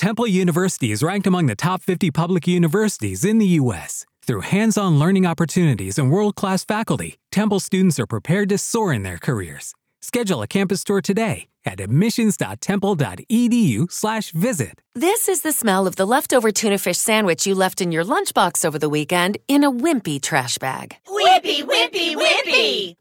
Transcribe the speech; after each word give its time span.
Temple 0.00 0.26
University 0.26 0.90
is 0.92 1.02
ranked 1.02 1.26
among 1.26 1.44
the 1.44 1.54
top 1.54 1.82
50 1.82 2.10
public 2.10 2.48
universities 2.48 3.22
in 3.22 3.36
the 3.36 3.48
U.S. 3.60 4.06
Through 4.22 4.40
hands 4.40 4.78
on 4.78 4.98
learning 4.98 5.26
opportunities 5.26 5.98
and 5.98 6.10
world 6.10 6.36
class 6.36 6.64
faculty, 6.64 7.18
Temple 7.30 7.60
students 7.60 8.00
are 8.00 8.06
prepared 8.06 8.48
to 8.48 8.56
soar 8.56 8.94
in 8.94 9.02
their 9.02 9.18
careers. 9.18 9.74
Schedule 10.00 10.40
a 10.40 10.46
campus 10.46 10.84
tour 10.84 11.02
today 11.02 11.48
at 11.66 11.80
admissions.temple.edu/slash 11.80 14.30
visit. 14.30 14.80
This 14.94 15.28
is 15.28 15.42
the 15.42 15.52
smell 15.52 15.86
of 15.86 15.96
the 15.96 16.06
leftover 16.06 16.50
tuna 16.50 16.78
fish 16.78 16.96
sandwich 16.96 17.46
you 17.46 17.54
left 17.54 17.82
in 17.82 17.92
your 17.92 18.04
lunchbox 18.04 18.64
over 18.64 18.78
the 18.78 18.88
weekend 18.88 19.36
in 19.48 19.64
a 19.64 19.70
wimpy 19.70 20.18
trash 20.18 20.56
bag. 20.56 20.96
Wimpy, 21.08 21.62
wimpy, 21.62 22.16
wimpy! 22.16 22.96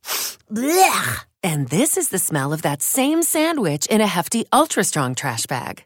Blech! 0.51 1.23
And 1.43 1.69
this 1.69 1.95
is 1.95 2.09
the 2.09 2.19
smell 2.19 2.51
of 2.51 2.63
that 2.63 2.81
same 2.81 3.23
sandwich 3.23 3.85
in 3.85 4.01
a 4.01 4.07
hefty, 4.07 4.43
ultra 4.51 4.83
strong 4.83 5.15
trash 5.15 5.45
bag. 5.45 5.85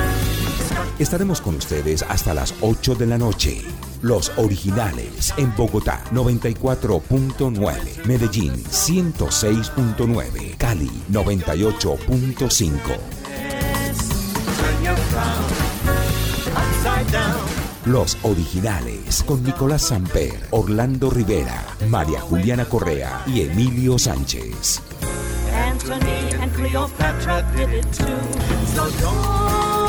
Estaremos 0.99 1.41
con 1.41 1.55
ustedes 1.55 2.03
hasta 2.07 2.33
las 2.33 2.53
8 2.61 2.95
de 2.95 3.07
la 3.07 3.17
noche. 3.17 3.61
Los 4.01 4.31
originales 4.37 5.33
en 5.37 5.53
Bogotá 5.55 6.03
94.9, 6.11 8.05
Medellín 8.05 8.53
106.9, 8.53 10.57
Cali 10.57 10.91
98.5. 11.11 12.77
Los 17.85 18.17
originales 18.21 19.23
con 19.23 19.43
Nicolás 19.43 19.87
Samper, 19.87 20.47
Orlando 20.51 21.09
Rivera, 21.09 21.65
María 21.89 22.21
Juliana 22.21 22.65
Correa 22.65 23.23
y 23.25 23.41
Emilio 23.41 23.97
Sánchez. 23.97 24.81
Anthony 25.51 26.29
and 26.39 26.53
Cleopatra 26.53 27.43
did 27.55 27.73
it 27.73 27.91
too. 27.91 28.05
So 28.75 28.87
don't. 29.01 29.80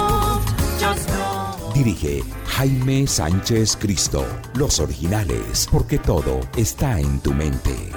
Dirige 1.82 2.22
Jaime 2.46 3.08
Sánchez 3.08 3.76
Cristo. 3.76 4.24
Los 4.54 4.78
originales, 4.78 5.66
porque 5.68 5.98
todo 5.98 6.38
está 6.56 7.00
en 7.00 7.18
tu 7.18 7.34
mente. 7.34 7.90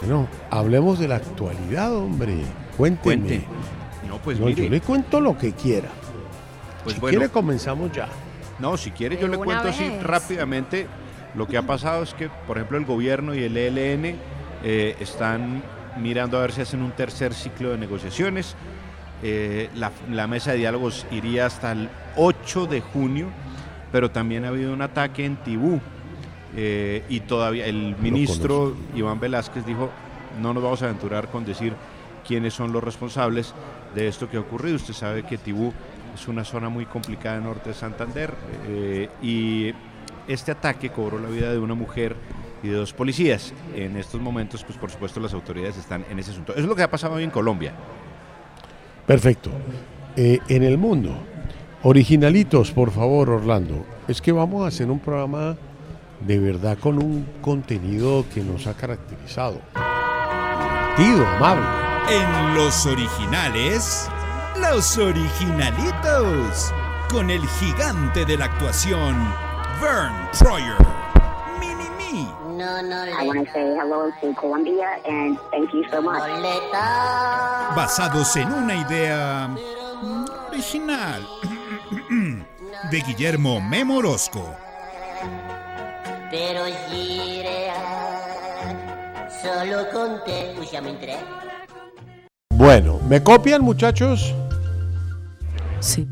Bueno, 0.00 0.28
hablemos 0.50 0.98
de 0.98 1.08
la 1.08 1.16
actualidad, 1.16 1.96
hombre. 1.96 2.36
Cuénteme. 2.76 3.26
Cuente. 3.26 3.46
No, 4.06 4.18
pues 4.18 4.38
No, 4.38 4.44
mire. 4.46 4.64
yo 4.64 4.68
le 4.68 4.82
cuento 4.82 5.20
lo 5.22 5.38
que 5.38 5.52
quiera. 5.52 5.88
Pues 6.84 6.96
si 6.96 7.00
bueno. 7.00 7.18
quiere 7.18 7.32
comenzamos 7.32 7.92
ya. 7.92 8.08
No, 8.62 8.76
si 8.76 8.92
quiere 8.92 9.18
yo 9.20 9.26
le 9.26 9.36
cuento 9.38 9.68
así 9.68 9.90
rápidamente. 10.02 10.86
Lo 11.34 11.48
que 11.48 11.56
ha 11.56 11.62
pasado 11.62 12.04
es 12.04 12.14
que, 12.14 12.28
por 12.46 12.56
ejemplo, 12.58 12.78
el 12.78 12.84
gobierno 12.84 13.34
y 13.34 13.42
el 13.42 13.56
ELN 13.56 14.16
eh, 14.62 14.96
están 15.00 15.62
mirando 16.00 16.38
a 16.38 16.42
ver 16.42 16.52
si 16.52 16.60
hacen 16.60 16.80
un 16.82 16.92
tercer 16.92 17.34
ciclo 17.34 17.70
de 17.70 17.78
negociaciones. 17.78 18.54
Eh, 19.24 19.68
la, 19.74 19.90
la 20.10 20.26
mesa 20.28 20.52
de 20.52 20.58
diálogos 20.58 21.06
iría 21.10 21.46
hasta 21.46 21.72
el 21.72 21.88
8 22.16 22.66
de 22.66 22.80
junio, 22.82 23.28
pero 23.90 24.10
también 24.12 24.44
ha 24.44 24.48
habido 24.48 24.72
un 24.72 24.82
ataque 24.82 25.24
en 25.24 25.36
Tibú. 25.36 25.80
eh, 26.54 27.02
y 27.08 27.20
todavía 27.20 27.66
el 27.66 27.96
ministro 27.98 28.76
Iván 28.94 29.18
Velázquez 29.18 29.64
dijo, 29.66 29.90
no 30.40 30.52
nos 30.54 30.62
vamos 30.62 30.82
a 30.82 30.84
aventurar 30.84 31.28
con 31.28 31.44
decir 31.44 31.72
quiénes 32.26 32.54
son 32.54 32.72
los 32.72 32.84
responsables 32.84 33.54
de 33.94 34.06
esto 34.06 34.28
que 34.28 34.36
ha 34.36 34.40
ocurrido. 34.40 34.76
Usted 34.76 34.94
sabe 34.94 35.22
que 35.24 35.38
Tibú 35.38 35.72
es 36.14 36.28
una 36.28 36.44
zona 36.44 36.68
muy 36.68 36.86
complicada 36.86 37.36
en 37.36 37.44
norte 37.44 37.70
de 37.70 37.74
Santander 37.74 38.34
eh, 38.68 39.08
y 39.22 39.72
este 40.28 40.52
ataque 40.52 40.90
cobró 40.90 41.18
la 41.18 41.28
vida 41.28 41.52
de 41.52 41.58
una 41.58 41.74
mujer 41.74 42.16
y 42.62 42.68
de 42.68 42.74
dos 42.74 42.92
policías. 42.92 43.52
En 43.74 43.96
estos 43.96 44.20
momentos, 44.20 44.64
pues 44.64 44.78
por 44.78 44.90
supuesto 44.90 45.20
las 45.20 45.34
autoridades 45.34 45.76
están 45.76 46.04
en 46.10 46.18
ese 46.18 46.30
asunto. 46.30 46.52
Eso 46.52 46.62
es 46.62 46.68
lo 46.68 46.76
que 46.76 46.82
ha 46.82 46.90
pasado 46.90 47.14
hoy 47.14 47.24
en 47.24 47.30
Colombia. 47.30 47.72
Perfecto. 49.06 49.50
Eh, 50.16 50.38
en 50.48 50.62
el 50.62 50.78
mundo, 50.78 51.14
originalitos, 51.82 52.70
por 52.70 52.90
favor, 52.90 53.30
Orlando. 53.30 53.84
Es 54.06 54.20
que 54.20 54.32
vamos 54.32 54.64
a 54.64 54.68
hacer 54.68 54.90
un 54.90 55.00
programa 55.00 55.56
de 56.20 56.38
verdad 56.38 56.78
con 56.78 57.02
un 57.02 57.26
contenido 57.40 58.24
que 58.32 58.42
nos 58.42 58.66
ha 58.66 58.74
caracterizado. 58.74 59.60
Divertido, 60.96 61.26
amable. 61.26 61.64
En 62.10 62.54
los 62.54 62.84
originales, 62.84 64.08
los 64.74 64.96
originalitos, 64.96 66.72
con 67.10 67.28
el 67.28 67.46
gigante 67.46 68.24
de 68.24 68.38
la 68.38 68.46
actuación, 68.46 69.14
Vern 69.82 70.14
Troyer. 70.32 70.78
Mini 71.60 71.90
Me. 71.98 72.24
No, 72.56 72.80
no 72.80 73.04
I 73.04 73.26
want 73.26 73.46
to 73.46 73.52
say 73.52 73.76
hello 73.76 74.10
to 74.22 74.32
Colombia 74.32 74.98
and 75.06 75.38
thank 75.50 75.70
you 75.74 75.84
so 75.90 76.00
much. 76.00 76.22
basados 77.76 78.34
en 78.36 78.50
una 78.50 78.74
idea 78.74 79.46
mm, 79.48 80.24
original 80.48 81.28
de 82.90 83.00
Guillermo 83.00 83.60
Memorosco. 83.60 84.54
Pero 86.30 86.64
gira 86.88 87.74
solo 89.42 89.90
con 89.92 90.24
te. 90.24 90.54
Uy, 90.58 90.66
ya 90.72 90.80
me 90.80 90.90
entré. 90.90 91.18
Bueno, 92.54 93.00
¿me 93.06 93.22
copian, 93.22 93.60
muchachos? 93.60 94.34
Sí. 95.82 96.08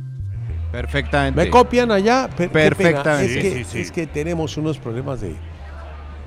Perfectamente. 0.72 1.44
¿Me 1.44 1.50
copian 1.50 1.90
allá? 1.90 2.28
Per-. 2.36 2.50
Perfectamente. 2.50 3.24
Es, 3.24 3.32
Sí, 3.32 3.40
que, 3.40 3.64
sí, 3.64 3.64
sí. 3.64 3.80
es 3.80 3.92
que 3.92 4.06
tenemos 4.06 4.56
unos 4.56 4.78
problemas 4.78 5.20
de, 5.20 5.30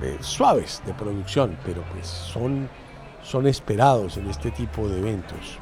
de 0.00 0.22
suaves 0.22 0.82
de 0.84 0.92
producción, 0.94 1.56
pero 1.64 1.82
pues 1.92 2.06
son, 2.06 2.68
son 3.22 3.46
esperados 3.46 4.16
en 4.18 4.28
este 4.28 4.50
tipo 4.50 4.86
de 4.88 4.98
eventos. 4.98 5.58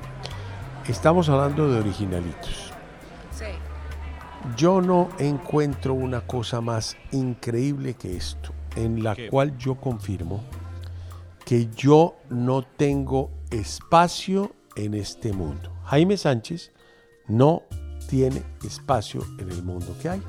Estamos 0.89 1.29
hablando 1.29 1.71
de 1.71 1.79
originalitos. 1.79 2.73
Sí. 3.31 3.45
Yo 4.57 4.81
no 4.81 5.11
encuentro 5.21 5.95
una 5.95 6.23
cosa 6.23 6.61
más 6.61 6.97
increíble 7.13 7.95
que 7.95 8.17
esto, 8.17 8.53
en 8.75 9.05
la 9.05 9.15
¿Qué? 9.15 9.29
cual 9.29 9.57
yo 9.59 9.77
confirmo 9.77 10.43
que 11.45 11.69
yo 11.77 12.17
no 12.31 12.63
tengo 12.63 13.31
espacio 13.51 14.53
en 14.75 14.95
este 14.95 15.33
mundo. 15.33 15.71
Jaime 15.85 16.17
Sánchez 16.17 16.73
no 17.29 17.63
tiene 18.13 18.43
espacio 18.63 19.25
en 19.39 19.51
el 19.51 19.63
mundo 19.63 19.97
que 20.03 20.11
hay. 20.11 20.23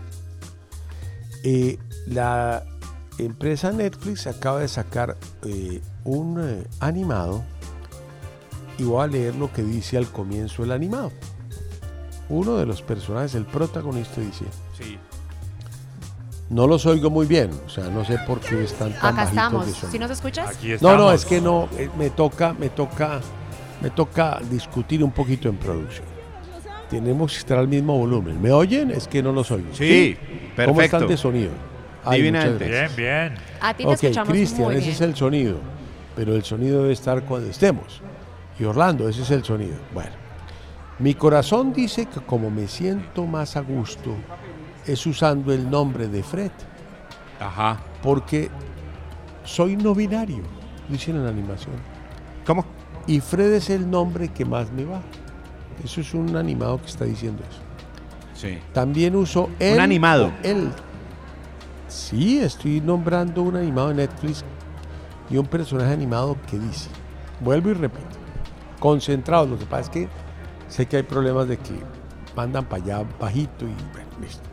Eh, 1.43 1.77
la 2.07 2.63
empresa 3.17 3.73
Netflix 3.73 4.25
acaba 4.25 4.61
de 4.61 4.69
sacar 4.69 5.17
eh, 5.43 5.81
un 6.05 6.39
eh, 6.41 6.63
animado 6.79 7.43
y 8.77 8.83
voy 8.85 9.03
a 9.03 9.07
leer 9.07 9.35
lo 9.35 9.51
que 9.51 9.63
dice 9.63 9.97
al 9.97 10.07
comienzo 10.09 10.63
el 10.63 10.71
animado. 10.71 11.11
Uno 12.29 12.55
de 12.55 12.65
los 12.65 12.81
personajes, 12.81 13.35
el 13.35 13.45
protagonista, 13.45 14.21
dice, 14.21 14.45
Sí. 14.77 14.97
no 16.49 16.65
los 16.65 16.85
oigo 16.85 17.09
muy 17.09 17.27
bien, 17.27 17.51
o 17.65 17.69
sea, 17.69 17.89
no 17.89 18.05
sé 18.05 18.17
por 18.25 18.39
qué 18.39 18.63
están 18.63 18.93
tan 18.93 18.97
Acá 18.99 19.11
bajitos 19.11 19.29
estamos. 19.31 19.65
de 19.65 19.71
sonido. 19.73 19.91
¿Sí 19.91 19.99
nos 19.99 20.11
escuchas? 20.11 20.49
Aquí 20.55 20.73
No, 20.79 20.95
no, 20.95 21.11
es 21.11 21.25
que 21.25 21.41
no, 21.41 21.67
eh, 21.77 21.89
me 21.97 22.09
toca, 22.11 22.53
me 22.53 22.69
toca, 22.69 23.19
me 23.81 23.89
toca 23.89 24.39
discutir 24.49 25.03
un 25.03 25.11
poquito 25.11 25.49
en 25.49 25.57
producción. 25.57 26.12
Tenemos 26.93 27.31
que 27.33 27.39
estar 27.39 27.57
al 27.57 27.67
mismo 27.67 27.97
volumen. 27.97 28.41
¿Me 28.41 28.51
oyen? 28.51 28.91
Es 28.91 29.07
que 29.07 29.21
no 29.23 29.31
los 29.31 29.49
oigo. 29.51 29.67
Sí, 29.73 30.17
¿Cómo 30.55 30.81
están 30.81 31.01
perfecto. 31.01 31.07
de 31.07 31.17
sonido? 31.17 31.51
Ay, 32.05 32.29
gracias. 32.29 32.59
Bien, 32.59 32.89
bien. 32.95 33.33
A 33.61 33.73
ti 33.73 33.83
te 33.83 33.89
Ok, 33.89 33.93
escuchamos 34.03 34.29
Cristian, 34.29 34.71
ese 34.71 34.79
bien. 34.79 34.91
es 34.91 35.01
el 35.01 35.15
sonido, 35.15 35.57
pero 36.15 36.35
el 36.35 36.43
sonido 36.43 36.81
debe 36.81 36.93
estar 36.93 37.23
cuando 37.23 37.49
estemos. 37.49 38.01
Y 38.59 38.63
Orlando, 38.65 39.07
ese 39.07 39.21
es 39.21 39.31
el 39.31 39.43
sonido. 39.43 39.75
Bueno, 39.93 40.11
mi 40.99 41.13
corazón 41.15 41.73
dice 41.73 42.05
que 42.05 42.19
como 42.21 42.49
me 42.51 42.67
siento 42.67 43.25
más 43.25 43.55
a 43.57 43.61
gusto 43.61 44.15
es 44.85 45.05
usando 45.07 45.53
el 45.53 45.69
nombre 45.69 46.07
de 46.07 46.21
Fred, 46.23 46.51
Ajá. 47.39 47.79
porque 48.01 48.49
soy 49.45 49.75
no 49.77 49.95
binario, 49.95 50.43
dicen 50.89 51.15
en 51.15 51.23
la 51.23 51.29
animación. 51.29 51.75
¿Cómo? 52.45 52.65
Y 53.07 53.19
Fred 53.21 53.53
es 53.53 53.69
el 53.69 53.89
nombre 53.89 54.27
que 54.29 54.45
más 54.45 54.71
me 54.71 54.85
va. 54.85 55.01
Eso 55.83 56.01
es 56.01 56.13
un 56.13 56.35
animado 56.35 56.79
que 56.79 56.87
está 56.87 57.05
diciendo 57.05 57.43
eso. 57.49 57.59
Sí. 58.33 58.59
También 58.73 59.15
uso 59.15 59.49
él. 59.59 59.79
animado. 59.79 60.27
o 60.27 60.33
Él. 60.47 60.69
Sí, 61.87 62.39
estoy 62.39 62.81
nombrando 62.81 63.41
un 63.43 63.55
animado 63.55 63.89
de 63.89 63.95
Netflix 63.95 64.43
y 65.29 65.37
un 65.37 65.45
personaje 65.45 65.93
animado 65.93 66.37
que 66.49 66.57
dice. 66.57 66.89
Vuelvo 67.39 67.69
y 67.69 67.73
repito. 67.73 68.17
Concentrados. 68.79 69.49
Lo 69.49 69.57
que 69.57 69.65
pasa 69.65 69.83
es 69.83 69.89
que 69.89 70.09
sé 70.67 70.85
que 70.85 70.97
hay 70.97 71.03
problemas 71.03 71.47
de 71.47 71.57
que 71.57 71.73
mandan 72.35 72.65
para 72.65 72.83
allá 72.83 73.03
bajito 73.19 73.65
y 73.65 73.73
bueno, 73.93 74.09
listo. 74.21 74.43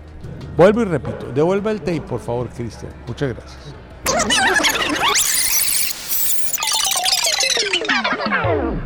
Vuelvo 0.56 0.82
y 0.82 0.84
repito. 0.84 1.32
Devuelva 1.32 1.70
el 1.70 1.80
tape, 1.80 2.02
por 2.02 2.20
favor, 2.20 2.48
Cristian. 2.50 2.92
Muchas 3.06 3.34
gracias. 3.34 3.74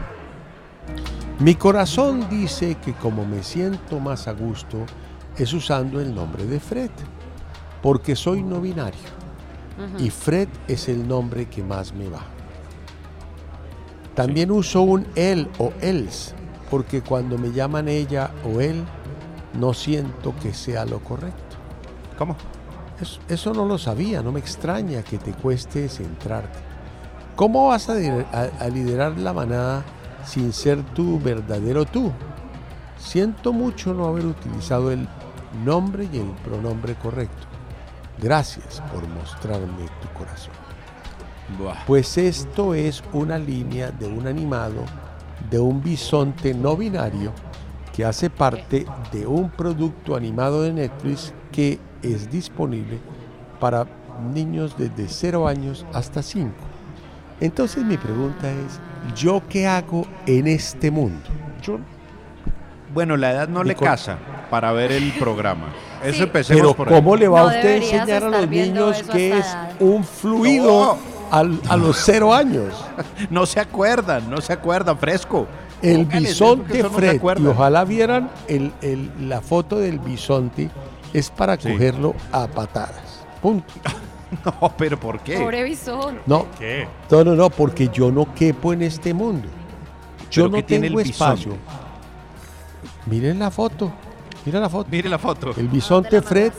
Mi 1.44 1.56
corazón 1.56 2.26
dice 2.30 2.76
que 2.76 2.94
como 2.94 3.26
me 3.26 3.42
siento 3.42 4.00
más 4.00 4.28
a 4.28 4.32
gusto 4.32 4.78
es 5.36 5.52
usando 5.52 6.00
el 6.00 6.14
nombre 6.14 6.46
de 6.46 6.58
Fred, 6.58 6.88
porque 7.82 8.16
soy 8.16 8.42
no 8.42 8.62
binario 8.62 9.12
y 9.98 10.08
Fred 10.08 10.48
es 10.68 10.88
el 10.88 11.06
nombre 11.06 11.44
que 11.50 11.62
más 11.62 11.92
me 11.92 12.08
va. 12.08 12.20
También 14.14 14.50
uso 14.52 14.80
un 14.80 15.06
él 15.16 15.50
o 15.58 15.70
else, 15.82 16.34
porque 16.70 17.02
cuando 17.02 17.36
me 17.36 17.52
llaman 17.52 17.88
ella 17.88 18.30
o 18.44 18.62
él, 18.62 18.82
no 19.52 19.74
siento 19.74 20.34
que 20.40 20.54
sea 20.54 20.86
lo 20.86 21.00
correcto. 21.00 21.56
¿Cómo? 22.16 22.36
Eso, 22.98 23.20
eso 23.28 23.52
no 23.52 23.66
lo 23.66 23.76
sabía, 23.76 24.22
no 24.22 24.32
me 24.32 24.40
extraña 24.40 25.02
que 25.02 25.18
te 25.18 25.32
cueste 25.32 25.90
centrarte. 25.90 26.58
¿Cómo 27.36 27.68
vas 27.68 27.90
a, 27.90 27.96
lider- 27.96 28.26
a- 28.32 28.64
a 28.64 28.68
liderar 28.68 29.18
la 29.18 29.34
manada 29.34 29.84
sin 30.26 30.52
ser 30.52 30.82
tu 30.94 31.20
verdadero 31.20 31.84
tú? 31.84 32.12
Siento 32.98 33.52
mucho 33.52 33.92
no 33.94 34.06
haber 34.06 34.26
utilizado 34.26 34.90
el 34.90 35.06
nombre 35.64 36.08
y 36.12 36.18
el 36.18 36.30
pronombre 36.44 36.94
correcto. 36.94 37.46
Gracias 38.20 38.82
por 38.92 39.06
mostrarme 39.08 39.86
tu 40.00 40.08
corazón. 40.18 40.54
Buah. 41.58 41.84
Pues 41.86 42.16
esto 42.16 42.74
es 42.74 43.02
una 43.12 43.38
línea 43.38 43.90
de 43.90 44.06
un 44.06 44.26
animado 44.26 44.84
de 45.50 45.58
un 45.58 45.82
bisonte 45.82 46.54
no 46.54 46.76
binario 46.76 47.32
que 47.92 48.04
hace 48.04 48.30
parte 48.30 48.86
de 49.12 49.26
un 49.26 49.50
producto 49.50 50.16
animado 50.16 50.62
de 50.62 50.72
Netflix 50.72 51.32
que 51.52 51.78
es 52.02 52.30
disponible 52.30 52.98
para 53.60 53.86
niños 54.32 54.76
desde 54.76 55.08
0 55.08 55.46
años 55.46 55.86
hasta 55.92 56.22
5. 56.22 56.50
Entonces 57.40 57.84
mi 57.84 57.96
pregunta 57.96 58.50
es, 58.50 58.80
¿yo 59.16 59.42
qué 59.48 59.66
hago 59.66 60.06
en 60.26 60.46
este 60.46 60.90
mundo? 60.90 61.28
Yo 61.62 61.78
Bueno, 62.92 63.16
la 63.16 63.32
edad 63.32 63.48
no 63.48 63.64
le 63.64 63.70
Nicole. 63.70 63.90
casa 63.90 64.18
para 64.50 64.70
ver 64.72 64.92
el 64.92 65.10
programa. 65.18 65.66
Eso 66.04 66.18
Sí. 66.18 66.22
empecemos 66.22 66.60
Pero 66.62 66.74
por 66.74 66.88
ahí. 66.88 66.94
¿cómo 66.94 67.16
le 67.16 67.26
va 67.26 67.40
No 67.40 67.48
a 67.48 67.50
usted 67.54 67.68
a 67.72 67.76
enseñar 67.76 68.22
a 68.24 68.28
los 68.28 68.48
niños 68.48 69.02
que 69.10 69.36
es 69.38 69.46
un 69.80 70.04
fluido 70.04 70.96
al- 71.32 71.60
a 71.68 71.76
los 71.76 71.96
0 72.04 72.32
años? 72.32 72.72
No 73.30 73.46
se 73.46 73.58
acuerdan, 73.58 74.30
no 74.30 74.40
se 74.40 74.52
acuerdan, 74.52 74.96
fresco. 74.96 75.48
El 75.82 76.04
bisonte 76.04 76.82
no 76.84 76.90
Fred, 76.90 77.20
y 77.40 77.46
ojalá 77.46 77.84
vieran 77.84 78.30
el- 78.46 78.72
el- 78.80 79.10
la 79.28 79.40
foto 79.40 79.78
del 79.80 79.98
bisonte, 79.98 80.70
es 81.12 81.30
para 81.30 81.56
Sí. 81.56 81.72
cogerlo 81.72 82.14
a 82.30 82.46
patadas. 82.46 83.24
Punto. 83.42 83.66
No, 84.44 84.72
pero 84.76 84.98
¿por 84.98 85.20
qué? 85.20 85.38
Pobre 85.38 85.62
bisón. 85.64 86.20
No, 86.26 86.46
¿Qué? 86.58 86.86
no, 87.10 87.24
no, 87.24 87.34
no, 87.34 87.50
porque 87.50 87.88
yo 87.88 88.10
no 88.10 88.32
quepo 88.34 88.72
en 88.72 88.82
este 88.82 89.14
mundo. 89.14 89.48
Yo 90.30 90.44
¿Pero 90.44 90.56
no 90.56 90.64
tiene 90.64 90.88
tengo 90.88 91.00
el 91.00 91.10
espacio. 91.10 91.56
Miren 93.06 93.38
la 93.38 93.50
foto, 93.50 93.92
mira 94.44 94.60
la 94.60 94.68
foto. 94.68 94.88
Mire 94.90 95.08
la 95.08 95.18
foto. 95.18 95.52
El 95.56 95.68
bisonte 95.68 96.22
Fred 96.22 96.52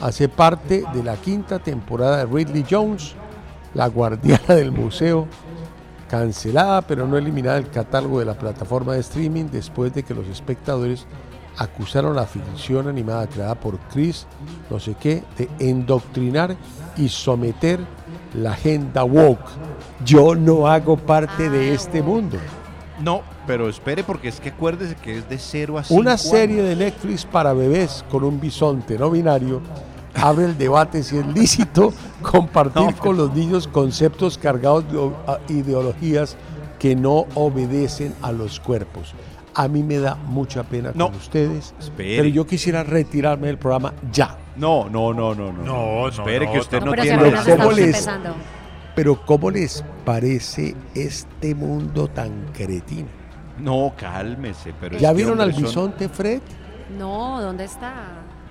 hace 0.00 0.28
parte 0.28 0.84
de 0.92 1.04
la 1.04 1.16
quinta 1.16 1.58
temporada 1.58 2.18
de 2.18 2.26
Ridley 2.26 2.64
Jones, 2.68 3.14
la 3.74 3.86
guardiana 3.86 4.54
del 4.54 4.72
museo, 4.72 5.28
cancelada 6.08 6.82
pero 6.82 7.06
no 7.06 7.16
eliminada 7.16 7.56
del 7.56 7.70
catálogo 7.70 8.18
de 8.18 8.24
la 8.24 8.34
plataforma 8.34 8.94
de 8.94 9.00
streaming 9.00 9.44
después 9.44 9.94
de 9.94 10.02
que 10.02 10.14
los 10.14 10.26
espectadores 10.26 11.06
acusaron 11.56 12.16
la 12.16 12.26
ficción 12.26 12.88
animada 12.88 13.26
creada 13.26 13.54
por 13.54 13.78
Chris, 13.92 14.26
no 14.70 14.80
sé 14.80 14.94
qué, 14.98 15.22
de 15.36 15.48
endoctrinar 15.58 16.56
y 17.00 17.08
someter 17.08 17.80
la 18.34 18.52
agenda 18.52 19.04
woke. 19.04 19.50
Yo 20.04 20.34
no 20.34 20.66
hago 20.66 20.96
parte 20.96 21.48
de 21.48 21.74
este 21.74 22.02
mundo. 22.02 22.38
No, 23.00 23.22
pero 23.46 23.68
espere 23.68 24.04
porque 24.04 24.28
es 24.28 24.40
que 24.40 24.50
acuérdese 24.50 24.94
que 24.94 25.18
es 25.18 25.28
de 25.28 25.38
0 25.38 25.78
a 25.78 25.84
5 25.84 25.98
Una 25.98 26.18
serie 26.18 26.62
de 26.62 26.76
Netflix 26.76 27.24
para 27.24 27.54
bebés 27.54 28.04
con 28.10 28.24
un 28.24 28.38
bisonte 28.38 28.98
no 28.98 29.10
binario 29.10 29.62
abre 30.14 30.44
el 30.44 30.58
debate 30.58 31.02
si 31.02 31.16
es 31.16 31.26
lícito 31.26 31.94
compartir 32.22 32.82
No, 32.82 32.96
con 32.96 33.16
los 33.16 33.32
niños 33.32 33.66
conceptos 33.66 34.36
cargados 34.36 34.84
de 34.92 35.54
ideologías 35.54 36.36
que 36.78 36.94
no 36.94 37.26
obedecen 37.34 38.14
a 38.22 38.32
los 38.32 38.60
cuerpos. 38.60 39.14
A 39.62 39.68
mí 39.68 39.82
me 39.82 39.98
da 39.98 40.14
mucha 40.14 40.62
pena 40.62 40.90
No. 40.94 41.08
con 41.08 41.16
ustedes, 41.16 41.74
Espere. 41.78 42.16
pero 42.16 42.28
yo 42.30 42.46
quisiera 42.46 42.82
retirarme 42.82 43.48
del 43.48 43.58
programa 43.58 43.92
ya. 44.10 44.38
No, 44.56 44.88
no, 44.88 45.12
no, 45.12 45.34
no, 45.34 45.52
no. 45.52 45.62
No, 45.62 46.00
no, 46.02 46.08
Espere 46.08 46.46
no, 46.46 46.52
que 46.52 46.58
usted 46.60 46.80
No, 46.80 46.86
no, 46.86 47.02
tiene 47.02 47.18
Pero 47.18 47.56
¿cómo 47.58 47.72
les-. 47.72 48.08
Pero 48.94 49.26
¿cómo 49.26 49.50
les 49.50 49.84
parece 50.04 50.74
este 50.94 51.54
mundo 51.54 52.08
tan 52.08 52.46
cretino? 52.54 53.08
No, 53.58 53.92
cálmese, 53.98 54.72
pero 54.80 54.96
¿Ya 54.98 55.12
vieron 55.12 55.40
al 55.42 55.52
son- 55.52 55.62
bisonte 55.62 56.08
Fred? 56.08 56.40
No, 56.98 57.40
¿dónde 57.42 57.64
está? 57.64 57.92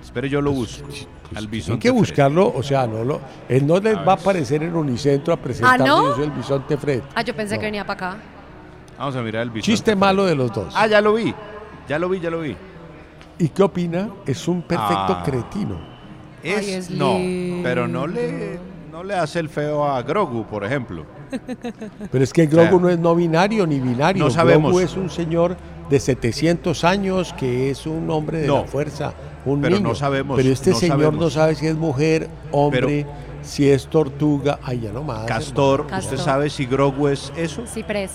Espere, 0.00 0.28
yo 0.28 0.40
lo 0.40 0.52
busco. 0.52 0.86
al 0.86 1.28
Tienen 1.30 1.50
bisonte 1.50 1.80
que 1.82 1.88
Fred. 1.88 1.98
buscarlo, 1.98 2.52
o 2.54 2.62
sea, 2.62 2.86
no 2.86 3.02
lo, 3.04 3.20
él 3.48 3.66
no 3.66 3.80
les 3.80 3.96
A 3.96 4.02
va 4.02 4.12
a 4.12 4.16
aparecer 4.16 4.62
en 4.62 4.74
Unicentro 4.76 5.34
a 5.34 5.36
presentarse, 5.36 5.84
¿no? 5.84 6.04
yo 6.10 6.14
soy 6.14 6.24
el 6.24 6.30
bisonte 6.30 6.76
Fred. 6.76 7.02
Ah, 7.16 7.22
yo 7.22 7.34
pensé 7.34 7.56
No. 7.56 7.60
que 7.60 7.66
venía 7.66 7.84
para 7.84 8.08
acá. 8.12 8.22
Vamos 9.00 9.16
a 9.16 9.22
mirar 9.22 9.42
el 9.44 9.48
bisonte. 9.50 9.64
Chiste 9.72 9.96
malo 9.96 10.26
de 10.26 10.34
los 10.34 10.52
dos. 10.52 10.74
Ah, 10.76 10.86
ya 10.86 11.00
lo 11.00 11.14
vi. 11.14 11.34
Ya 11.88 11.98
lo 11.98 12.06
vi, 12.10 12.20
ya 12.20 12.28
lo 12.28 12.40
vi. 12.42 12.54
¿Y 13.38 13.48
qué 13.48 13.62
opina? 13.62 14.10
Es 14.26 14.46
un 14.46 14.60
perfecto 14.60 15.16
Ah. 15.18 15.22
cretino. 15.24 15.80
Es, 16.42 16.58
Ay, 16.58 16.70
es 16.74 16.90
no, 16.90 17.16
pero 17.62 17.88
no 17.88 18.06
le, 18.06 18.58
no 18.92 19.02
le 19.02 19.14
hace 19.14 19.38
el 19.40 19.48
feo 19.48 19.86
a 19.86 20.02
Grogu, 20.02 20.44
por 20.44 20.64
ejemplo. 20.64 21.04
Pero 22.12 22.24
es 22.24 22.32
que 22.32 22.44
Grogu 22.46 22.70
sea, 22.72 22.78
no 22.80 22.88
es 22.90 22.98
no 22.98 23.14
binario 23.14 23.66
ni 23.66 23.78
binario. 23.80 24.22
no 24.24 24.30
sabemos. 24.30 24.70
Grogu 24.72 24.80
es 24.84 24.96
un 24.96 25.08
señor 25.08 25.56
de 25.88 25.98
700 26.00 26.84
años 26.84 27.32
que 27.32 27.70
es 27.70 27.86
un 27.86 28.10
hombre 28.10 28.40
de 28.40 28.46
No. 28.48 28.62
la 28.62 28.64
fuerza, 28.64 29.14
un 29.46 29.60
Pero 29.62 29.76
niño. 29.76 29.88
no 29.90 29.94
sabemos, 29.94 30.36
Pero 30.36 30.50
este 30.52 30.70
no 30.72 30.76
señor 30.76 31.14
no 31.14 31.30
sabe 31.30 31.54
si 31.54 31.66
es 31.68 31.76
mujer, 31.76 32.28
hombre, 32.52 33.06
si 33.42 33.70
es 33.70 33.86
tortuga. 33.86 34.58
Ay, 34.62 34.80
ya 34.80 34.92
no 34.92 35.02
más. 35.02 35.24
Castor, 35.24 35.86
Castor. 35.86 36.12
¿usted 36.14 36.22
sabe 36.24 36.50
si 36.50 36.66
Grogu 36.66 37.08
es 37.08 37.32
eso? 37.36 37.66
Cipres. 37.66 38.10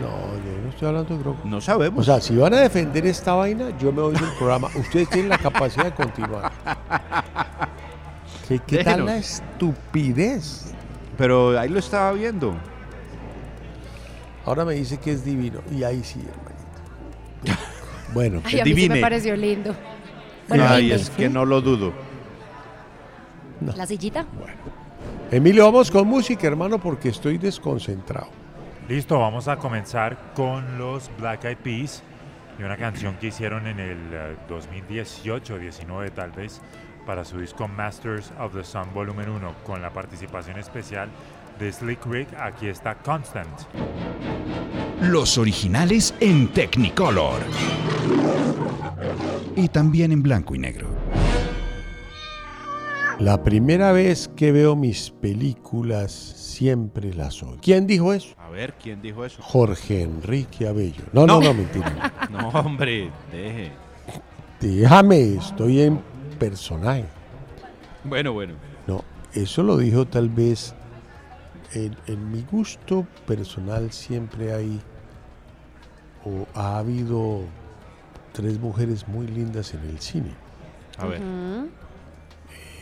No, 0.00 0.08
yo 0.44 0.62
no 0.62 0.68
estoy 0.70 0.88
hablando 0.88 1.16
de 1.16 1.22
Grogu. 1.22 1.38
No 1.48 1.60
sabemos. 1.60 2.00
O 2.00 2.04
sea, 2.04 2.20
si 2.20 2.36
van 2.36 2.54
a 2.54 2.60
defender 2.60 3.06
esta 3.06 3.34
vaina, 3.34 3.76
yo 3.78 3.92
me 3.92 4.02
voy 4.02 4.14
del 4.14 4.30
programa. 4.38 4.68
Ustedes 4.76 5.08
tienen 5.10 5.28
la 5.28 5.38
capacidad 5.38 5.86
de 5.86 5.92
continuar. 5.92 6.52
¿Qué, 8.46 8.60
qué 8.60 8.84
tal 8.84 9.04
la 9.04 9.16
estupidez? 9.16 10.74
pero 11.18 11.58
ahí 11.58 11.68
lo 11.68 11.80
estaba 11.80 12.12
viendo. 12.12 12.54
Ahora 14.46 14.64
me 14.64 14.74
dice 14.74 14.98
que 14.98 15.10
es 15.10 15.24
divino. 15.24 15.60
Y 15.70 15.82
ahí 15.82 16.02
sí, 16.02 16.20
hermanito. 16.20 17.58
Bueno, 18.14 18.40
Ay, 18.42 18.60
a 18.60 18.64
mí 18.64 18.74
sí 18.74 18.88
me 18.88 19.02
pareció 19.02 19.36
lindo. 19.36 19.76
Bueno, 20.48 20.64
Ay, 20.66 20.84
lindo. 20.84 20.94
es 20.96 21.10
que 21.10 21.28
no 21.28 21.44
lo 21.44 21.60
dudo. 21.60 21.92
¿La 23.76 23.84
sillita? 23.84 24.24
Emilio, 25.30 25.66
vamos 25.66 25.90
con 25.90 26.08
música, 26.08 26.46
hermano, 26.46 26.78
porque 26.78 27.10
estoy 27.10 27.36
desconcentrado. 27.36 28.28
Listo, 28.88 29.18
vamos 29.18 29.48
a 29.48 29.58
comenzar 29.58 30.32
con 30.34 30.78
los 30.78 31.10
Black 31.18 31.44
Eyed 31.44 31.58
Peas 31.58 32.02
y 32.58 32.62
una 32.62 32.78
canción 32.78 33.18
que 33.18 33.26
hicieron 33.26 33.66
en 33.66 33.78
el 33.80 33.98
eh, 34.12 34.36
2018, 34.48 35.58
19 35.58 36.10
tal 36.10 36.32
vez, 36.32 36.62
para 37.04 37.22
su 37.26 37.38
disco 37.38 37.68
Masters 37.68 38.32
of 38.40 38.54
the 38.54 38.64
Sun 38.64 38.94
Volumen 38.94 39.28
1, 39.28 39.54
con 39.66 39.82
la 39.82 39.92
participación 39.92 40.58
especial 40.58 41.10
de 41.58 41.70
Slick 41.70 42.06
Rick. 42.06 42.28
Aquí 42.40 42.68
está 42.68 42.94
Constant. 42.94 43.60
Los 45.02 45.36
originales 45.36 46.14
en 46.20 46.48
Technicolor. 46.48 47.42
Y 49.54 49.68
también 49.68 50.12
en 50.12 50.22
blanco 50.22 50.54
y 50.54 50.60
negro. 50.60 50.88
La 53.18 53.44
primera 53.44 53.92
vez 53.92 54.28
que 54.34 54.50
veo 54.50 54.76
mis 54.76 55.10
películas, 55.10 56.37
siempre 56.58 57.14
las 57.14 57.40
oigo. 57.42 57.58
¿Quién 57.62 57.86
dijo 57.86 58.12
eso? 58.12 58.34
A 58.38 58.48
ver, 58.50 58.74
¿quién 58.82 59.00
dijo 59.00 59.24
eso? 59.24 59.40
Jorge 59.42 60.02
Enrique 60.02 60.66
Abello. 60.66 61.04
No, 61.12 61.24
no, 61.24 61.40
No. 61.40 61.46
no, 61.46 61.54
mentira. 61.54 62.12
No, 62.30 62.48
hombre, 62.48 63.10
deje. 63.30 63.70
Déjame, 64.60 65.34
estoy 65.36 65.82
en 65.82 66.00
personaje. 66.38 67.04
Bueno, 68.02 68.32
bueno. 68.32 68.54
No, 68.88 69.04
eso 69.34 69.62
lo 69.62 69.76
dijo 69.76 70.06
tal 70.06 70.28
vez 70.28 70.74
en, 71.74 71.96
en 72.08 72.32
mi 72.32 72.42
gusto 72.42 73.06
personal 73.26 73.92
siempre 73.92 74.52
hay 74.52 74.80
o 76.24 76.44
ha 76.58 76.78
habido 76.78 77.42
tres 78.32 78.58
mujeres 78.58 79.06
muy 79.06 79.28
lindas 79.28 79.74
en 79.74 79.80
el 79.88 80.00
cine, 80.00 80.32
A 80.98 81.06
ver. 81.06 81.22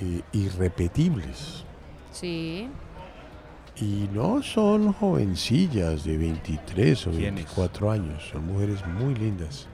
Eh, 0.01 0.23
irrepetibles. 0.33 1.65
Sí. 2.13 2.69
Y 3.79 4.09
no 4.13 4.43
son 4.43 4.93
jovencillas 4.93 6.05
de 6.05 6.17
23 6.17 7.07
o 7.07 7.11
¿Quiénes? 7.11 7.35
24 7.35 7.91
años, 7.91 8.23
son 8.33 8.47
mujeres 8.47 8.87
muy 8.87 9.15
lindas. 9.15 9.69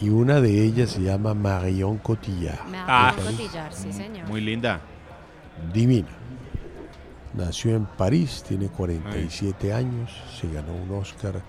Y 0.00 0.08
una 0.08 0.40
de 0.40 0.64
ellas 0.64 0.90
se 0.90 1.02
llama 1.02 1.34
Marion 1.34 1.98
Cotillard. 1.98 2.60
Ah. 2.72 3.10
hago 3.10 3.22
cotillar, 3.22 3.72
sí, 3.72 3.92
señor. 3.92 4.28
Muy 4.28 4.40
linda. 4.40 4.80
divina. 5.72 6.08
Nació 7.34 7.74
en 7.74 7.86
París, 7.86 8.44
tiene 8.46 8.68
47 8.68 9.72
años, 9.72 10.12
se 10.40 10.48
ganó 10.52 10.72
un 10.72 10.92
Oscar 10.92 11.42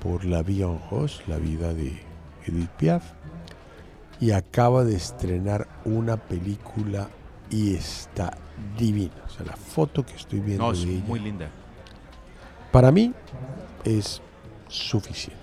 por 0.00 0.24
La 0.24 0.42
Vie 0.42 0.64
en 0.64 0.78
Rose, 0.90 1.22
la 1.26 1.38
vida 1.38 1.74
de 1.74 2.00
Edith 2.46 2.70
Piaf, 2.70 3.02
y 4.20 4.30
acaba 4.30 4.84
de 4.84 4.94
estrenar 4.94 5.66
una 5.84 6.16
película 6.16 7.08
y 7.50 7.74
está 7.74 8.32
divina. 8.78 9.14
O 9.26 9.30
sea, 9.30 9.46
la 9.46 9.56
foto 9.56 10.04
que 10.04 10.14
estoy 10.14 10.40
viendo 10.40 10.64
No, 10.66 10.72
es 10.72 10.84
de 10.84 10.94
ella, 10.94 11.04
muy 11.06 11.20
linda. 11.20 11.48
para 12.70 12.90
mí 12.90 13.12
es 13.84 14.20
suficiente. 14.68 15.40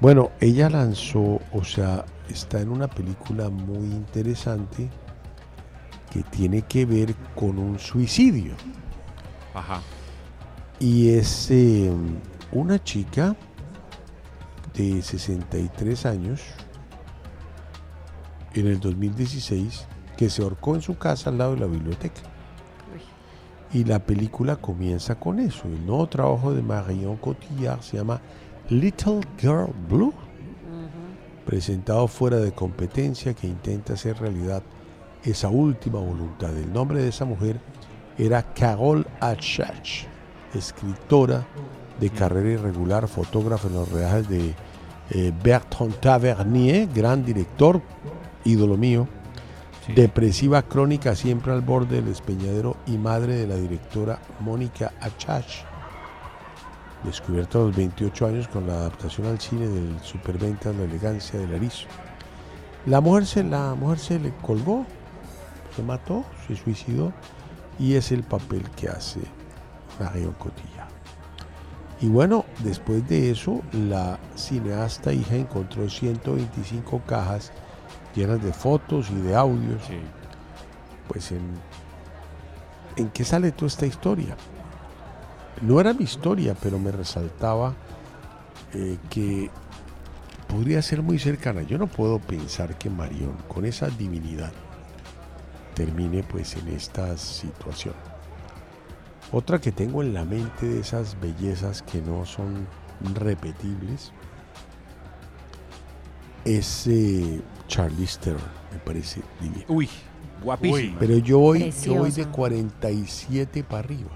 Bueno, 0.00 0.30
ella 0.40 0.68
lanzó, 0.68 1.40
o 1.52 1.64
sea, 1.64 2.04
está 2.28 2.60
en 2.60 2.68
una 2.70 2.88
película 2.88 3.48
muy 3.48 3.86
interesante 3.86 4.90
que 6.10 6.22
tiene 6.24 6.62
que 6.62 6.84
ver 6.84 7.14
con 7.34 7.58
un 7.58 7.78
suicidio. 7.78 8.54
Ajá. 9.54 9.80
Y 10.78 11.10
es 11.10 11.50
eh, 11.50 11.90
una 12.52 12.82
chica 12.82 13.34
de 14.74 15.00
63 15.00 16.04
años 16.06 16.42
en 18.52 18.66
el 18.66 18.80
2016 18.80 19.86
que 20.16 20.30
se 20.30 20.42
ahorcó 20.42 20.74
en 20.74 20.82
su 20.82 20.96
casa 20.96 21.30
al 21.30 21.38
lado 21.38 21.54
de 21.54 21.60
la 21.60 21.66
biblioteca. 21.66 22.20
Y 23.72 23.84
la 23.84 23.98
película 23.98 24.56
comienza 24.56 25.16
con 25.16 25.38
eso. 25.38 25.64
El 25.64 25.84
nuevo 25.84 26.06
trabajo 26.06 26.54
de 26.54 26.62
Marion 26.62 27.16
Cotillard 27.16 27.82
se 27.82 27.96
llama 27.98 28.20
Little 28.70 29.20
Girl 29.38 29.72
Blue, 29.88 30.14
presentado 31.44 32.08
fuera 32.08 32.38
de 32.38 32.52
competencia 32.52 33.34
que 33.34 33.46
intenta 33.46 33.94
hacer 33.94 34.18
realidad 34.18 34.62
esa 35.24 35.48
última 35.48 35.98
voluntad. 35.98 36.56
El 36.56 36.72
nombre 36.72 37.02
de 37.02 37.08
esa 37.08 37.24
mujer 37.24 37.60
era 38.18 38.42
Carol 38.54 39.06
Achach, 39.20 40.06
escritora 40.54 41.46
de 42.00 42.10
carrera 42.10 42.50
irregular, 42.50 43.08
fotógrafa 43.08 43.68
en 43.68 43.74
los 43.74 43.90
reajes 43.90 44.28
de 44.28 44.54
eh, 45.10 45.32
Bertrand 45.42 45.94
Tavernier, 46.00 46.88
gran 46.92 47.24
director, 47.24 47.80
ídolo 48.44 48.76
mío, 48.76 49.08
depresiva 49.94 50.62
crónica 50.62 51.14
siempre 51.14 51.52
al 51.52 51.60
borde 51.60 51.96
del 51.96 52.06
despeñadero 52.06 52.76
y 52.86 52.98
madre 52.98 53.36
de 53.36 53.46
la 53.46 53.56
directora 53.56 54.18
Mónica 54.40 54.92
Achach, 55.00 55.64
descubierta 57.04 57.58
a 57.58 57.62
los 57.62 57.76
28 57.76 58.26
años 58.26 58.48
con 58.48 58.66
la 58.66 58.74
adaptación 58.74 59.26
al 59.26 59.40
cine 59.40 59.68
del 59.68 60.00
superventa 60.00 60.72
La 60.72 60.84
elegancia 60.84 61.38
del 61.38 61.52
erizo. 61.52 61.86
La 62.86 63.00
mujer 63.00 63.26
se, 63.26 63.44
la 63.44 63.74
mujer 63.74 63.98
se 63.98 64.18
le 64.18 64.32
colgó, 64.42 64.86
se 65.74 65.82
mató, 65.82 66.24
se 66.46 66.56
suicidó 66.56 67.12
y 67.78 67.94
es 67.94 68.12
el 68.12 68.22
papel 68.22 68.62
que 68.70 68.88
hace 68.88 69.20
Marion 70.00 70.32
Cotillard. 70.32 70.86
Y 72.00 72.08
bueno, 72.08 72.44
después 72.62 73.08
de 73.08 73.30
eso, 73.30 73.62
la 73.72 74.18
cineasta 74.34 75.12
hija 75.12 75.36
encontró 75.36 75.88
125 75.88 77.02
cajas 77.06 77.52
llenas 78.16 78.42
de 78.42 78.52
fotos 78.52 79.10
y 79.10 79.20
de 79.20 79.36
audios. 79.36 79.82
Pues 81.06 81.30
en, 81.30 81.42
¿en 82.96 83.10
qué 83.10 83.24
sale 83.24 83.52
toda 83.52 83.68
esta 83.68 83.86
historia? 83.86 84.36
No 85.62 85.80
era 85.80 85.92
mi 85.94 86.04
historia, 86.04 86.56
pero 86.60 86.78
me 86.78 86.90
resaltaba 86.90 87.74
eh, 88.74 88.98
que 89.08 89.50
podría 90.48 90.82
ser 90.82 91.02
muy 91.02 91.18
cercana. 91.18 91.62
Yo 91.62 91.78
no 91.78 91.86
puedo 91.86 92.18
pensar 92.18 92.76
que 92.76 92.90
Marion, 92.90 93.36
con 93.48 93.64
esa 93.64 93.88
divinidad, 93.88 94.52
termine 95.74 96.22
pues 96.22 96.56
en 96.56 96.68
esta 96.68 97.16
situación. 97.16 97.94
Otra 99.32 99.60
que 99.60 99.72
tengo 99.72 100.02
en 100.02 100.14
la 100.14 100.24
mente 100.24 100.66
de 100.66 100.80
esas 100.80 101.18
bellezas 101.20 101.82
que 101.82 102.00
no 102.00 102.24
son 102.24 102.66
repetibles 103.14 104.12
es 106.44 106.86
eh, 106.86 107.42
Charlize 107.66 108.18
Theron, 108.20 108.40
me 108.72 108.78
parece 108.78 109.20
divina. 109.40 109.64
Uy, 109.68 109.88
guapísima. 110.42 110.96
Pero 110.98 111.18
yo 111.18 111.38
voy, 111.38 111.70
yo 111.82 111.94
voy 111.94 112.10
de 112.10 112.14
Preciosa. 112.24 112.30
47 112.32 113.64
para 113.64 113.78
arriba. 113.80 114.10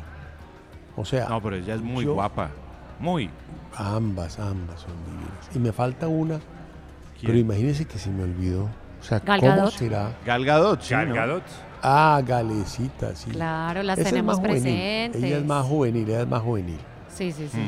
O 0.97 1.05
sea, 1.05 1.29
No, 1.29 1.41
pero 1.43 1.57
ella 1.57 1.75
es 1.75 1.81
muy 1.81 2.05
yo- 2.05 2.15
guapa. 2.15 2.51
Muy. 2.99 3.31
ambas, 3.77 4.39
ambas 4.39 4.81
son 4.83 4.93
divinas. 5.07 5.51
Y 5.55 5.59
me 5.59 5.73
falta 5.73 6.07
una, 6.09 6.39
¿Quién? 6.39 7.27
pero 7.27 7.39
imagínense 7.39 7.85
que 7.87 7.99
se 7.99 8.11
me 8.11 8.25
olvidó. 8.25 8.65
O 9.01 9.03
sea, 9.03 9.21
Gal 9.21 9.41
¿cómo 9.41 9.53
Gadot. 9.57 9.73
será? 9.73 10.13
Gal 10.27 10.45
Gadot, 10.45 10.83
sí, 10.83 10.91
Gal 10.91 11.09
¿no? 11.09 11.15
Gadot. 11.15 11.43
Ah, 11.83 12.21
Galecita, 12.27 13.17
sí. 13.17 13.31
Claro, 13.31 13.83
las 13.83 13.99
Esa 13.99 14.09
es 14.09 14.13
tenemos 14.13 14.37
más 14.37 14.47
juvenil. 14.47 14.63
presentes. 14.63 15.23
Ella 15.23 15.39
es 15.39 15.45
más 15.47 15.65
juvenil, 15.65 16.09
ella 16.11 16.21
es 16.23 16.29
más 16.29 16.43
juvenil. 16.43 16.79
Sí, 17.09 17.33
sí, 17.33 17.49
sí. 17.49 17.59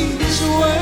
this 0.00 0.40
way. 0.42 0.81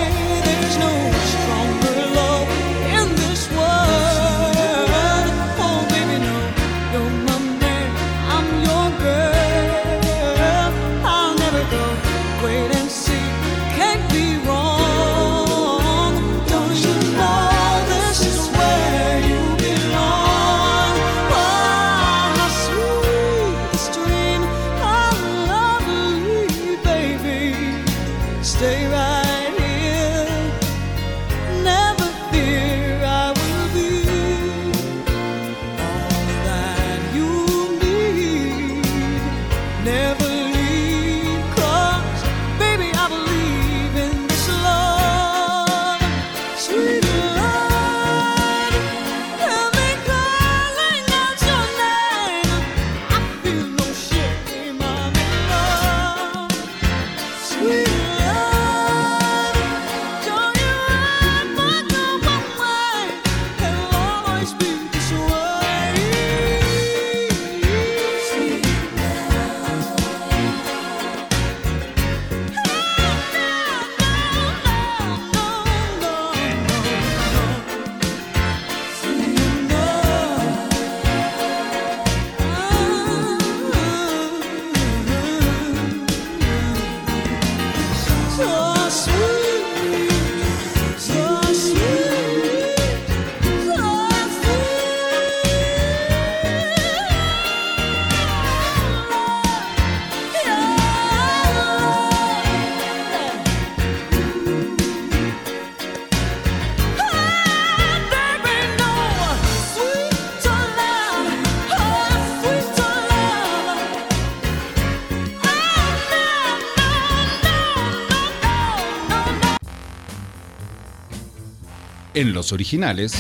En 122.20 122.34
los 122.34 122.52
originales. 122.52 123.14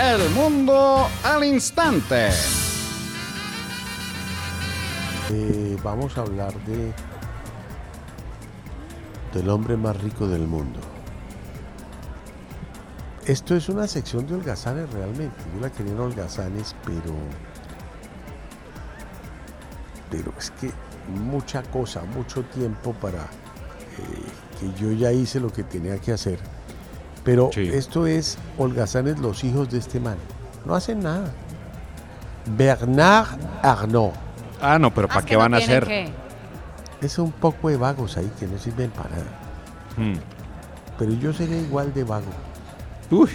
El 0.00 0.30
mundo 0.30 1.06
al 1.22 1.44
instante. 1.44 2.30
Eh, 5.30 5.76
vamos 5.84 6.16
a 6.16 6.22
hablar 6.22 6.54
de 6.64 6.94
del 9.34 9.50
hombre 9.50 9.76
más 9.76 10.00
rico 10.00 10.26
del 10.26 10.46
mundo. 10.46 10.80
Esto 13.26 13.54
es 13.54 13.68
una 13.68 13.86
sección 13.86 14.26
de 14.26 14.36
holgazanes 14.36 14.90
realmente. 14.94 15.36
Yo 15.54 15.60
la 15.60 15.70
quería 15.70 15.92
en 15.92 16.00
holgazanes, 16.00 16.74
pero 16.86 17.14
pero 20.10 20.32
es 20.38 20.50
que 20.52 20.70
mucha 21.22 21.62
cosa, 21.64 22.00
mucho 22.14 22.42
tiempo 22.44 22.94
para 22.94 23.24
eh, 23.24 23.28
que 24.58 24.72
yo 24.80 24.90
ya 24.92 25.12
hice 25.12 25.38
lo 25.38 25.52
que 25.52 25.64
tenía 25.64 25.98
que 25.98 26.12
hacer. 26.12 26.38
Pero 27.24 27.50
esto 27.54 28.06
es 28.06 28.38
holgazanes 28.58 29.18
los 29.18 29.44
hijos 29.44 29.70
de 29.70 29.78
este 29.78 30.00
man. 30.00 30.16
No 30.64 30.74
hacen 30.74 31.00
nada. 31.00 31.32
Bernard 32.56 33.38
Arnault. 33.62 34.14
Ah, 34.60 34.78
no, 34.78 34.92
pero 34.92 35.08
¿para 35.08 35.24
qué 35.24 35.36
van 35.36 35.54
a 35.54 35.58
hacer? 35.58 36.10
Es 37.00 37.18
un 37.18 37.32
poco 37.32 37.68
de 37.68 37.76
vagos 37.76 38.16
ahí 38.16 38.30
que 38.38 38.46
no 38.46 38.58
sirven 38.58 38.90
para 38.90 39.10
nada. 39.10 39.40
Hmm. 39.96 40.14
Pero 40.98 41.12
yo 41.14 41.32
seré 41.32 41.58
igual 41.58 41.92
de 41.92 42.04
vago. 42.04 42.30
Uy. 43.10 43.30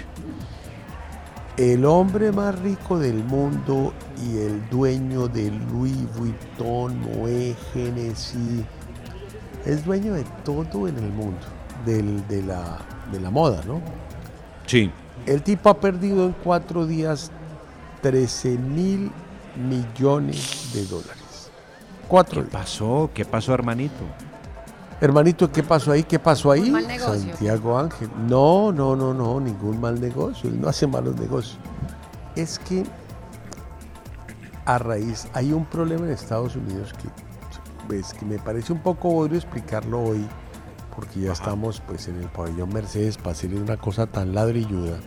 El 1.58 1.86
hombre 1.86 2.32
más 2.32 2.58
rico 2.60 3.00
del 3.00 3.24
mundo 3.24 3.92
y 4.24 4.38
el 4.38 4.70
dueño 4.70 5.28
de 5.28 5.50
Louis 5.50 5.98
Vuitton, 6.16 7.02
Moët, 7.02 7.58
Genesis, 7.74 8.64
es 9.66 9.84
dueño 9.84 10.14
de 10.14 10.24
todo 10.46 10.88
en 10.88 10.98
el 10.98 11.10
mundo, 11.12 11.40
del- 11.86 12.28
de, 12.28 12.44
la, 12.44 12.78
de 13.12 13.20
la 13.20 13.30
moda, 13.32 13.62
¿no? 13.66 13.82
Sí. 14.66 14.92
El 15.26 15.42
tipo 15.44 15.70
ha 15.70 15.80
perdido 15.80 16.26
en 16.26 16.36
cuatro 16.44 16.86
días 16.86 17.32
13 18.02 18.58
mil 18.58 19.12
millones 19.56 20.72
de 20.74 20.86
dólares. 20.86 21.52
Cuatro 22.08 22.44
¿Qué 22.44 22.50
pasó? 22.52 23.10
¿Qué 23.14 23.26
pasó, 23.26 23.54
hermanito? 23.54 23.96
Hermanito, 25.02 25.52
¿qué 25.52 25.62
pasó 25.64 25.92
ahí? 25.92 26.04
¿Qué 26.04 26.18
pasó 26.20 26.52
ahí? 26.52 26.62
Un 26.62 26.72
mal 26.72 26.88
negocio. 26.88 27.32
Santiago 27.32 27.78
Ángel. 27.78 28.10
No, 28.28 28.72
no, 28.72 28.96
no, 28.96 29.14
no, 29.14 29.40
ningún 29.40 29.80
mal 29.80 30.00
negocio. 30.00 30.50
Él 30.50 30.60
no 30.60 30.70
hace 30.70 30.88
malos 30.88 31.16
negocios. 31.20 31.60
Es 32.36 32.58
que 32.60 32.84
a 34.66 34.78
raíz, 34.78 35.28
hay 35.34 35.54
un 35.54 35.66
problema 35.66 36.06
en 36.06 36.12
Estados 36.12 36.56
Unidos 36.56 36.94
que, 36.94 37.08
pues, 37.88 38.14
que 38.14 38.26
me 38.26 38.38
parece 38.38 38.74
un 38.74 38.80
poco 38.80 39.10
obvio 39.10 39.38
explicarlo 39.38 40.02
hoy, 40.04 40.26
porque 40.98 41.20
ya 41.20 41.32
estamos 41.32 41.80
pues 41.86 42.08
en 42.08 42.16
el 42.20 42.28
pabellón 42.28 42.74
Mercedes 42.74 43.18
para 43.18 43.32
hacerle 43.34 43.62
una 43.62 43.78
cosa 43.78 44.08
tan 44.08 44.34
ladrilluda. 44.34 44.98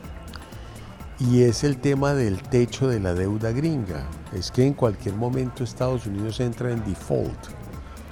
Y 1.18 1.42
es 1.42 1.64
el 1.64 1.78
tema 1.78 2.14
del 2.14 2.40
techo 2.42 2.86
de 2.86 3.00
la 3.00 3.12
deuda 3.12 3.50
gringa. 3.50 4.06
Es 4.32 4.52
que 4.52 4.64
en 4.64 4.74
cualquier 4.74 5.16
momento 5.16 5.64
Estados 5.64 6.06
Unidos 6.06 6.38
entra 6.38 6.70
en 6.70 6.84
default. 6.84 7.48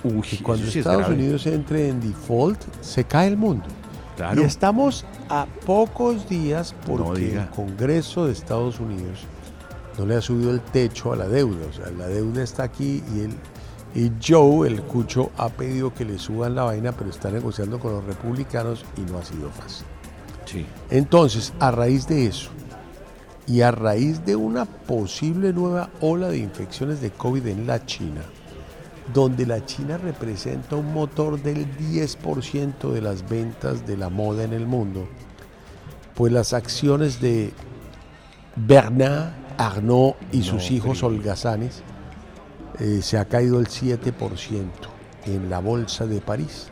Uy, 0.03 0.27
Y 0.33 0.37
cuando 0.39 0.67
sí 0.67 0.81
Estados. 0.81 1.09
Unidos 1.09 1.47
entre 1.47 1.89
en 1.89 2.01
default, 2.01 2.61
se 2.81 3.05
cae 3.05 3.29
el 3.29 3.37
mundo. 3.37 3.67
Claro. 4.17 4.43
Y 4.43 4.45
estamos 4.45 5.05
a 5.29 5.47
pocos 5.65 6.29
días 6.29 6.75
porque 6.85 7.37
el 7.37 7.49
Congreso 7.51 8.27
de 8.27 8.33
Estados 8.33 8.81
Unidos 8.81 9.21
no 9.97 10.05
le 10.05 10.17
ha 10.17 10.21
subido 10.21 10.51
el 10.51 10.61
techo 10.61 11.13
a 11.13 11.17
la 11.17 11.29
deuda. 11.29 11.65
O 11.71 11.73
sea, 11.73 11.93
la 11.93 12.09
deuda 12.09 12.43
está 12.43 12.65
aquí 12.65 13.05
y 13.15 13.21
él 13.21 13.31
y 13.99 14.13
Joe, 14.25 14.69
el 14.69 14.83
cucho, 14.83 15.33
ha 15.37 15.49
pedido 15.49 15.93
que 15.93 16.05
le 16.05 16.19
suban 16.19 16.55
la 16.55 16.63
vaina, 16.63 16.93
pero 16.93 17.11
está 17.11 17.33
negociando 17.33 17.81
con 17.81 17.93
los 17.95 18.05
republicanos 18.05 18.85
y 18.97 19.01
no 19.01 19.19
ha 19.19 19.25
sido 19.25 19.51
fácil. 19.51 19.87
Sí. 20.45 20.65
Entonces, 20.89 21.53
a 21.59 21.73
raíz 21.73 22.07
de 22.07 22.27
eso 22.27 22.51
y 23.49 23.63
a 23.63 23.73
raíz 23.73 24.25
de 24.25 24.37
una 24.37 24.67
posible 24.67 25.53
nueva 25.53 25.91
ola 26.01 26.29
de 26.29 26.39
infecciones 26.39 27.01
de 27.01 27.11
COVID 27.11 27.45
en 27.49 27.67
la 27.67 27.85
China, 27.87 28.21
donde 29.13 29.47
la 29.47 29.67
China 29.67 29.99
representa 29.99 30.77
un 30.77 30.95
motor 30.95 31.43
del 31.43 31.67
10% 31.77 32.93
de 32.93 33.03
las 33.03 33.29
ventas 33.29 33.85
de 33.85 33.97
la 33.97 34.11
moda 34.11 34.45
en 34.45 34.53
el 34.53 34.67
mundo, 34.67 35.09
pues 36.15 36.33
las 36.33 36.53
acciones 36.53 37.21
de 37.21 37.53
Bernard 38.55 39.33
Arnault 39.57 40.15
y 40.31 40.45
sus 40.45 40.71
hijos 40.71 41.03
holgazanes 41.03 41.83
eh, 42.81 43.01
se 43.03 43.19
ha 43.19 43.25
caído 43.25 43.59
el 43.61 43.67
7% 43.69 44.13
en 45.27 45.51
la 45.51 45.59
bolsa 45.61 46.07
de 46.07 46.21
París. 46.21 46.69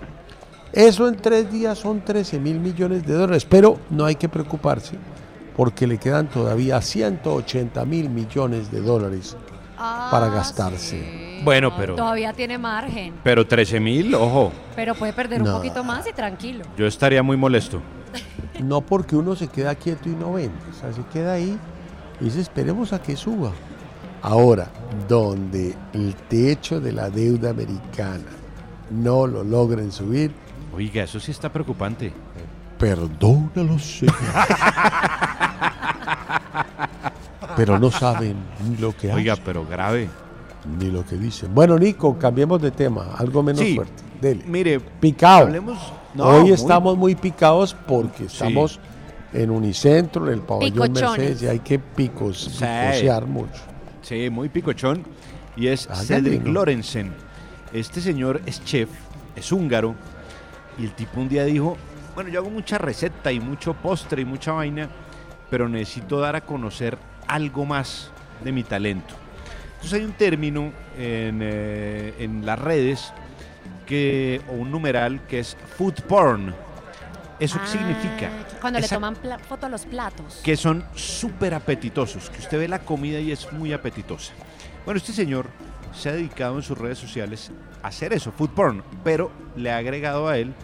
Eso 0.72 1.08
en 1.08 1.16
tres 1.16 1.50
días 1.50 1.78
son 1.78 2.00
13 2.04 2.38
mil 2.38 2.60
millones 2.60 3.06
de 3.06 3.14
dólares, 3.14 3.46
pero 3.48 3.78
no 3.90 4.04
hay 4.04 4.16
que 4.16 4.28
preocuparse 4.28 4.96
porque 5.56 5.86
le 5.86 5.96
quedan 5.98 6.28
todavía 6.28 6.80
180 6.82 7.84
mil 7.86 8.10
millones 8.10 8.70
de 8.70 8.80
dólares 8.82 9.36
para 9.76 10.26
Ah, 10.26 10.30
gastarse. 10.34 11.00
sí. 11.00 11.40
Bueno, 11.44 11.74
pero- 11.76 11.94
Todavía 11.96 12.32
tiene 12.32 12.58
margen. 12.58 13.14
Pero 13.22 13.46
13 13.46 13.78
mil, 13.80 14.14
ojo, 14.14 14.52
Pero 14.74 14.94
puede 14.94 15.12
perder 15.12 15.42
un 15.42 15.50
poquito 15.52 15.82
más 15.84 16.06
y 16.06 16.12
tranquilo. 16.12 16.64
yo 16.76 16.86
estaría 16.86 17.22
muy 17.22 17.36
molesto. 17.36 17.80
No 18.62 18.80
porque 18.80 19.16
uno 19.16 19.36
se 19.36 19.48
queda 19.48 19.74
quieto 19.74 20.08
y 20.08 20.12
no 20.12 20.32
vende, 20.32 20.54
o 20.70 20.74
sea, 20.80 20.92
se 20.92 21.02
queda 21.12 21.34
ahí 21.34 21.58
y 22.20 22.24
dice 22.24 22.40
esperemos 22.40 22.92
a 22.94 23.02
que 23.02 23.16
suba. 23.16 23.52
Ahora, 24.22 24.68
donde 25.08 25.74
el 25.92 26.14
techo 26.28 26.80
de 26.80 26.92
la 26.92 27.10
deuda 27.10 27.50
americana 27.50 28.24
no 28.90 29.26
lo 29.26 29.44
logren 29.44 29.92
subir, 29.92 30.32
Oiga, 30.74 31.04
eso 31.04 31.18
sí 31.20 31.30
está 31.30 31.50
preocupante. 31.52 32.12
perdónalos, 32.78 33.82
Señor. 33.98 34.14
Pero 37.56 37.78
no 37.78 37.90
saben 37.90 38.36
ni 38.68 38.76
lo 38.76 38.94
que 38.96 39.10
Oiga, 39.12 39.32
hacen, 39.34 39.44
pero 39.46 39.64
grave. 39.66 40.08
ni 40.78 40.90
lo 40.90 41.04
que 41.06 41.16
dicen. 41.16 41.54
Bueno, 41.54 41.78
Nico, 41.78 42.18
cambiemos 42.18 42.60
de 42.60 42.70
tema, 42.72 43.14
algo 43.16 43.42
menos 43.42 43.60
Sí. 43.60 43.74
fuerte. 43.76 44.02
Dele. 44.20 44.44
Mire, 44.46 44.80
Picado. 44.80 45.46
hablemos. 45.46 45.78
No, 46.14 46.24
Hoy 46.24 46.42
muy- 46.42 46.52
estamos 46.52 46.96
muy 46.96 47.14
picados 47.14 47.76
porque 47.86 48.24
estamos 48.24 48.80
en 49.32 49.50
Unicentro, 49.50 50.26
en 50.26 50.32
el 50.34 50.40
pabellón 50.40 50.72
Picochones. 50.88 51.18
Mercedes, 51.18 51.42
y 51.42 51.46
hay 51.46 51.58
que 51.60 51.78
picos, 51.78 52.38
Sí. 52.44 52.50
picosear 52.64 53.26
mucho. 53.26 53.60
Sí, 54.06 54.30
muy 54.30 54.48
picochón. 54.48 55.02
Y 55.56 55.66
es 55.66 55.88
Hágale, 55.88 56.06
Cedric 56.06 56.42
¿no? 56.44 56.52
Lorenzen. 56.52 57.12
Este 57.72 58.00
señor 58.00 58.40
es 58.46 58.64
chef, 58.64 58.88
es 59.34 59.50
húngaro. 59.50 59.96
Y 60.78 60.84
el 60.84 60.92
tipo 60.92 61.20
un 61.20 61.28
día 61.28 61.44
dijo, 61.44 61.76
bueno, 62.14 62.30
yo 62.30 62.38
hago 62.38 62.50
mucha 62.50 62.78
receta 62.78 63.32
y 63.32 63.40
mucho 63.40 63.74
postre 63.74 64.22
y 64.22 64.24
mucha 64.24 64.52
vaina, 64.52 64.88
pero 65.50 65.68
necesito 65.68 66.20
dar 66.20 66.36
a 66.36 66.42
conocer 66.42 66.96
algo 67.26 67.64
más 67.64 68.12
de 68.44 68.52
mi 68.52 68.62
talento. 68.62 69.12
Entonces 69.74 69.94
hay 69.94 70.04
un 70.04 70.12
término 70.12 70.72
en, 70.96 71.40
eh, 71.42 72.14
en 72.20 72.46
las 72.46 72.60
redes 72.60 73.12
que, 73.86 74.40
o 74.48 74.52
un 74.52 74.70
numeral 74.70 75.20
que 75.26 75.40
es 75.40 75.56
food 75.76 75.94
porn. 76.02 76.54
¿Eso 77.38 77.58
qué 77.58 77.64
Ah, 77.64 77.68
significa? 77.68 78.30
Cuando 78.60 78.80
le 78.80 78.88
toman 78.88 79.16
foto 79.48 79.66
a 79.66 79.68
los 79.68 79.84
platos. 79.84 80.40
que 80.42 80.56
son 80.56 80.84
súper 80.94 81.54
apetitosos, 81.54 82.30
que 82.30 82.38
usted 82.38 82.58
ve 82.58 82.68
la 82.68 82.78
comida 82.78 83.20
y 83.20 83.30
es 83.32 83.52
muy 83.52 83.72
apetitosa. 83.72 84.32
Bueno, 84.84 84.98
este 84.98 85.12
señor 85.12 85.46
se 85.92 86.08
ha 86.08 86.12
dedicado 86.12 86.56
en 86.56 86.62
sus 86.62 86.78
redes 86.78 86.98
sociales 86.98 87.50
a 87.82 87.88
hacer 87.88 88.12
eso, 88.12 88.32
food 88.32 88.50
porn, 88.50 88.82
pero 89.04 89.30
le 89.56 89.70
ha 89.70 89.76
agregado 89.78 90.28
a 90.28 90.38
él 90.38 90.54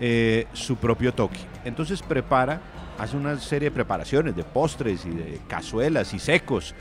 eh, 0.00 0.46
su 0.52 0.76
propio 0.76 1.12
toque. 1.12 1.40
Entonces 1.64 2.00
prepara, 2.02 2.60
hace 2.98 3.16
una 3.16 3.38
serie 3.38 3.68
de 3.68 3.74
preparaciones 3.74 4.34
de 4.34 4.44
postres 4.44 5.04
y 5.04 5.10
de 5.10 5.40
cazuelas 5.48 6.14
y 6.14 6.18
secos, 6.18 6.74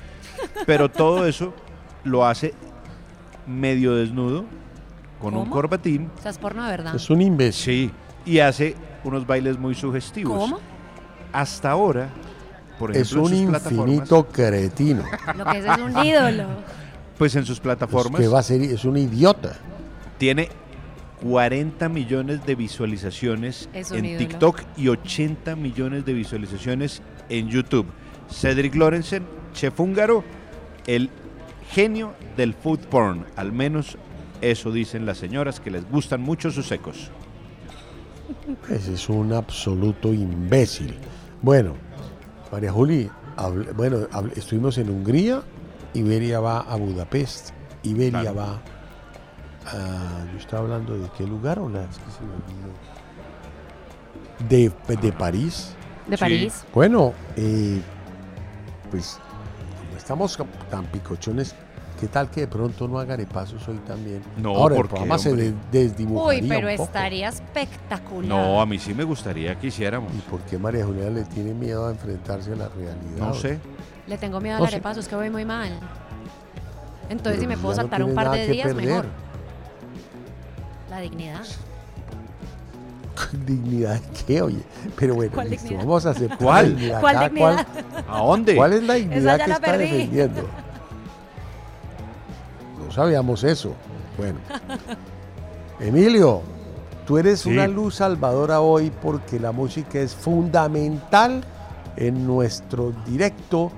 pero 0.65 0.89
todo 0.89 1.26
eso 1.28 1.54
lo 2.04 2.26
hace 2.26 2.54
medio 3.47 3.95
desnudo, 3.95 4.45
con 5.19 5.36
un 5.36 5.50
corbatín, 5.50 6.10
O 6.17 6.21
sea, 6.21 6.32
es 6.32 6.38
porno 6.38 6.63
de 6.63 6.71
verdad. 6.71 6.95
Es 6.95 7.10
un 7.10 7.21
imbécil. 7.21 7.89
sí, 7.89 8.32
y 8.32 8.39
hace 8.39 8.76
unos 9.04 9.26
bailes 9.28 9.58
muy 9.58 9.76
sugestivos. 9.76 10.38
¿Cómo? 10.38 10.60
Hasta 11.34 11.72
ahora, 11.72 12.10
por 12.80 12.92
Es 12.92 12.98
ejemplo, 13.12 13.24
un 13.24 13.34
en 13.34 13.40
sus 13.40 13.50
plataformas, 13.50 13.88
infinito 13.90 14.28
cretino. 14.28 15.04
Lo 15.38 15.46
que 15.46 15.58
es 15.60 15.66
es 15.66 15.78
un 15.78 16.06
ídolo. 16.06 16.44
pues 17.18 17.36
en 17.36 17.46
sus 17.46 17.58
Es 17.58 17.62
plataformas 17.62 18.20
que 18.22 18.28
va 18.28 18.40
a 18.40 18.44
ser, 18.44 18.62
es 18.62 18.84
un 18.86 18.98
idiota. 18.98 19.54
tiene 20.18 20.50
40 21.22 21.88
millones 21.90 22.46
de 22.46 22.56
visualizaciones 22.56 23.70
Es 23.74 23.92
en 23.92 24.06
ídolo. 24.06 24.18
TikTok 24.28 24.62
y 24.78 24.88
80 24.88 25.56
millones 25.56 26.04
de 26.06 26.14
visualizaciones 26.14 27.02
en 27.30 27.48
YouTube. 27.50 27.86
Cedric 28.30 28.74
Lorenzen, 28.76 29.24
chef 29.54 29.80
húngaro, 29.80 30.24
el 30.88 31.10
genio 31.72 32.14
del 32.38 32.54
food 32.56 32.80
porn, 32.80 33.26
al 33.36 33.52
menos 33.52 33.98
eso 34.42 34.72
dicen 34.72 35.06
las 35.06 35.20
señoras 35.20 35.60
que 35.60 35.70
les 35.70 35.88
gustan 35.90 36.22
mucho 36.22 36.50
sus 36.50 36.68
secos. 36.68 37.12
Ese 38.70 38.94
es 38.94 39.10
un 39.10 39.34
absoluto 39.34 40.13
imbécil. 40.13 40.98
Bueno, 41.41 41.74
María 42.52 42.72
Juli, 42.72 43.10
hable- 43.38 43.72
bueno, 43.74 44.08
hable- 44.12 44.34
estuvimos 44.38 44.78
en 44.78 44.89
Hungría, 44.89 45.41
Iberia 45.94 46.39
va 46.39 46.60
a 46.62 46.76
Budapest, 46.76 47.50
Iberia 47.84 48.22
Claro. 48.22 48.36
va 48.36 48.62
a... 49.67 50.26
Yo 50.32 50.38
estaba 50.38 50.63
hablando 50.63 50.98
de 50.98 51.08
qué 51.17 51.26
lugar 51.26 51.60
o 51.60 51.70
la... 51.70 51.84
es 51.84 51.98
que 51.98 52.12
se 52.12 52.22
me 52.24 52.34
olvidó. 52.34 52.72
de, 54.50 54.98
de 55.08 55.12
París. 55.13 55.74
De 56.08 56.17
Sí. 56.17 56.22
París. 56.22 56.63
Bueno, 56.74 57.13
eh, 57.36 57.80
pues 58.89 59.20
como 59.88 59.98
estamos 59.98 60.38
tan 60.70 60.86
picochones, 60.88 61.56
¿qué 62.02 62.08
tal 62.08 62.30
que 62.32 62.42
de 62.42 62.48
pronto 62.48 62.88
no 62.88 62.98
haga 63.00 63.16
pasos 63.26 63.66
hoy 63.68 63.78
también? 63.88 64.22
No, 64.38 64.56
Ahora 64.56 64.76
¿por 64.76 64.86
el 64.86 64.92
se 65.20 65.36
de- 65.36 65.54
desdibujaría 65.72 66.42
Uy, 66.42 66.48
pero 66.50 66.68
un 66.68 66.74
poco. 66.76 66.88
estaría 66.88 67.30
espectacular. 67.30 68.28
No, 68.28 68.60
a 68.60 68.66
mí 68.66 68.80
sí 68.80 68.94
me 68.96 69.04
gustaría 69.04 69.58
que 69.60 69.68
hiciéramos. 69.68 70.12
¿Y 70.14 70.18
por 70.30 70.40
qué 70.42 70.58
María 70.58 70.84
Juliana 70.86 71.12
le 71.12 71.24
tiene 71.26 71.54
miedo 71.54 71.88
a 71.88 71.92
enfrentarse 71.92 72.54
a 72.54 72.56
la 72.56 72.70
realidad? 72.70 73.18
No 73.20 73.34
sé. 73.36 73.60
Le 74.08 74.18
tengo 74.18 74.42
miedo 74.42 74.58
No 74.58 74.66
al 74.66 74.74
arepaso, 74.74 75.00
es 75.00 75.08
que 75.08 75.16
voy 75.16 75.30
muy 75.30 75.46
mal. 75.46 75.70
Entonces, 77.10 77.40
si 77.40 77.48
me 77.48 77.56
puedo 77.56 77.76
no 77.76 77.82
saltar 77.82 78.04
un 78.04 78.16
par 78.16 78.26
nada 78.26 78.38
de 78.38 78.48
que 78.48 78.52
días, 78.54 78.68
perder. 78.68 78.86
mejor. 78.86 79.06
La 80.90 81.00
dignidad. 81.02 81.42
¿Dignidad 83.46 84.02
de 84.02 84.24
qué, 84.26 84.42
oye? 84.42 84.64
Pero 84.98 85.14
bueno, 85.16 85.32
¿Cuál 85.34 85.50
listo, 85.52 85.66
dignidad? 85.68 85.86
vamos 85.88 86.06
a 86.06 86.10
hacer 86.10 86.30
¿Cuál? 86.38 86.76
¿A 88.10 88.18
dónde? 88.18 88.56
¿Cuál 88.56 88.74
es 88.74 88.84
la 88.84 88.94
dignidad 88.96 89.40
que 89.40 89.48
la 89.48 89.56
está 89.56 89.68
perdí. 89.72 89.84
defendiendo? 89.86 90.50
No 92.91 92.95
sabíamos 92.95 93.45
eso. 93.45 93.71
Bueno. 94.17 94.38
Emilio, 95.80 96.41
tú 97.08 97.17
eres 97.17 97.39
Sí. 97.39 97.49
una 97.49 97.65
luz 97.65 97.95
salvadora 97.95 98.60
hoy 98.60 98.91
porque 99.01 99.39
la 99.39 99.54
música 99.54 99.97
es 99.99 100.13
fundamental 100.13 101.41
en 101.95 102.27
nuestro 102.27 102.91
directo 103.06 103.71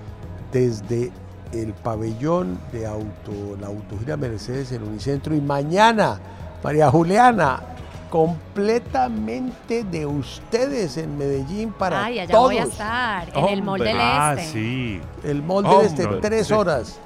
desde 0.52 1.12
el 1.52 1.73
pabellón 1.73 2.58
de 2.71 2.88
auto, 2.88 3.56
la 3.62 3.67
autogira 3.67 4.17
Mercedes 4.17 4.71
en 4.71 4.82
Unicentro. 4.82 5.36
Y 5.36 5.41
mañana, 5.41 6.19
María 6.63 6.89
Juliana, 6.89 7.62
completamente 8.10 9.84
de 9.84 10.08
ustedes 10.08 10.97
en 10.97 11.19
Medellín 11.19 11.71
para 11.71 12.04
Ay, 12.06 12.17
allá 12.19 12.32
todos. 12.34 12.45
voy 12.45 12.58
a 12.58 12.63
estar, 12.63 13.30
en 13.38 13.45
el 13.45 13.62
Mall 13.62 13.80
del 13.80 13.97
Ah, 13.99 14.36
Este. 14.39 14.52
sí. 14.54 15.02
El 15.23 15.43
Mall 15.43 15.63
del 15.65 15.82
Este, 15.86 16.08
no, 16.08 16.17
tres 16.17 16.47
sí. 16.47 16.54
horas. 16.54 16.99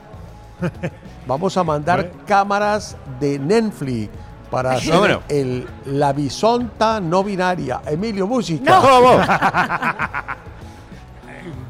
Vamos 1.27 1.57
a 1.57 1.63
mandar 1.63 2.11
cámaras 2.25 2.97
de 3.19 3.39
Netflix 3.39 4.09
para 4.49 4.71
hacer 4.73 5.19
el, 5.29 5.67
la 5.85 6.13
bisonta 6.13 6.99
no 7.01 7.23
binaria. 7.23 7.81
Emilio, 7.85 8.27
música. 8.27 8.79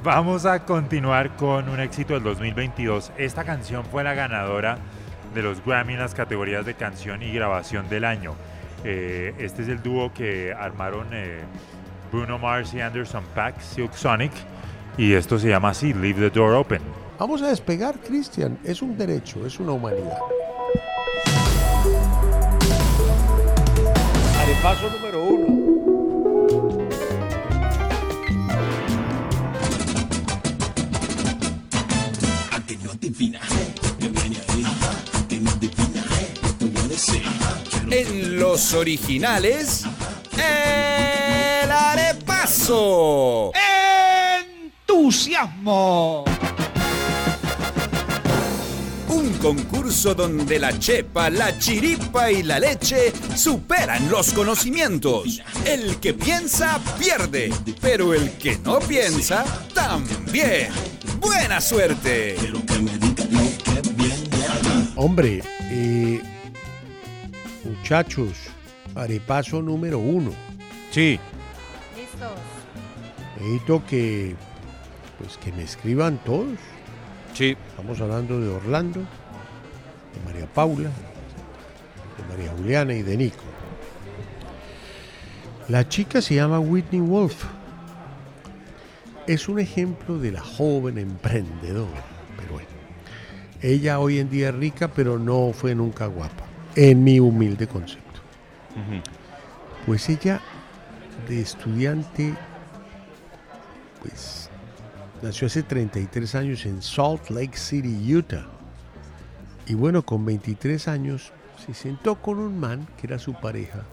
Vamos 0.04 0.46
a 0.46 0.64
continuar 0.64 1.36
con 1.36 1.68
un 1.70 1.80
éxito 1.80 2.14
del 2.14 2.24
2022. 2.24 3.12
Esta 3.18 3.44
canción 3.44 3.84
fue 3.84 4.04
la 4.04 4.14
ganadora 4.14 4.78
de 5.34 5.42
los 5.42 5.64
Grammy 5.66 5.94
en 5.94 6.00
las 6.00 6.14
categorías 6.14 6.66
de 6.66 6.76
canción 6.76 7.24
y 7.24 7.32
grabación 7.32 7.90
del 7.90 8.06
año. 8.06 8.36
Eh, 8.84 9.34
este 9.40 9.64
es 9.64 9.68
el 9.68 9.82
dúo 9.82 10.14
que 10.14 10.54
armaron 10.54 11.08
eh, 11.12 11.42
Bruno 12.12 12.38
Mars 12.38 12.74
y 12.74 12.80
Anderson 12.80 13.24
Paak, 13.36 13.60
Silk 13.60 13.94
Sonic, 13.94 14.32
y 14.98 15.14
esto 15.14 15.38
se 15.40 15.50
llama 15.50 15.70
así, 15.70 15.94
Leave 15.94 16.30
the 16.30 16.30
Door 16.30 16.54
Open. 16.54 17.07
Vamos 17.20 17.42
a 17.42 17.48
despegar, 17.48 18.00
Cristian. 18.00 18.60
Es 18.64 18.84
un 18.84 18.96
derecho, 18.96 19.44
es 19.46 19.60
una 19.60 19.72
humanidad. 19.72 20.20
Arepaso 24.40 24.90
número 24.92 25.24
uno. 25.24 25.68
En 37.90 38.40
los 38.40 38.74
originales, 38.74 39.86
el 40.36 41.72
arepaso. 41.72 43.52
¡Entusiasmo! 44.88 46.26
Un 49.18 49.34
concurso 49.40 50.14
donde 50.14 50.60
la 50.60 50.78
chepa, 50.78 51.32
la 51.32 51.58
chiripa 51.58 52.32
y 52.32 52.44
la 52.44 52.60
leche 52.60 53.12
superan 53.36 54.12
los 54.12 54.32
conocimientos. 54.32 55.42
El 55.66 55.98
que 55.98 56.14
piensa 56.14 56.80
pierde, 57.00 57.52
pero 57.82 58.14
el 58.14 58.30
que 58.34 58.60
no 58.60 58.78
piensa 58.78 59.44
también. 59.74 60.70
Buena 61.20 61.60
suerte. 61.60 62.36
Hombre, 64.96 65.42
eh, 65.72 66.22
muchachos, 67.64 68.34
arepaso 68.94 69.64
número 69.64 69.98
uno. 69.98 70.30
Sí. 70.92 71.20
Listos. 71.96 72.34
Necesito 73.40 73.84
que, 73.88 74.36
pues, 75.18 75.40
que 75.40 75.52
me 75.54 75.64
escriban 75.64 76.24
todos. 76.24 76.60
Sí. 77.38 77.56
Estamos 77.70 78.02
hablando 78.02 78.42
de 78.42 78.50
Orlando, 78.50 79.00
de 79.00 80.26
María 80.26 80.48
Paula, 80.52 80.90
de 80.90 82.36
María 82.36 82.52
Juliana 82.58 82.96
y 82.96 83.04
de 83.04 83.16
Nico. 83.16 83.44
La 85.68 85.88
chica 85.88 86.20
se 86.20 86.34
llama 86.34 86.60
Whitney 86.60 87.00
Wolf. 87.00 87.44
Es 89.28 89.48
un 89.48 89.60
ejemplo 89.60 90.18
de 90.18 90.32
la 90.32 90.42
joven 90.42 90.98
emprendedora. 90.98 92.02
Pero 92.38 92.54
bueno, 92.54 92.70
ella 93.62 94.00
hoy 94.00 94.18
en 94.18 94.32
día 94.32 94.50
es 94.50 94.56
rica, 94.56 94.88
pero 94.88 95.20
no 95.20 95.52
fue 95.54 95.76
nunca 95.76 96.08
guapa, 96.08 96.46
en 96.76 97.04
mi 97.04 97.20
humilde 97.20 97.68
concepto. 97.68 98.20
Pues 99.86 100.10
ella, 100.10 100.42
de 101.30 101.42
estudiante, 101.42 102.34
pues 104.02 104.47
nació 105.22 105.48
hace 105.48 105.64
33 105.64 106.36
años 106.36 106.66
en 106.66 106.82
Salt 106.82 107.30
Lake 107.30 107.58
City, 107.58 108.16
Utah. 108.16 108.46
Y 109.68 109.74
bueno, 109.74 110.04
con 110.04 110.26
23 110.26 110.88
años 110.88 111.32
se 111.66 111.74
sentó 111.74 112.16
con 112.16 112.40
un 112.40 112.60
man 112.60 112.88
que 112.98 113.08
era 113.08 113.20
su 113.20 113.34
pareja 113.34 113.84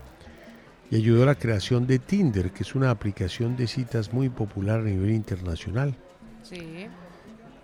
y 0.91 0.97
ayudó 0.97 1.25
a 1.25 1.27
la 1.27 1.35
creación 1.35 1.87
de 1.87 1.99
Tinder, 1.99 2.53
que 2.53 2.63
es 2.63 2.75
una 2.75 2.91
aplicación 2.91 3.57
de 3.57 3.67
citas 3.67 4.13
muy 4.13 4.29
popular 4.29 4.81
a 4.81 4.85
nivel 4.85 5.11
internacional. 5.11 5.95
Sí. 6.43 6.87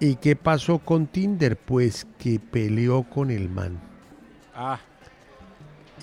¿Y 0.01 0.17
qué 0.17 0.35
pasó 0.35 0.79
con 0.79 1.07
Tinder? 1.07 1.57
Pues 1.57 2.07
que 2.19 2.41
peleó 2.41 3.03
con 3.03 3.31
el 3.31 3.49
man. 3.49 3.79
Ah. 4.55 4.81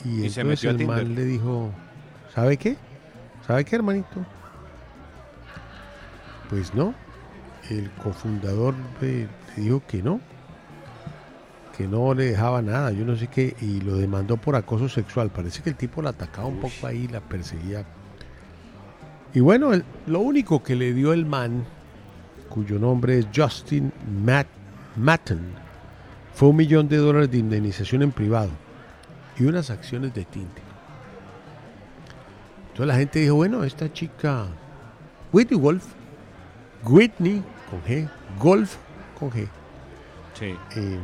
Y, 0.06 0.26
Y 0.26 0.30
se 0.30 0.42
entonces 0.42 0.66
a 0.66 0.72
el 0.72 0.86
man 0.86 1.16
le 1.16 1.26
dijo, 1.26 1.72
¿sabe 2.34 2.58
qué? 2.58 2.78
¿Sabe 3.46 3.66
qué, 3.66 3.76
hermanito? 3.76 4.26
Pues 6.50 6.74
no. 6.76 6.94
El 7.70 7.90
cofundador 7.92 8.74
le, 9.02 9.28
le 9.56 9.64
dijo 9.64 9.82
que 9.88 10.02
no. 10.02 10.20
Que 11.76 11.88
no 11.88 12.14
le 12.14 12.26
dejaba 12.26 12.62
nada, 12.62 12.92
yo 12.92 13.06
no 13.06 13.16
sé 13.16 13.28
qué, 13.28 13.56
y 13.62 13.82
lo 13.82 13.96
demandó 13.98 14.38
por 14.38 14.56
acoso 14.56 14.90
sexual. 14.90 15.30
Parece 15.30 15.62
que 15.62 15.70
el 15.70 15.76
tipo 15.76 16.02
la 16.02 16.10
atacaba 16.12 16.48
un 16.48 16.60
poco 16.60 16.88
ahí, 16.88 17.08
la 17.08 17.20
perseguía. 17.22 17.86
Y 19.34 19.42
bueno, 19.42 19.74
el- 19.74 19.84
lo 20.08 20.20
único 20.22 20.64
que 20.64 20.76
le 20.76 20.94
dio 20.94 21.14
el 21.14 21.26
man, 21.26 21.66
cuyo 22.50 22.80
nombre 22.80 23.20
es 23.20 23.28
Justin 23.36 23.92
Matt, 24.24 24.48
Matten, 24.96 25.42
fue 26.34 26.50
un 26.50 26.56
millón 26.56 26.88
de 26.88 26.98
dólares 26.98 27.30
de 27.30 27.38
indemnización 27.38 28.02
en 28.02 28.12
privado 28.12 28.50
y 29.38 29.44
unas 29.44 29.70
acciones 29.70 30.14
de 30.16 30.26
Tinder. 30.26 30.64
Entonces 32.70 32.88
la 32.88 32.96
gente 32.96 33.20
dijo, 33.20 33.36
bueno, 33.36 33.64
esta 33.64 33.92
chica, 33.92 34.46
Whitney 35.32 35.60
Wolf, 35.60 35.84
Whitney 36.86 37.44
con 37.70 37.84
G, 37.84 38.10
Golf 38.40 38.76
con 39.20 39.32
G, 39.32 39.48
Sí. 40.34 40.56
eh, 40.76 41.00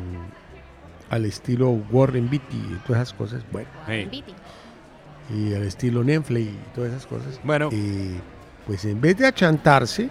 al 1.10 1.26
estilo 1.26 1.70
Warren 1.92 2.30
Beatty 2.30 2.56
y 2.58 2.80
todas 2.86 3.04
esas 3.04 3.14
cosas, 3.18 3.44
bueno, 3.52 3.68
y 5.30 5.54
al 5.54 5.64
estilo 5.64 6.04
Netflix 6.04 6.48
y 6.52 6.58
todas 6.76 6.92
esas 6.92 7.06
cosas. 7.08 7.40
Bueno. 7.44 7.70
eh, 7.72 8.20
pues 8.68 8.86
en 8.86 9.00
vez 9.02 9.18
de 9.18 9.28
achantarse, 9.28 10.10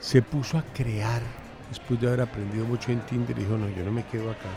se 0.00 0.22
puso 0.22 0.58
a 0.58 0.62
crear, 0.74 1.20
después 1.68 2.00
de 2.00 2.06
haber 2.08 2.20
aprendido 2.22 2.64
mucho 2.66 2.92
en 2.92 3.00
Tinder, 3.00 3.36
dijo, 3.36 3.56
no, 3.56 3.68
yo 3.70 3.84
no 3.84 3.90
me 3.92 4.04
quedo 4.04 4.30
acá. 4.30 4.48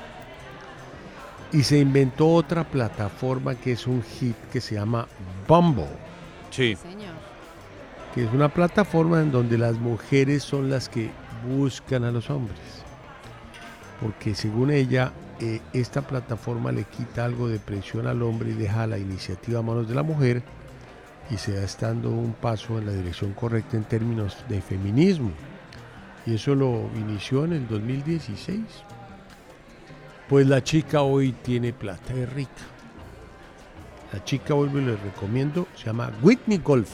Y 1.51 1.63
se 1.63 1.79
inventó 1.79 2.27
otra 2.31 2.63
plataforma 2.63 3.55
que 3.55 3.71
es 3.71 3.87
un 3.87 4.03
hit 4.03 4.35
que 4.51 4.61
se 4.61 4.75
llama 4.75 5.07
Bumble, 5.47 5.87
Sí. 6.51 6.75
Señor. 6.75 7.13
Que 8.13 8.23
es 8.23 8.33
una 8.33 8.49
plataforma 8.49 9.21
en 9.21 9.31
donde 9.31 9.57
las 9.57 9.77
mujeres 9.77 10.43
son 10.43 10.69
las 10.69 10.89
que 10.89 11.11
buscan 11.47 12.03
a 12.03 12.11
los 12.11 12.29
hombres. 12.29 12.59
Porque 14.01 14.33
según 14.33 14.71
ella, 14.71 15.11
eh, 15.39 15.61
esta 15.73 16.01
plataforma 16.01 16.71
le 16.71 16.85
quita 16.85 17.25
algo 17.25 17.47
de 17.47 17.59
presión 17.59 18.07
al 18.07 18.21
hombre 18.23 18.51
y 18.51 18.53
deja 18.53 18.87
la 18.87 18.97
iniciativa 18.97 19.59
a 19.59 19.63
manos 19.63 19.87
de 19.87 19.95
la 19.95 20.03
mujer 20.03 20.41
y 21.29 21.37
se 21.37 21.53
da 21.53 21.63
estando 21.63 22.09
un 22.09 22.33
paso 22.33 22.79
en 22.79 22.87
la 22.87 22.93
dirección 22.93 23.33
correcta 23.33 23.77
en 23.77 23.83
términos 23.83 24.37
de 24.47 24.61
feminismo. 24.61 25.31
Y 26.25 26.35
eso 26.35 26.55
lo 26.55 26.89
inició 26.95 27.45
en 27.45 27.53
el 27.53 27.67
2016. 27.67 28.59
Pues 30.27 30.47
la 30.47 30.63
chica 30.63 31.01
hoy 31.01 31.31
tiene 31.31 31.73
plata, 31.73 32.13
es 32.13 32.31
rica. 32.33 32.51
La 34.11 34.23
chica 34.23 34.55
hoy 34.55 34.69
les 34.69 34.99
recomiendo, 35.01 35.67
se 35.75 35.85
llama 35.85 36.11
Whitney 36.23 36.57
Golf 36.57 36.89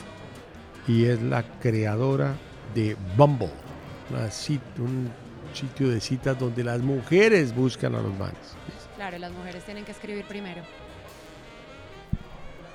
y 0.87 1.05
es 1.05 1.21
la 1.21 1.43
creadora 1.61 2.33
de 2.73 2.95
Bumble, 3.17 3.49
un 4.79 5.09
sitio 5.53 5.89
de 5.89 5.99
citas 5.99 6.37
donde 6.37 6.63
las 6.63 6.79
mujeres 6.81 7.55
buscan 7.55 7.95
a 7.95 8.01
los 8.01 8.13
manes. 8.17 8.35
Claro, 8.95 9.17
las 9.17 9.31
mujeres 9.31 9.63
tienen 9.63 9.83
que 9.85 9.91
escribir 9.91 10.25
primero. 10.25 10.61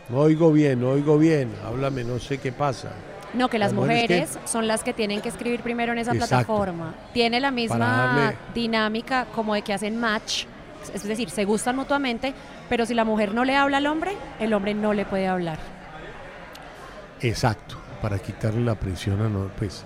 No 0.09 0.19
oigo 0.19 0.53
bien, 0.53 0.81
no 0.81 0.91
oigo 0.91 1.19
bien, 1.19 1.53
háblame, 1.65 2.03
no 2.05 2.19
sé 2.19 2.39
qué 2.39 2.51
pasa. 2.53 2.91
No, 3.33 3.49
que 3.49 3.61
las, 3.61 3.71
Las 3.73 3.75
mujeres 3.81 4.31
mujeres 4.31 4.51
son 4.51 4.67
las 4.67 4.83
que 4.83 4.93
tienen 4.93 5.21
que 5.21 5.29
escribir 5.29 5.61
primero 5.61 5.93
en 5.93 5.99
esa 5.99 6.11
Exacto. 6.13 6.29
plataforma. 6.47 6.95
Tiene 7.13 7.39
la 7.39 7.53
misma 7.53 7.79
darle- 7.79 8.37
dinámica 8.55 9.27
como 9.33 9.55
de 9.55 9.63
que 9.63 9.73
hacen 9.73 9.97
match, 10.01 10.47
es 10.93 11.03
decir, 11.05 11.31
se 11.31 11.45
gustan 11.45 11.77
mutuamente, 11.77 12.35
pero 12.69 12.85
si 12.87 12.95
la 12.95 13.05
mujer 13.05 13.33
no 13.35 13.45
le 13.45 13.55
habla 13.55 13.77
al 13.77 13.87
hombre, 13.87 14.13
el 14.41 14.53
hombre 14.53 14.75
no 14.75 14.93
le 14.95 15.05
puede 15.05 15.29
hablar. 15.29 15.59
Exacto, 17.21 17.79
para 18.03 18.19
quitarle 18.19 18.61
la 18.63 18.75
presión 18.75 19.21
a 19.21 19.29
no, 19.29 19.49
pues, 19.59 19.85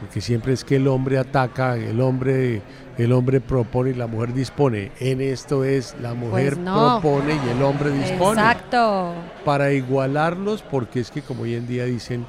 porque 0.00 0.20
siempre 0.20 0.52
es 0.52 0.64
que 0.64 0.76
el 0.76 0.88
hombre 0.88 1.18
ataca, 1.18 1.76
el 1.76 2.00
hombre, 2.00 2.62
el 2.96 3.12
hombre 3.12 3.40
propone 3.40 3.90
y 3.90 3.94
la 3.94 4.06
mujer 4.06 4.32
dispone. 4.32 4.92
En 4.98 5.20
esto 5.20 5.62
es 5.64 5.94
la 6.00 6.14
mujer 6.14 6.54
Pues 6.54 6.64
no. 6.64 7.00
propone 7.00 7.34
y 7.34 7.48
el 7.50 7.62
hombre 7.62 7.90
dispone. 7.90 8.40
Exacto. 8.40 9.12
Para 9.44 9.72
igualarlos, 9.72 10.62
porque 10.62 11.00
es 11.00 11.10
que 11.10 11.20
como 11.20 11.42
hoy 11.42 11.54
en 11.54 11.66
día 11.66 11.84
dicen, 11.84 12.24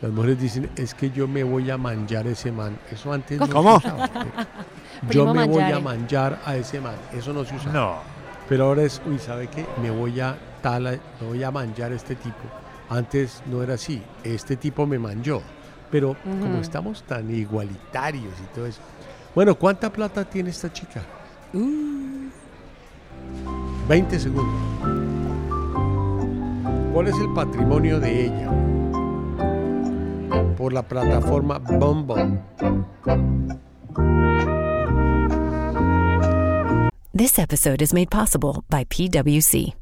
las 0.00 0.10
mujeres 0.10 0.40
dicen, 0.40 0.68
es 0.74 0.94
que 0.94 1.10
yo 1.10 1.28
me 1.28 1.44
voy 1.44 1.70
a 1.70 1.76
manjar 1.78 2.26
ese 2.26 2.50
man. 2.50 2.76
Eso 2.90 3.12
antes 3.12 3.38
no 3.38 3.48
¿Cómo? 3.48 3.80
se 3.80 3.86
usaba. 3.86 4.10
Yo 5.10 5.32
me 5.34 5.46
voy 5.46 5.62
a 5.64 5.78
manjar 5.80 6.40
a 6.44 6.54
ese 6.56 6.80
man. 6.80 6.94
Eso 7.12 7.32
no 7.32 7.44
se 7.44 7.54
usaba. 7.56 7.72
No. 7.72 7.94
Pero 8.48 8.66
ahora 8.66 8.82
es, 8.82 9.00
uy, 9.06 9.18
¿sabe 9.18 9.46
qué? 9.48 9.64
Me 9.80 9.90
voy 9.90 10.18
a 10.20 10.36
matar, 10.56 10.82
no 11.20 11.28
voy 11.28 11.42
a 11.42 11.50
manjar 11.50 11.92
a 11.92 11.94
este 11.96 12.14
tipo. 12.16 12.36
Antes 12.92 13.42
no 13.46 13.62
era 13.62 13.72
así, 13.74 14.02
este 14.22 14.54
tipo 14.54 14.86
me 14.86 14.98
manjó. 14.98 15.40
Pero 15.90 16.14
como 16.24 16.58
estamos 16.58 17.02
tan 17.04 17.34
igualitarios 17.34 18.34
y 18.38 18.54
todo 18.54 18.66
eso. 18.66 18.82
Bueno, 19.34 19.54
¿cuánta 19.54 19.90
plata 19.90 20.26
tiene 20.26 20.50
esta 20.50 20.70
chica? 20.70 21.02
20 23.88 24.20
segundos. 24.20 24.54
¿Cuál 26.92 27.08
es 27.08 27.14
el 27.18 27.32
patrimonio 27.32 27.98
de 27.98 28.26
ella? 28.26 28.50
Por 30.58 30.74
la 30.74 30.82
plataforma 30.82 31.58
Bumble. 31.60 32.42
This 37.14 37.38
episode 37.38 37.80
is 37.80 37.94
made 37.94 38.10
possible 38.10 38.64
by 38.68 38.84
PWC. 38.84 39.81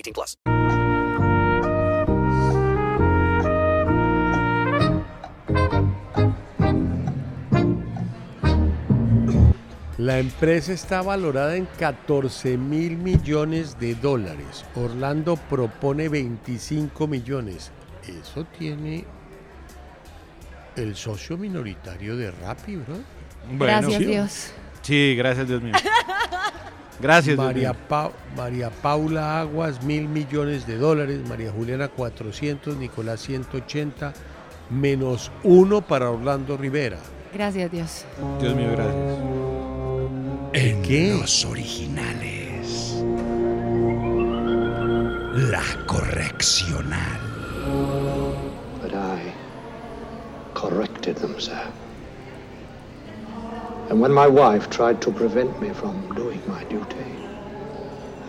18 0.01 0.13
plus. 0.13 0.37
La 9.97 10.17
empresa 10.17 10.73
está 10.73 11.03
valorada 11.03 11.55
en 11.55 11.67
14 11.77 12.57
mil 12.57 12.97
millones 12.97 13.79
de 13.79 13.93
dólares. 13.93 14.65
Orlando 14.75 15.35
propone 15.37 16.09
25 16.09 17.05
millones. 17.05 17.71
Eso 18.07 18.45
tiene 18.57 19.05
el 20.75 20.95
socio 20.95 21.37
minoritario 21.37 22.17
de 22.17 22.31
Rappi, 22.31 22.77
bro. 22.77 22.95
Gracias, 23.59 23.97
sí. 23.97 24.05
Dios. 24.05 24.53
Sí, 24.81 25.15
gracias 25.15 25.47
Dios 25.47 25.61
mío. 25.61 25.73
Gracias 27.01 27.35
Dios 27.35 27.45
María. 27.45 27.73
Pa- 27.73 28.11
María 28.35 28.69
Paula 28.69 29.39
Aguas, 29.41 29.83
mil 29.83 30.07
millones 30.07 30.65
de 30.67 30.77
dólares. 30.77 31.19
María 31.27 31.51
Juliana, 31.51 31.87
400. 31.89 32.77
Nicolás, 32.77 33.21
180. 33.21 34.13
Menos 34.69 35.31
uno 35.43 35.81
para 35.81 36.09
Orlando 36.09 36.55
Rivera. 36.57 36.97
Gracias, 37.33 37.71
Dios. 37.71 38.05
Dios 38.39 38.55
mío, 38.55 38.71
gracias. 38.71 39.17
En 40.53 40.81
¿Qué? 40.81 41.15
los 41.19 41.45
originales. 41.45 42.95
La 45.49 45.63
correccional. 45.87 47.19
But 48.81 48.93
I 48.93 49.31
corrected 50.53 51.15
them, 51.17 51.35
sir. 51.39 51.55
And 53.91 53.99
when 53.99 54.13
my 54.13 54.25
wife 54.25 54.69
tried 54.69 55.01
to 55.01 55.11
prevent 55.11 55.61
me 55.61 55.71
from 55.71 56.07
doing 56.15 56.41
my 56.47 56.63
duty, 56.63 57.11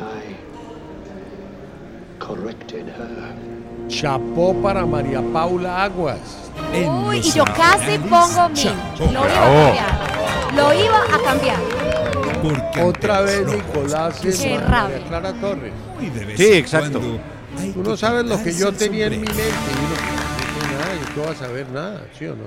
I 0.00 0.34
corrected 2.18 2.88
her. 2.88 3.36
Chapó 3.86 4.60
para 4.60 4.84
María 4.84 5.22
Paula 5.32 5.84
Aguas. 5.84 6.50
Uy, 6.74 7.18
y 7.18 7.30
yo 7.30 7.44
casi 7.44 7.96
pongo 7.98 8.48
mil. 8.48 8.72
Lo 9.12 9.22
iba 9.24 9.38
a 9.38 9.52
cambiar. 9.54 10.50
Lo 10.56 10.74
iba 10.74 10.98
a 10.98 11.18
cambiar. 11.22 11.60
Otra 12.84 13.20
vez 13.20 13.46
Nicolás 13.46 14.24
en 14.24 14.68
María. 14.68 15.04
Clara 15.06 15.32
Torres. 15.34 15.72
Sí, 16.36 16.54
exacto. 16.54 17.00
Tú 17.00 17.84
no 17.84 17.96
sabes 17.96 18.24
lo 18.24 18.42
que 18.42 18.52
yo 18.52 18.72
tenía 18.72 19.06
en 19.06 19.12
mi 19.12 19.26
mente. 19.28 19.32
Y 19.32 19.84
no 20.58 20.66
sé 20.66 20.74
nada, 20.74 20.94
yo 20.96 21.14
qué 21.14 21.20
vas 21.20 21.40
a 21.40 21.46
saber 21.46 21.70
nada, 21.70 22.02
¿sí 22.18 22.26
o 22.26 22.34
no? 22.34 22.46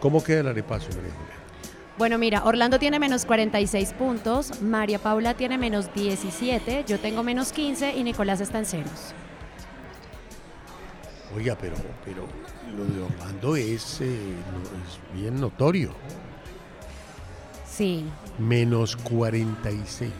¿Cómo 0.00 0.24
queda 0.24 0.40
el 0.40 0.48
arepaso, 0.48 0.86
María 0.96 1.12
Julia? 1.12 1.33
Bueno, 1.96 2.18
mira, 2.18 2.44
Orlando 2.44 2.80
tiene 2.80 2.98
menos 2.98 3.24
46 3.24 3.92
puntos, 3.92 4.60
María 4.62 4.98
Paula 4.98 5.34
tiene 5.34 5.58
menos 5.58 5.94
17, 5.94 6.84
yo 6.88 6.98
tengo 6.98 7.22
menos 7.22 7.52
15 7.52 7.96
y 7.96 8.02
Nicolás 8.02 8.40
está 8.40 8.58
en 8.58 8.66
ceros. 8.66 9.14
Oiga, 11.36 11.56
pero, 11.60 11.76
pero 12.04 12.26
lo 12.76 12.84
de 12.84 13.02
Orlando 13.02 13.54
es, 13.54 14.00
eh, 14.00 14.06
es 14.06 15.20
bien 15.20 15.40
notorio. 15.40 15.92
Sí. 17.68 18.04
Menos 18.38 18.96
46. 18.96 20.10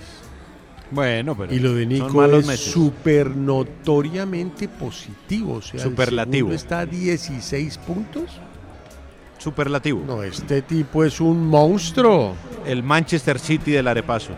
Bueno, 0.91 1.37
pero 1.37 1.53
Y 1.53 1.59
lo 1.59 1.75
de 1.75 1.87
Nico 1.87 2.25
es 2.25 2.61
súper 2.61 3.35
notoriamente 3.35 4.69
positivo. 4.69 5.55
O 5.55 5.63
sea, 5.63 5.81
Superlativo. 5.81 6.53
está 6.53 6.81
a 6.81 6.87
16 6.87 7.79
puntos. 7.79 8.41
Superlativo. 9.39 10.03
No, 10.07 10.23
este 10.23 10.63
tipo 10.63 11.05
es 11.05 11.21
un 11.21 11.47
monstruo. 11.47 12.35
El 12.65 12.83
Manchester 12.83 13.39
City 13.39 13.73
del 13.73 13.89
arepaso. 13.89 14.33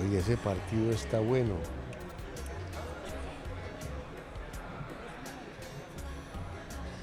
Oye, 0.00 0.18
ese 0.18 0.36
partido 0.36 0.92
está 0.92 1.18
bueno. 1.18 1.54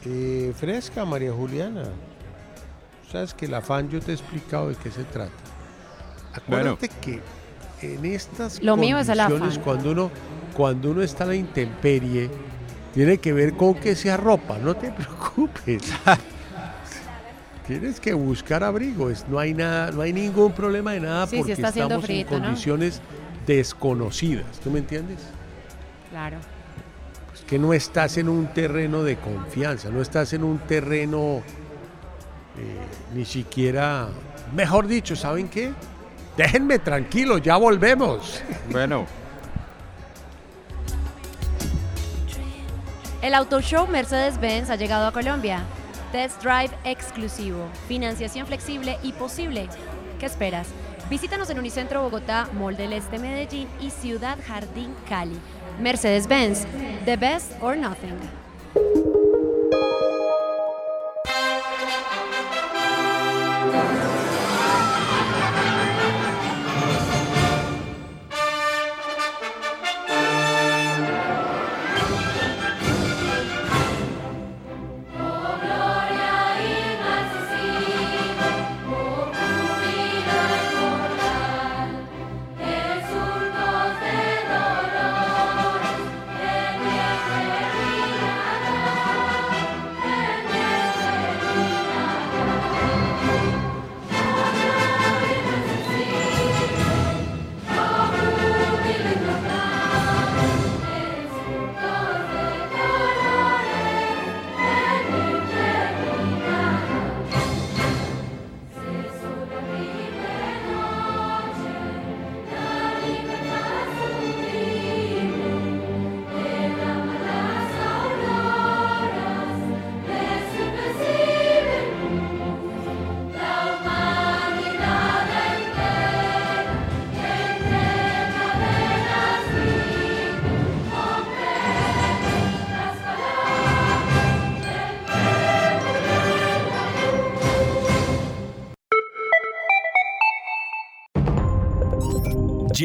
Eh, 0.05 0.53
fresca, 0.55 1.03
María 1.05 1.33
Juliana. 1.33 1.83
Sabes 3.11 3.33
que 3.33 3.45
el 3.45 3.53
afán 3.53 3.89
yo 3.89 3.99
te 3.99 4.11
he 4.11 4.13
explicado 4.13 4.69
de 4.69 4.75
qué 4.75 4.91
se 4.91 5.03
trata. 5.03 5.31
Acuérdate 6.33 6.89
que 6.89 7.21
en 7.81 8.05
estas 8.05 8.61
Lo 8.61 8.77
mío 8.77 8.97
es 8.97 9.09
el 9.09 9.17
condiciones, 9.17 9.53
afán. 9.57 9.63
cuando 9.63 9.91
uno 9.91 10.11
cuando 10.55 10.91
uno 10.91 11.01
está 11.01 11.23
a 11.25 11.27
la 11.27 11.35
intemperie, 11.35 12.29
tiene 12.95 13.19
que 13.19 13.31
ver 13.33 13.53
con 13.53 13.75
que 13.75 13.95
se 13.95 14.09
arropa. 14.09 14.57
No 14.57 14.75
te 14.75 14.89
preocupes. 14.91 15.83
Tienes 17.67 17.99
que 17.99 18.13
buscar 18.13 18.63
abrigo. 18.63 19.09
Es- 19.09 19.27
no 19.27 19.37
hay 19.37 19.53
nada, 19.53 19.91
no 19.91 20.01
hay 20.01 20.13
ningún 20.13 20.51
problema 20.53 20.93
de 20.93 21.01
nada 21.01 21.27
Sí, 21.27 21.37
porque 21.37 21.51
está 21.53 21.69
estamos 21.69 22.09
en 22.09 22.25
condiciones 22.25 23.01
desconocidas. 23.45 24.59
¿Tú 24.63 24.71
me 24.71 24.79
entiendes? 24.79 25.19
Claro. 26.09 26.37
Pues 27.29 27.41
que 27.41 27.59
no 27.59 27.73
estás 27.73 28.17
en 28.17 28.29
un 28.29 28.47
terreno 28.47 29.03
de 29.03 29.17
confianza, 29.17 29.89
no 29.89 30.01
estás 30.01 30.31
en 30.33 30.43
un 30.43 30.59
terreno 30.59 31.41
eh, 32.57 32.77
ni 33.13 33.25
siquiera, 33.25 34.07
mejor 34.55 34.87
dicho, 34.87 35.15
¿saben 35.15 35.49
qué? 35.49 35.71
Déjenme 36.37 36.79
tranquilo, 36.79 37.37
ya 37.39 37.57
volvemos. 37.57 38.41
Bueno. 38.71 39.05
El 43.25 43.33
auto 43.33 43.59
show 43.59 43.87
Mercedes-Benz 43.87 44.69
ha 44.69 44.75
llegado 44.75 45.07
a 45.07 45.11
Colombia. 45.11 45.63
Test 46.11 46.43
Drive 46.43 46.69
exclusivo, 46.83 47.65
financiación 47.87 48.45
flexible 48.45 48.99
y 49.01 49.13
posible. 49.13 49.67
¿Qué 50.19 50.27
esperas? 50.27 50.67
Visítanos 51.09 51.49
en 51.49 51.57
Unicentro 51.57 52.03
Bogotá, 52.03 52.47
Mall 52.53 52.77
del 52.77 52.93
Este 52.93 53.17
Medellín 53.17 53.67
y 53.81 53.89
Ciudad 53.89 54.37
Jardín 54.45 54.93
Cali. 55.09 55.39
Mercedes-Benz, 55.81 56.67
the 57.05 57.17
best 57.17 57.53
or 57.63 57.75
nothing. 57.75 58.13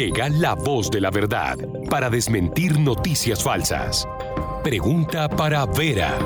Llega 0.00 0.30
la 0.30 0.54
voz 0.54 0.90
de 0.90 0.98
la 0.98 1.10
verdad 1.10 1.58
para 1.90 2.08
desmentir 2.08 2.80
noticias 2.80 3.44
falsas. 3.44 4.08
Pregunta 4.64 5.28
para 5.28 5.66
Vera. 5.66 6.16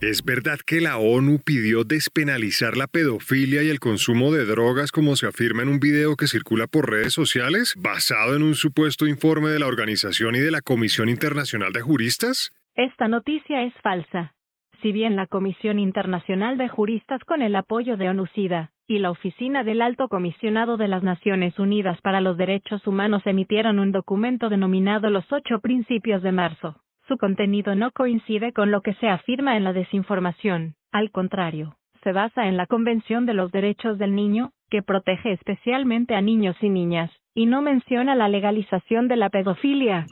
¿Es 0.00 0.24
verdad 0.24 0.60
que 0.64 0.80
la 0.80 0.98
ONU 0.98 1.40
pidió 1.44 1.82
despenalizar 1.82 2.76
la 2.76 2.86
pedofilia 2.86 3.64
y 3.64 3.70
el 3.70 3.80
consumo 3.80 4.30
de 4.30 4.44
drogas 4.44 4.92
como 4.92 5.16
se 5.16 5.26
afirma 5.26 5.62
en 5.62 5.68
un 5.70 5.80
video 5.80 6.14
que 6.14 6.28
circula 6.28 6.68
por 6.68 6.88
redes 6.88 7.12
sociales, 7.12 7.74
basado 7.76 8.36
en 8.36 8.44
un 8.44 8.54
supuesto 8.54 9.08
informe 9.08 9.48
de 9.48 9.58
la 9.58 9.66
organización 9.66 10.36
y 10.36 10.38
de 10.38 10.52
la 10.52 10.60
Comisión 10.60 11.08
Internacional 11.08 11.72
de 11.72 11.80
Juristas? 11.80 12.52
Esta 12.76 13.08
noticia 13.08 13.64
es 13.64 13.74
falsa. 13.82 14.32
Si 14.80 14.92
bien 14.92 15.16
la 15.16 15.26
Comisión 15.26 15.80
Internacional 15.80 16.56
de 16.56 16.68
Juristas 16.68 17.20
con 17.24 17.42
el 17.42 17.56
apoyo 17.56 17.96
de 17.96 18.10
ONUCIDA 18.10 18.71
y 18.86 18.98
la 18.98 19.10
Oficina 19.10 19.64
del 19.64 19.82
Alto 19.82 20.08
Comisionado 20.08 20.76
de 20.76 20.88
las 20.88 21.02
Naciones 21.02 21.58
Unidas 21.58 22.00
para 22.02 22.20
los 22.20 22.36
Derechos 22.36 22.86
Humanos 22.86 23.22
emitieron 23.26 23.78
un 23.78 23.92
documento 23.92 24.48
denominado 24.48 25.10
Los 25.10 25.30
Ocho 25.32 25.60
Principios 25.60 26.22
de 26.22 26.32
Marzo, 26.32 26.76
su 27.08 27.18
contenido 27.18 27.74
no 27.74 27.90
coincide 27.90 28.52
con 28.52 28.70
lo 28.70 28.80
que 28.80 28.94
se 28.94 29.08
afirma 29.08 29.56
en 29.56 29.64
la 29.64 29.72
desinformación. 29.72 30.76
Al 30.92 31.10
contrario, 31.10 31.76
se 32.02 32.12
basa 32.12 32.46
en 32.46 32.56
la 32.56 32.66
Convención 32.66 33.26
de 33.26 33.34
los 33.34 33.50
Derechos 33.50 33.98
del 33.98 34.14
Niño, 34.14 34.52
que 34.70 34.82
protege 34.82 35.32
especialmente 35.32 36.14
a 36.14 36.20
niños 36.20 36.56
y 36.60 36.68
niñas, 36.68 37.10
y 37.34 37.46
no 37.46 37.60
menciona 37.60 38.14
la 38.14 38.28
legalización 38.28 39.08
de 39.08 39.16
la 39.16 39.30
pedofilia. 39.30 40.06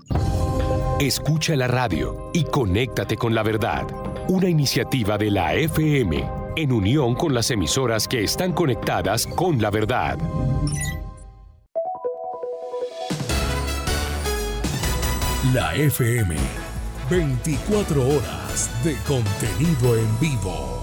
Escucha 1.00 1.56
la 1.56 1.68
radio 1.68 2.30
y 2.34 2.44
conéctate 2.44 3.16
con 3.16 3.34
la 3.34 3.42
verdad. 3.42 3.86
Una 4.28 4.48
iniciativa 4.48 5.16
de 5.16 5.30
la 5.30 5.54
FM 5.54 6.39
en 6.60 6.72
unión 6.72 7.14
con 7.14 7.32
las 7.32 7.50
emisoras 7.50 8.06
que 8.06 8.22
están 8.22 8.52
conectadas 8.52 9.26
con 9.26 9.60
la 9.60 9.70
verdad. 9.70 10.18
La 15.54 15.74
FM. 15.74 16.36
24 17.08 18.06
horas 18.06 18.70
de 18.84 18.94
contenido 19.06 19.96
en 19.96 20.20
vivo. 20.20 20.79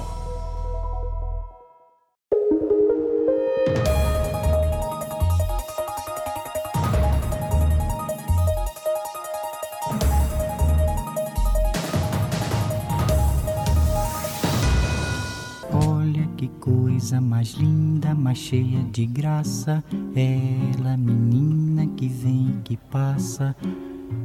Mais 17.48 17.54
linda, 17.54 18.16
mais 18.16 18.38
cheia 18.38 18.84
de 18.92 19.06
graça. 19.06 19.84
Ela, 20.16 20.98
menina 20.98 21.88
que 21.96 22.08
vem 22.08 22.50
e 22.50 22.62
que 22.64 22.78
passa, 22.78 23.56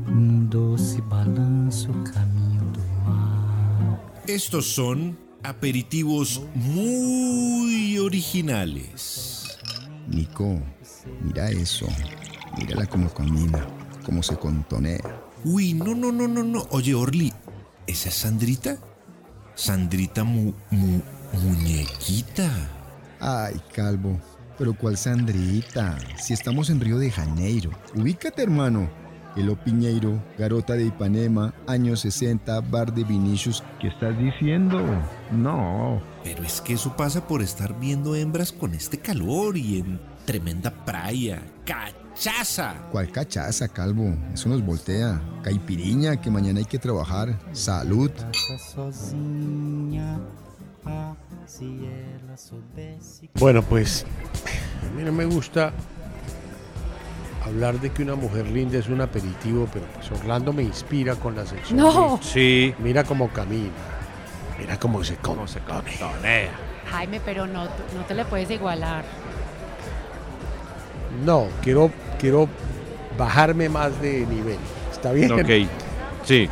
num 0.08 0.44
doce 0.46 1.00
balanço, 1.02 1.92
caminho 2.12 2.62
do 2.72 2.80
mar. 3.04 4.00
Estos 4.26 4.74
son 4.74 5.16
aperitivos 5.42 6.40
muy 6.54 7.98
originales. 7.98 9.58
Nico, 10.08 10.60
mira 11.22 11.50
eso. 11.50 11.86
Mírala 12.58 12.86
cómo 12.86 13.08
camina, 13.10 13.66
cómo 14.04 14.22
se 14.22 14.36
contonea. 14.36 15.00
Uy, 15.44 15.74
no, 15.74 15.94
no, 15.94 16.12
no, 16.12 16.26
no, 16.28 16.42
no. 16.42 16.66
Oye, 16.70 16.94
Orly, 16.94 17.32
¿esa 17.86 18.08
es 18.08 18.14
Sandrita? 18.16 18.78
Sandrita 19.54 20.24
mu, 20.24 20.52
mu, 20.70 21.00
muñequita. 21.32 22.81
Ay, 23.24 23.54
Calvo, 23.72 24.18
pero 24.58 24.74
¿cuál 24.74 24.96
Sandrita? 24.96 25.96
Si 26.18 26.34
estamos 26.34 26.70
en 26.70 26.80
Río 26.80 26.98
de 26.98 27.08
Janeiro. 27.08 27.70
Ubícate, 27.94 28.42
hermano. 28.42 28.90
El 29.36 29.56
Piñeiro, 29.58 30.20
Garota 30.36 30.74
de 30.74 30.86
Ipanema, 30.86 31.54
años 31.68 32.00
60, 32.00 32.60
bar 32.62 32.92
de 32.92 33.04
Vinicius. 33.04 33.62
¿Qué 33.80 33.88
estás 33.88 34.18
diciendo? 34.18 34.80
No. 35.30 36.02
Pero 36.24 36.42
es 36.42 36.60
que 36.60 36.72
eso 36.72 36.96
pasa 36.96 37.26
por 37.28 37.42
estar 37.42 37.78
viendo 37.78 38.16
hembras 38.16 38.50
con 38.50 38.74
este 38.74 38.98
calor 38.98 39.56
y 39.56 39.78
en 39.78 40.00
tremenda 40.26 40.72
playa. 40.84 41.42
¡Cachaza! 41.64 42.74
¿Cuál 42.90 43.12
cachaza, 43.12 43.68
Calvo? 43.68 44.16
Eso 44.34 44.48
nos 44.48 44.66
voltea. 44.66 45.22
Caipiriña, 45.44 46.20
que 46.20 46.28
mañana 46.28 46.58
hay 46.58 46.66
que 46.66 46.78
trabajar. 46.78 47.38
Salud. 47.52 48.10
Bueno, 53.34 53.62
pues 53.62 54.04
a 54.90 54.96
mí 54.96 55.02
no 55.02 55.12
me 55.12 55.24
gusta 55.24 55.72
hablar 57.44 57.80
de 57.80 57.90
que 57.90 58.02
una 58.02 58.14
mujer 58.14 58.46
linda 58.48 58.78
es 58.78 58.88
un 58.88 59.00
aperitivo, 59.00 59.68
pero 59.72 59.84
pues 59.94 60.10
Orlando 60.12 60.52
me 60.52 60.62
inspira 60.62 61.16
con 61.16 61.34
la 61.36 61.44
sexualidad. 61.44 61.92
No. 61.92 62.20
Sí. 62.22 62.74
Mira 62.78 63.04
cómo 63.04 63.28
camina. 63.28 63.70
Mira 64.58 64.78
cómo 64.78 65.02
se, 65.02 65.16
cómo 65.16 65.46
se 65.46 65.60
contonea. 65.60 66.50
Jaime, 66.90 67.20
pero 67.24 67.46
no, 67.46 67.64
no 67.64 68.04
te 68.06 68.14
le 68.14 68.24
puedes 68.24 68.50
igualar. 68.50 69.04
No, 71.24 71.46
quiero, 71.62 71.90
quiero 72.18 72.48
bajarme 73.18 73.68
más 73.68 74.00
de 74.00 74.26
nivel. 74.26 74.58
¿Está 74.90 75.12
bien? 75.12 75.32
Ok. 75.32 75.68
Sí. 76.24 76.48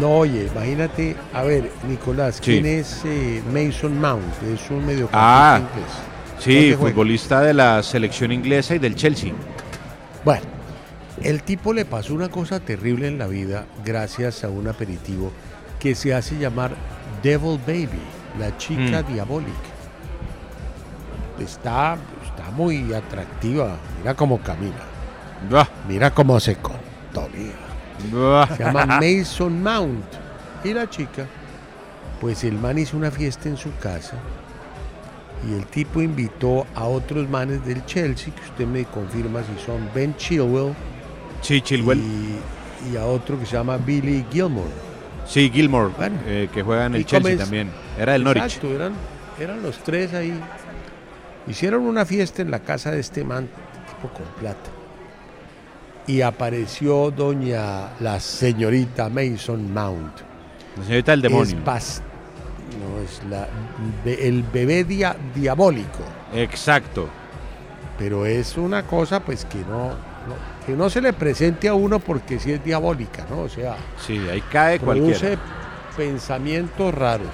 No, 0.00 0.10
oye, 0.18 0.48
imagínate, 0.52 1.16
a 1.34 1.42
ver, 1.42 1.70
Nicolás, 1.86 2.36
Sí. 2.36 2.42
¿quién 2.60 2.66
es 2.66 3.02
eh, 3.04 3.42
Mason 3.52 4.00
Mount? 4.00 4.24
Es 4.52 4.70
un 4.70 4.86
mediocampista 4.86 5.54
Ah, 5.54 5.58
inglés. 5.58 5.92
sí, 6.38 6.74
futbolista 6.74 7.40
de 7.42 7.52
la 7.54 7.82
selección 7.82 8.32
inglesa 8.32 8.74
y 8.74 8.78
del 8.78 8.94
Chelsea. 8.94 9.32
Bueno, 10.24 10.42
el 11.22 11.42
tipo 11.42 11.72
le 11.74 11.84
pasó 11.84 12.14
una 12.14 12.30
cosa 12.30 12.58
terrible 12.60 13.06
en 13.06 13.18
la 13.18 13.26
vida 13.26 13.66
gracias 13.84 14.44
a 14.44 14.48
un 14.48 14.66
aperitivo 14.66 15.30
que 15.78 15.94
se 15.94 16.14
hace 16.14 16.38
llamar 16.38 16.72
Devil 17.22 17.58
Baby, 17.66 18.00
la 18.38 18.56
chica 18.56 19.02
Mm. 19.02 19.12
diabólica. 19.12 19.58
Está, 21.38 21.96
está 22.24 22.50
muy 22.52 22.92
atractiva. 22.94 23.76
Mira 23.98 24.14
cómo 24.14 24.38
camina. 24.40 24.76
Mira 25.88 26.10
cómo 26.14 26.38
se 26.40 26.56
contonea. 26.56 27.52
Se 28.56 28.64
llama 28.64 28.86
Mason 28.86 29.62
Mount. 29.62 30.04
Y 30.64 30.72
la 30.72 30.88
chica, 30.88 31.26
pues 32.20 32.44
el 32.44 32.54
man 32.54 32.78
hizo 32.78 32.96
una 32.96 33.10
fiesta 33.10 33.48
en 33.48 33.56
su 33.56 33.74
casa 33.76 34.16
y 35.48 35.54
el 35.54 35.66
tipo 35.66 36.00
invitó 36.00 36.66
a 36.74 36.84
otros 36.84 37.28
manes 37.28 37.64
del 37.64 37.84
Chelsea, 37.84 38.32
que 38.32 38.42
usted 38.42 38.66
me 38.66 38.84
confirma 38.84 39.40
si 39.42 39.64
son 39.64 39.88
Ben 39.94 40.16
Chilwell. 40.16 40.72
Sí, 41.40 41.60
Chilwell. 41.60 41.98
Y, 41.98 42.92
y 42.92 42.96
a 42.96 43.06
otro 43.06 43.38
que 43.38 43.46
se 43.46 43.56
llama 43.56 43.76
Billy 43.76 44.24
Gilmore. 44.30 44.70
Sí, 45.26 45.50
Gilmore, 45.52 45.90
eh, 46.26 46.48
que 46.52 46.62
juega 46.62 46.86
en 46.86 46.94
el 46.94 47.06
Chelsea 47.06 47.36
también. 47.36 47.70
Era 47.98 48.12
del 48.12 48.24
Norwich. 48.24 48.44
Exacto, 48.44 48.74
eran, 48.74 48.92
eran 49.40 49.62
los 49.62 49.78
tres 49.78 50.14
ahí. 50.14 50.38
Hicieron 51.48 51.82
una 51.82 52.04
fiesta 52.04 52.42
en 52.42 52.50
la 52.50 52.60
casa 52.60 52.92
de 52.92 53.00
este 53.00 53.24
man, 53.24 53.48
tipo 53.88 54.12
con 54.12 54.26
plata. 54.38 54.70
Y 56.06 56.20
apareció 56.20 57.10
doña, 57.10 57.90
la 58.00 58.18
señorita 58.18 59.08
Mason 59.08 59.72
Mount. 59.72 60.20
La 60.78 60.84
señorita 60.84 61.12
del 61.12 61.22
demonio. 61.22 61.56
Es 61.56 61.64
bas- 61.64 62.00
no, 62.80 63.00
es 63.02 63.20
la, 63.30 63.46
be- 64.04 64.26
el 64.26 64.42
bebé 64.42 64.84
dia- 64.84 65.16
diabólico. 65.34 66.02
Exacto. 66.34 67.08
Pero 67.98 68.26
es 68.26 68.56
una 68.56 68.82
cosa 68.84 69.20
pues 69.20 69.44
que 69.44 69.58
no, 69.58 69.90
no- 69.90 70.66
que 70.66 70.72
no 70.72 70.90
se 70.90 71.00
le 71.00 71.12
presente 71.12 71.68
a 71.68 71.74
uno 71.74 71.98
porque 72.00 72.38
sí 72.40 72.50
es 72.52 72.64
diabólica, 72.64 73.24
¿no? 73.30 73.42
O 73.42 73.48
sea, 73.48 73.76
Sí, 74.04 74.18
ahí 74.30 74.40
cae 74.50 74.80
produce 74.80 75.18
cualquiera. 75.36 75.42
pensamientos 75.96 76.94
raros. 76.94 77.28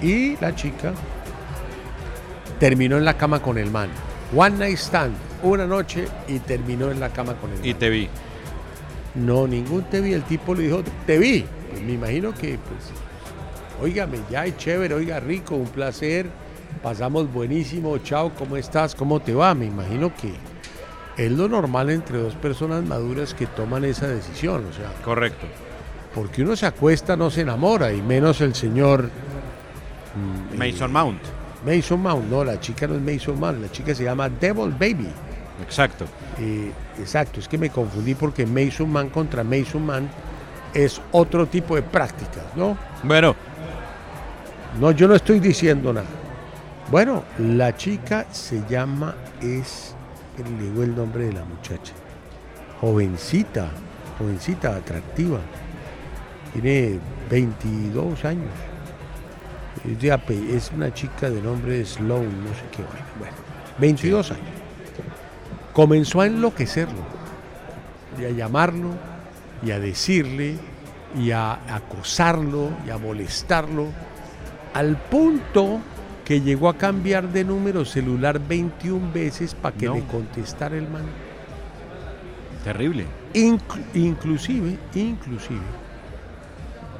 Y 0.00 0.36
la 0.38 0.54
chica 0.54 0.92
terminó 2.58 2.96
en 2.96 3.04
la 3.04 3.14
cama 3.16 3.40
con 3.40 3.58
el 3.58 3.70
man. 3.70 3.88
One 4.34 4.56
night 4.58 4.78
stand, 4.78 5.14
una 5.48 5.66
noche 5.66 6.06
y 6.28 6.38
terminó 6.40 6.90
en 6.90 7.00
la 7.00 7.10
cama 7.10 7.34
con 7.34 7.50
el 7.50 7.58
man. 7.58 7.66
Y 7.66 7.74
te 7.74 7.90
vi. 7.90 8.08
No, 9.14 9.46
ningún 9.46 9.84
te 9.84 10.00
vi. 10.00 10.12
El 10.12 10.22
tipo 10.24 10.54
le 10.54 10.64
dijo, 10.64 10.82
te 11.06 11.18
vi. 11.18 11.44
Pues 11.70 11.82
me 11.82 11.92
imagino 11.92 12.32
que, 12.34 12.58
pues, 12.58 12.90
óigame, 13.82 14.18
ya 14.30 14.46
es 14.46 14.56
chévere, 14.56 14.94
oiga, 14.94 15.20
rico, 15.20 15.54
un 15.56 15.68
placer. 15.68 16.26
Pasamos 16.82 17.32
buenísimo. 17.32 17.98
Chao, 17.98 18.32
¿cómo 18.38 18.56
estás? 18.56 18.94
¿Cómo 18.94 19.20
te 19.20 19.34
va? 19.34 19.54
Me 19.54 19.66
imagino 19.66 20.12
que 20.14 20.32
es 21.16 21.32
lo 21.32 21.48
normal 21.48 21.90
entre 21.90 22.18
dos 22.18 22.34
personas 22.34 22.84
maduras 22.84 23.32
que 23.34 23.46
toman 23.46 23.84
esa 23.84 24.06
decisión. 24.06 24.66
O 24.70 24.72
sea, 24.72 24.92
Correcto. 25.02 25.46
porque 26.14 26.42
uno 26.42 26.54
se 26.56 26.66
acuesta, 26.66 27.16
no 27.16 27.30
se 27.30 27.40
enamora, 27.40 27.92
y 27.92 28.02
menos 28.02 28.40
el 28.42 28.54
señor 28.54 29.04
mm, 30.54 30.58
Mason 30.58 30.92
Mount. 30.92 31.20
Mason 31.64 32.00
Mount. 32.00 32.30
No, 32.30 32.44
la 32.44 32.60
chica 32.60 32.86
no 32.86 32.94
es 32.94 33.00
Mason 33.00 33.40
Mount, 33.40 33.62
la 33.62 33.72
chica 33.72 33.94
se 33.94 34.04
llama 34.04 34.28
Devil 34.28 34.70
Baby. 34.72 35.08
Exacto. 35.62 36.04
Eh, 36.38 36.70
exacto, 36.98 37.40
es 37.40 37.48
que 37.48 37.58
me 37.58 37.70
confundí 37.70 38.14
porque 38.14 38.46
Mason 38.46 38.90
Man 38.90 39.08
contra 39.10 39.42
Mason 39.42 39.84
Man 39.84 40.08
es 40.74 41.00
otro 41.12 41.46
tipo 41.46 41.74
de 41.74 41.82
prácticas, 41.82 42.44
¿no? 42.54 42.76
Bueno. 43.02 43.34
No, 44.80 44.90
yo 44.90 45.08
no 45.08 45.14
estoy 45.14 45.40
diciendo 45.40 45.92
nada. 45.92 46.06
Bueno, 46.90 47.24
la 47.38 47.74
chica 47.74 48.26
se 48.30 48.62
llama 48.68 49.14
es 49.40 49.96
le 50.44 50.70
digo 50.70 50.82
el 50.82 50.94
nombre 50.94 51.26
de 51.26 51.32
la 51.32 51.44
muchacha. 51.44 51.94
Jovencita, 52.80 53.68
jovencita, 54.18 54.76
atractiva. 54.76 55.40
Tiene 56.52 56.98
22 57.30 58.24
años. 58.24 58.50
Es, 59.84 60.00
de 60.00 60.56
es 60.56 60.70
una 60.74 60.92
chica 60.92 61.30
de 61.30 61.40
nombre 61.40 61.84
Sloan, 61.84 62.44
no 62.44 62.50
sé 62.50 62.64
qué. 62.70 62.82
Bueno, 62.82 63.06
bueno 63.18 63.36
22 63.78 64.30
años. 64.30 64.55
Comenzó 65.76 66.22
a 66.22 66.26
enloquecerlo. 66.26 67.02
Y 68.18 68.24
a 68.24 68.30
llamarlo, 68.30 68.92
y 69.62 69.72
a 69.72 69.78
decirle, 69.78 70.56
y 71.14 71.32
a 71.32 71.52
acosarlo, 71.74 72.70
y 72.86 72.90
a 72.90 72.96
molestarlo. 72.96 73.88
Al 74.72 74.96
punto 74.96 75.80
que 76.24 76.40
llegó 76.40 76.70
a 76.70 76.78
cambiar 76.78 77.28
de 77.28 77.44
número 77.44 77.84
celular 77.84 78.40
21 78.40 79.12
veces 79.12 79.54
para 79.54 79.76
que 79.76 79.84
No. 79.84 79.96
le 79.96 80.04
contestara 80.04 80.78
el 80.78 80.88
man. 80.88 81.04
Terrible. 82.64 83.04
Inclu- 83.34 83.84
inclusive, 83.92 84.78
inclusive, 84.94 85.60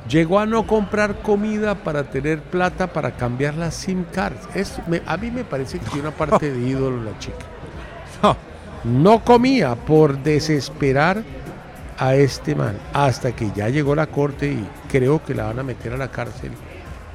llegó 0.07 0.39
a 0.39 0.45
no 0.45 0.67
comprar 0.67 1.23
comida 1.23 1.75
para 1.77 2.05
tener 2.05 2.43
plata 2.43 2.89
para 2.93 3.13
cambiar 3.17 3.55
las 3.55 3.75
SIM 3.75 4.05
cards. 4.13 4.47
Es, 4.55 4.87
me- 4.87 5.01
a 5.07 5.17
mí 5.17 5.31
me 5.31 5.45
parece 5.45 5.79
que 5.79 5.87
tiene 5.87 6.09
una 6.09 6.11
parte 6.17 6.53
de 6.53 6.69
ídolo 6.69 7.03
la 7.03 7.19
chica. 7.19 7.39
No 8.23 8.37
comía 9.25 9.75
por 9.75 10.19
desesperar 10.23 11.23
a 11.99 12.15
este 12.15 12.55
man 12.55 12.77
hasta 12.93 13.35
que 13.35 13.51
ya 13.55 13.69
llegó 13.69 13.95
la 13.95 14.07
corte 14.07 14.47
y 14.53 14.67
creo 14.91 15.25
que 15.25 15.35
la 15.35 15.47
van 15.47 15.59
a 15.59 15.63
meter 15.63 15.93
a 15.95 15.97
la 15.97 16.09
cárcel 16.11 16.53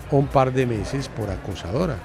un 0.09 0.28
par 0.28 0.51
de 0.51 0.65
meses 0.65 1.07
por 1.07 1.30
acosadora. 1.30 1.95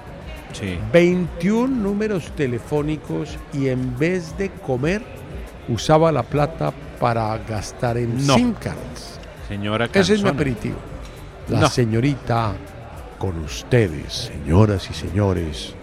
Sí. 0.53 0.77
21 0.93 1.67
números 1.67 2.31
telefónicos 2.35 3.37
y 3.51 3.67
en 3.67 3.97
vez 3.97 4.37
de 4.37 4.49
comer 4.49 5.01
usaba 5.67 6.11
la 6.11 6.23
plata 6.23 6.71
para 6.99 7.37
gastar 7.39 7.97
en 7.97 8.25
No. 8.25 8.35
SIM 8.35 8.53
cards. 8.53 9.19
Señora 9.47 9.89
Ese 9.93 10.13
es 10.13 10.23
mi 10.23 10.29
aperitivo. 10.29 10.77
La 11.49 11.61
No. 11.61 11.69
señorita 11.69 12.53
con 13.17 13.37
ustedes, 13.39 14.13
señoras 14.31 14.89
y 14.89 14.93
señores. 14.93 15.73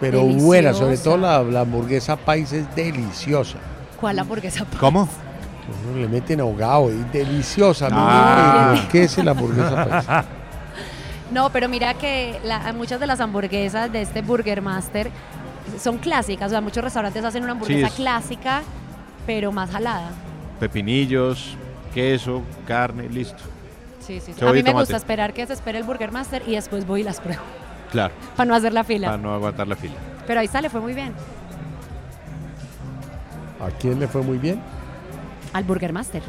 Pero 0.00 0.18
Deliciosa. 0.20 0.44
buena, 0.46 0.74
sobre 0.74 0.96
todo 0.98 1.16
la, 1.16 1.42
la 1.42 1.60
hamburguesa 1.60 2.16
país 2.16 2.52
es 2.52 2.74
deliciosa. 2.74 3.58
¿Cuál 4.00 4.18
hamburguesa? 4.18 4.66
¿Cómo? 4.80 5.08
Uno 5.90 6.00
le 6.00 6.08
meten 6.08 6.40
ahogado 6.40 6.90
y 6.90 6.96
deliciosa. 7.12 7.88
Ah. 7.92 8.74
¿no? 8.76 8.88
¿Qué 8.90 9.04
es 9.04 9.16
la 9.18 9.30
hamburguesa 9.30 9.84
país? 9.88 10.24
No, 11.30 11.50
pero 11.50 11.68
mira 11.68 11.94
que 11.94 12.38
la- 12.44 12.72
muchas 12.72 12.98
de 13.00 13.06
las 13.06 13.20
hamburguesas 13.20 13.90
de 13.92 14.02
este 14.02 14.22
Burger 14.22 14.60
Master 14.60 15.08
son 15.80 15.98
clásicas. 15.98 16.48
O 16.48 16.50
sea, 16.50 16.60
muchos 16.60 16.82
restaurantes 16.82 17.24
hacen 17.24 17.44
una 17.44 17.52
hamburguesa 17.52 17.86
es- 17.86 17.92
clásica, 17.94 18.62
pero 19.24 19.52
más 19.52 19.70
jalada. 19.70 20.10
Pepinillos, 20.58 21.56
queso, 21.94 22.42
carne, 22.66 23.08
listo. 23.08 23.42
Sí, 24.06 24.20
sí, 24.20 24.32
A 24.40 24.46
mí 24.46 24.52
me 24.54 24.62
tomate. 24.64 24.72
gusta 24.84 24.96
esperar 24.96 25.32
que 25.32 25.46
se 25.46 25.52
espere 25.52 25.78
el 25.78 25.84
Burger 25.84 26.10
Master 26.12 26.42
y 26.46 26.52
después 26.54 26.86
voy 26.86 27.00
y 27.00 27.04
las 27.04 27.20
pruebo. 27.20 27.42
Claro. 27.90 28.12
Para 28.36 28.48
no 28.48 28.54
hacer 28.54 28.72
la 28.72 28.84
fila. 28.84 29.08
Para 29.08 29.18
no 29.22 29.34
aguantar 29.34 29.68
la 29.68 29.76
fila. 29.76 29.94
Pero 30.26 30.40
ahí 30.40 30.48
sale, 30.48 30.68
fue 30.70 30.80
muy 30.80 30.92
bien. 30.94 31.12
¿A 33.60 33.70
quién 33.78 34.00
le 34.00 34.08
fue 34.08 34.22
muy 34.22 34.38
bien? 34.38 34.60
Al 35.52 35.64
Burger 35.64 35.92
Master. 35.92 36.22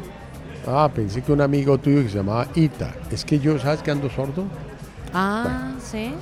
Ah, 0.66 0.88
pensé 0.94 1.20
que 1.22 1.32
un 1.32 1.40
amigo 1.40 1.76
tuyo 1.78 2.02
que 2.02 2.08
se 2.08 2.16
llamaba 2.18 2.46
Ita. 2.54 2.92
Es 3.10 3.24
que 3.24 3.38
yo, 3.38 3.58
¿sabes 3.58 3.82
que 3.82 3.90
ando 3.90 4.08
sordo? 4.08 4.44
Ah, 5.12 5.72
sí. 5.80 6.14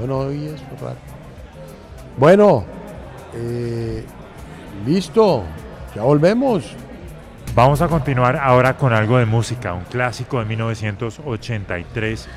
No, 0.00 0.06
no 0.06 0.18
oí 0.18 0.46
eso, 0.46 0.64
raro. 0.80 0.96
Bueno, 2.16 2.64
eh, 3.34 4.04
listo. 4.84 5.44
Ya 5.94 6.02
volvemos. 6.02 6.64
Vamos 7.54 7.80
a 7.82 7.88
continuar 7.88 8.36
ahora 8.36 8.76
con 8.76 8.92
algo 8.92 9.18
de 9.18 9.26
música, 9.26 9.74
un 9.74 9.84
clásico 9.84 10.38
de 10.38 10.44
1983 10.44 12.28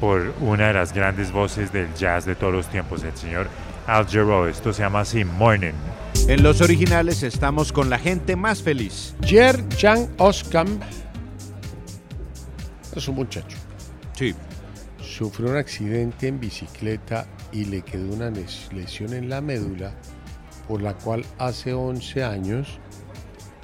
por 0.00 0.32
una 0.40 0.68
de 0.68 0.74
las 0.74 0.92
grandes 0.92 1.32
voces 1.32 1.72
del 1.72 1.92
jazz 1.94 2.24
de 2.24 2.34
todos 2.36 2.52
los 2.52 2.68
tiempos, 2.68 3.02
el 3.02 3.16
señor 3.16 3.48
Al 3.86 4.06
Jarreau. 4.06 4.46
Esto 4.46 4.72
se 4.72 4.82
llama 4.82 5.00
así, 5.00 5.24
Morning. 5.24 5.72
En 6.28 6.42
los 6.42 6.60
originales 6.60 7.22
estamos 7.24 7.72
con 7.72 7.90
la 7.90 7.98
gente 7.98 8.36
más 8.36 8.62
feliz. 8.62 9.14
Jer 9.24 9.62
Jan 9.78 10.08
Oskam 10.18 10.78
es 12.94 13.08
un 13.08 13.16
muchacho. 13.16 13.56
Sí. 14.16 14.34
Sufrió 15.02 15.50
un 15.50 15.56
accidente 15.56 16.28
en 16.28 16.38
bicicleta 16.38 17.26
y 17.52 17.64
le 17.64 17.82
quedó 17.82 18.14
una 18.14 18.30
les- 18.30 18.72
lesión 18.72 19.12
en 19.14 19.28
la 19.28 19.40
médula, 19.40 19.92
por 20.68 20.80
la 20.80 20.94
cual 20.94 21.24
hace 21.38 21.74
11 21.74 22.22
años 22.22 22.78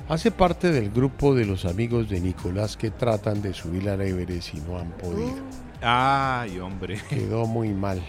hace 0.09 0.31
parte 0.31 0.71
del 0.71 0.91
grupo 0.91 1.35
de 1.35 1.45
los 1.45 1.65
amigos 1.65 2.09
de 2.09 2.21
Nicolás 2.21 2.77
que 2.77 2.91
tratan 2.91 3.43
de 3.43 3.53
subir 3.53 3.89
al 3.89 4.01
Everest 4.01 4.55
y 4.55 4.61
no 4.61 4.79
han 4.79 4.91
podido. 4.93 5.37
Ay, 5.83 6.59
hombre. 6.59 7.01
Quedó 7.09 7.47
muy 7.47 7.73
mal. 7.73 8.03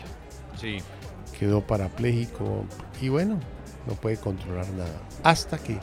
Sí. 0.59 0.77
Quedó 1.37 1.61
parapléjico 1.61 2.65
y 3.01 3.09
bueno, 3.09 3.39
no 3.85 3.93
puede 3.93 4.17
controlar 4.17 4.67
nada. 4.71 5.01
Hasta 5.23 5.57
que 5.57 5.77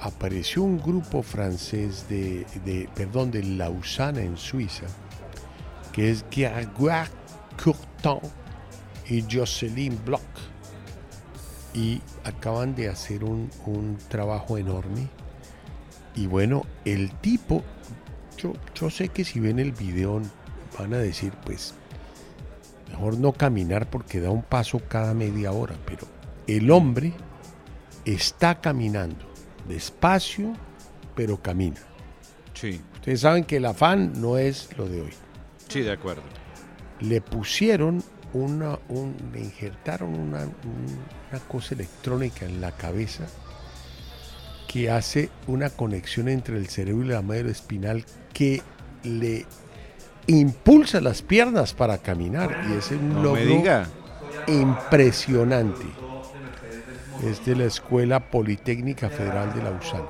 apareció 0.00 0.62
un 0.62 0.78
grupo 0.78 1.22
francés 1.22 2.06
de, 2.08 2.46
de 2.64 2.88
perdón, 2.94 3.30
de 3.30 3.42
Lausana 3.42 4.20
en 4.20 4.36
Suiza, 4.36 4.86
que 5.92 6.10
es 6.10 6.24
Grégoire 6.30 7.10
Courtin 7.62 8.30
y 9.08 9.24
Jocelyn 9.30 9.98
Bloch. 10.04 10.20
Y 11.74 12.00
acaban 12.24 12.74
de 12.74 12.88
hacer 12.88 13.24
un, 13.24 13.50
un 13.66 13.98
trabajo 14.08 14.56
enorme. 14.56 15.08
Y 16.14 16.26
bueno, 16.26 16.64
el 16.84 17.10
tipo, 17.20 17.62
yo, 18.38 18.52
yo 18.74 18.88
sé 18.88 19.08
que 19.08 19.24
si 19.24 19.40
ven 19.40 19.58
el 19.58 19.72
video 19.72 20.22
van 20.78 20.94
a 20.94 20.98
decir, 20.98 21.32
pues, 21.44 21.74
mejor 22.88 23.18
no 23.18 23.32
caminar 23.32 23.90
porque 23.90 24.20
da 24.20 24.30
un 24.30 24.42
paso 24.42 24.80
cada 24.88 25.12
media 25.14 25.50
hora, 25.52 25.74
pero 25.84 26.06
el 26.46 26.70
hombre 26.70 27.12
está 28.04 28.60
caminando 28.60 29.34
despacio, 29.68 30.52
pero 31.14 31.40
camina. 31.40 31.80
Sí. 32.54 32.80
Ustedes 32.94 33.20
saben 33.20 33.44
que 33.44 33.56
el 33.56 33.66
afán 33.66 34.12
no 34.20 34.38
es 34.38 34.76
lo 34.76 34.88
de 34.88 35.02
hoy. 35.02 35.12
Sí, 35.68 35.80
de 35.80 35.92
acuerdo. 35.92 36.22
Le 37.00 37.20
pusieron 37.20 38.02
una, 38.34 38.78
un, 38.88 39.14
le 39.32 39.40
injertaron 39.40 40.14
una, 40.14 40.40
un- 40.44 40.98
una 41.30 41.40
cosa 41.48 41.74
electrónica 41.74 42.44
en 42.44 42.60
la 42.60 42.72
cabeza 42.72 43.24
que 44.68 44.90
hace 44.90 45.30
una 45.46 45.70
conexión 45.70 46.28
entre 46.28 46.56
el 46.58 46.68
cerebro 46.68 47.04
y 47.04 47.08
la 47.08 47.22
médula 47.22 47.52
espinal 47.52 48.04
que 48.32 48.60
le 49.04 49.46
impulsa 50.26 51.00
las 51.00 51.22
piernas 51.22 51.74
para 51.74 51.98
caminar 51.98 52.64
y 52.68 52.72
es 52.78 52.90
un 52.90 53.08
No 53.10 53.14
me 53.16 53.22
logro 53.22 53.44
diga. 53.44 53.86
impresionante. 54.48 55.84
Es 57.24 57.44
de 57.46 57.54
la 57.56 57.64
Escuela 57.64 58.18
Politécnica 58.30 59.08
Federal 59.08 59.54
de 59.54 59.62
Lausana. 59.62 60.04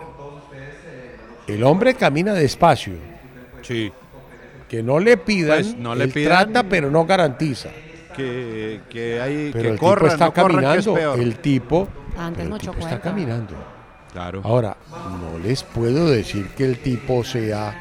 El 1.46 1.62
hombre 1.62 1.94
camina 1.94 2.32
despacio. 2.32 2.94
Sí. 3.62 3.92
Que 4.68 4.82
no 4.82 4.98
le 4.98 5.16
pidan, 5.18 5.60
Pues, 5.62 5.76
no 5.76 5.94
le 5.94 6.04
él 6.04 6.12
pidan- 6.12 6.44
trata 6.52 6.68
pero 6.68 6.90
no 6.90 7.04
garantiza. 7.04 7.68
Que, 8.16 8.80
que 8.88 9.20
hay 9.20 9.50
Pero 9.52 9.62
que 9.62 9.68
el 9.70 9.78
tipo 9.78 10.06
está 10.06 10.24
no 10.26 10.32
corra, 10.34 10.48
que 10.48 10.78
es 10.78 10.84
caminando, 10.86 10.94
peor. 10.94 11.18
el 11.20 11.36
tipo 11.38 11.88
Antes 12.16 12.46
el 12.46 12.58
tipo 12.58 12.72
está 12.78 13.00
caminando. 13.00 13.54
Claro. 14.12 14.40
Ahora, 14.44 14.76
no 14.90 15.38
les 15.42 15.62
puedo 15.64 16.08
decir 16.08 16.46
que 16.56 16.64
el 16.64 16.78
tipo 16.78 17.24
sea 17.24 17.76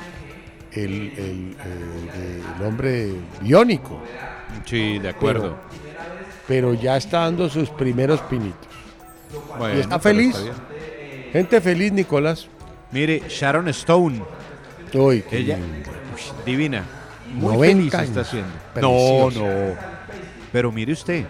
el, 0.72 0.82
el- 0.90 1.58
el- 1.64 2.42
el 2.60 2.66
hombre 2.68 3.14
biónico. 3.42 4.02
Sí, 4.66 4.98
de 4.98 5.10
acuerdo. 5.10 5.58
Pero, 6.48 6.72
pero 6.72 6.74
ya 6.74 6.98
está 6.98 7.20
dando 7.20 7.48
sus 7.50 7.70
primeros 7.70 8.20
pinitos. 8.22 8.68
Bueno, 9.58 9.78
¿Y 9.78 9.82
está 9.82 10.00
feliz? 10.00 10.36
está. 10.36 10.52
Gente 11.32 11.62
feliz, 11.62 11.92
Nicolás. 11.94 12.48
Mire, 12.92 13.22
Sharon 13.30 13.68
Stone. 13.70 14.22
Uy, 14.94 15.24
qué 15.30 15.38
Ella, 15.38 15.58
divina. 16.46 16.84
Muy 17.34 17.54
90 17.56 17.66
feliz 17.78 17.94
años. 17.96 18.10
está 18.10 18.22
haciendo. 18.22 18.50
No, 18.82 19.30
no. 19.32 19.93
Pero 20.54 20.72
mire 20.72 20.94
usted, 20.94 21.26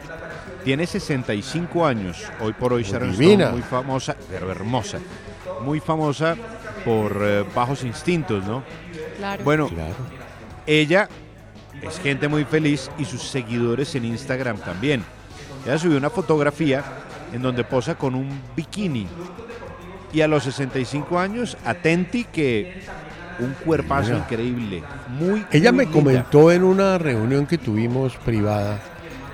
tiene 0.66 0.86
65 0.86 1.86
años. 1.86 2.22
Hoy 2.42 2.52
por 2.52 2.74
hoy 2.74 2.84
Sharon. 2.84 3.12
Stone, 3.12 3.52
muy 3.52 3.62
famosa, 3.62 4.18
pero 4.30 4.52
hermosa. 4.52 5.00
Muy 5.64 5.80
famosa 5.80 6.36
por 6.84 7.18
eh, 7.22 7.46
bajos 7.56 7.86
instintos, 7.86 8.46
¿no? 8.46 8.64
Claro. 9.18 9.44
Bueno, 9.46 9.70
ella 10.68 11.08
es 11.82 12.00
gente 12.00 12.28
muy 12.28 12.44
feliz 12.44 12.92
y 13.00 13.06
sus 13.06 13.24
seguidores 13.24 13.96
en 13.96 14.04
Instagram 14.04 14.58
también. 14.58 15.04
Ella 15.66 15.78
subió 15.78 15.98
una 15.98 16.10
fotografía 16.10 16.84
en 17.32 17.42
donde 17.42 17.64
posa 17.64 17.96
con 17.96 18.16
un 18.16 18.42
bikini. 18.58 19.08
Y 20.12 20.20
a 20.20 20.28
los 20.28 20.44
65 20.44 21.18
años, 21.18 21.58
atenti 21.66 22.26
que 22.26 22.84
un 23.40 23.54
cuerpazo 23.66 24.10
Mira. 24.12 24.20
increíble. 24.20 24.84
Muy 25.08 25.46
Ella 25.52 25.72
muy 25.72 25.78
me 25.78 25.84
linda. 25.86 25.98
comentó 25.98 26.52
en 26.52 26.64
una 26.64 26.98
reunión 26.98 27.48
que 27.48 27.58
tuvimos 27.58 28.16
privada 28.18 28.80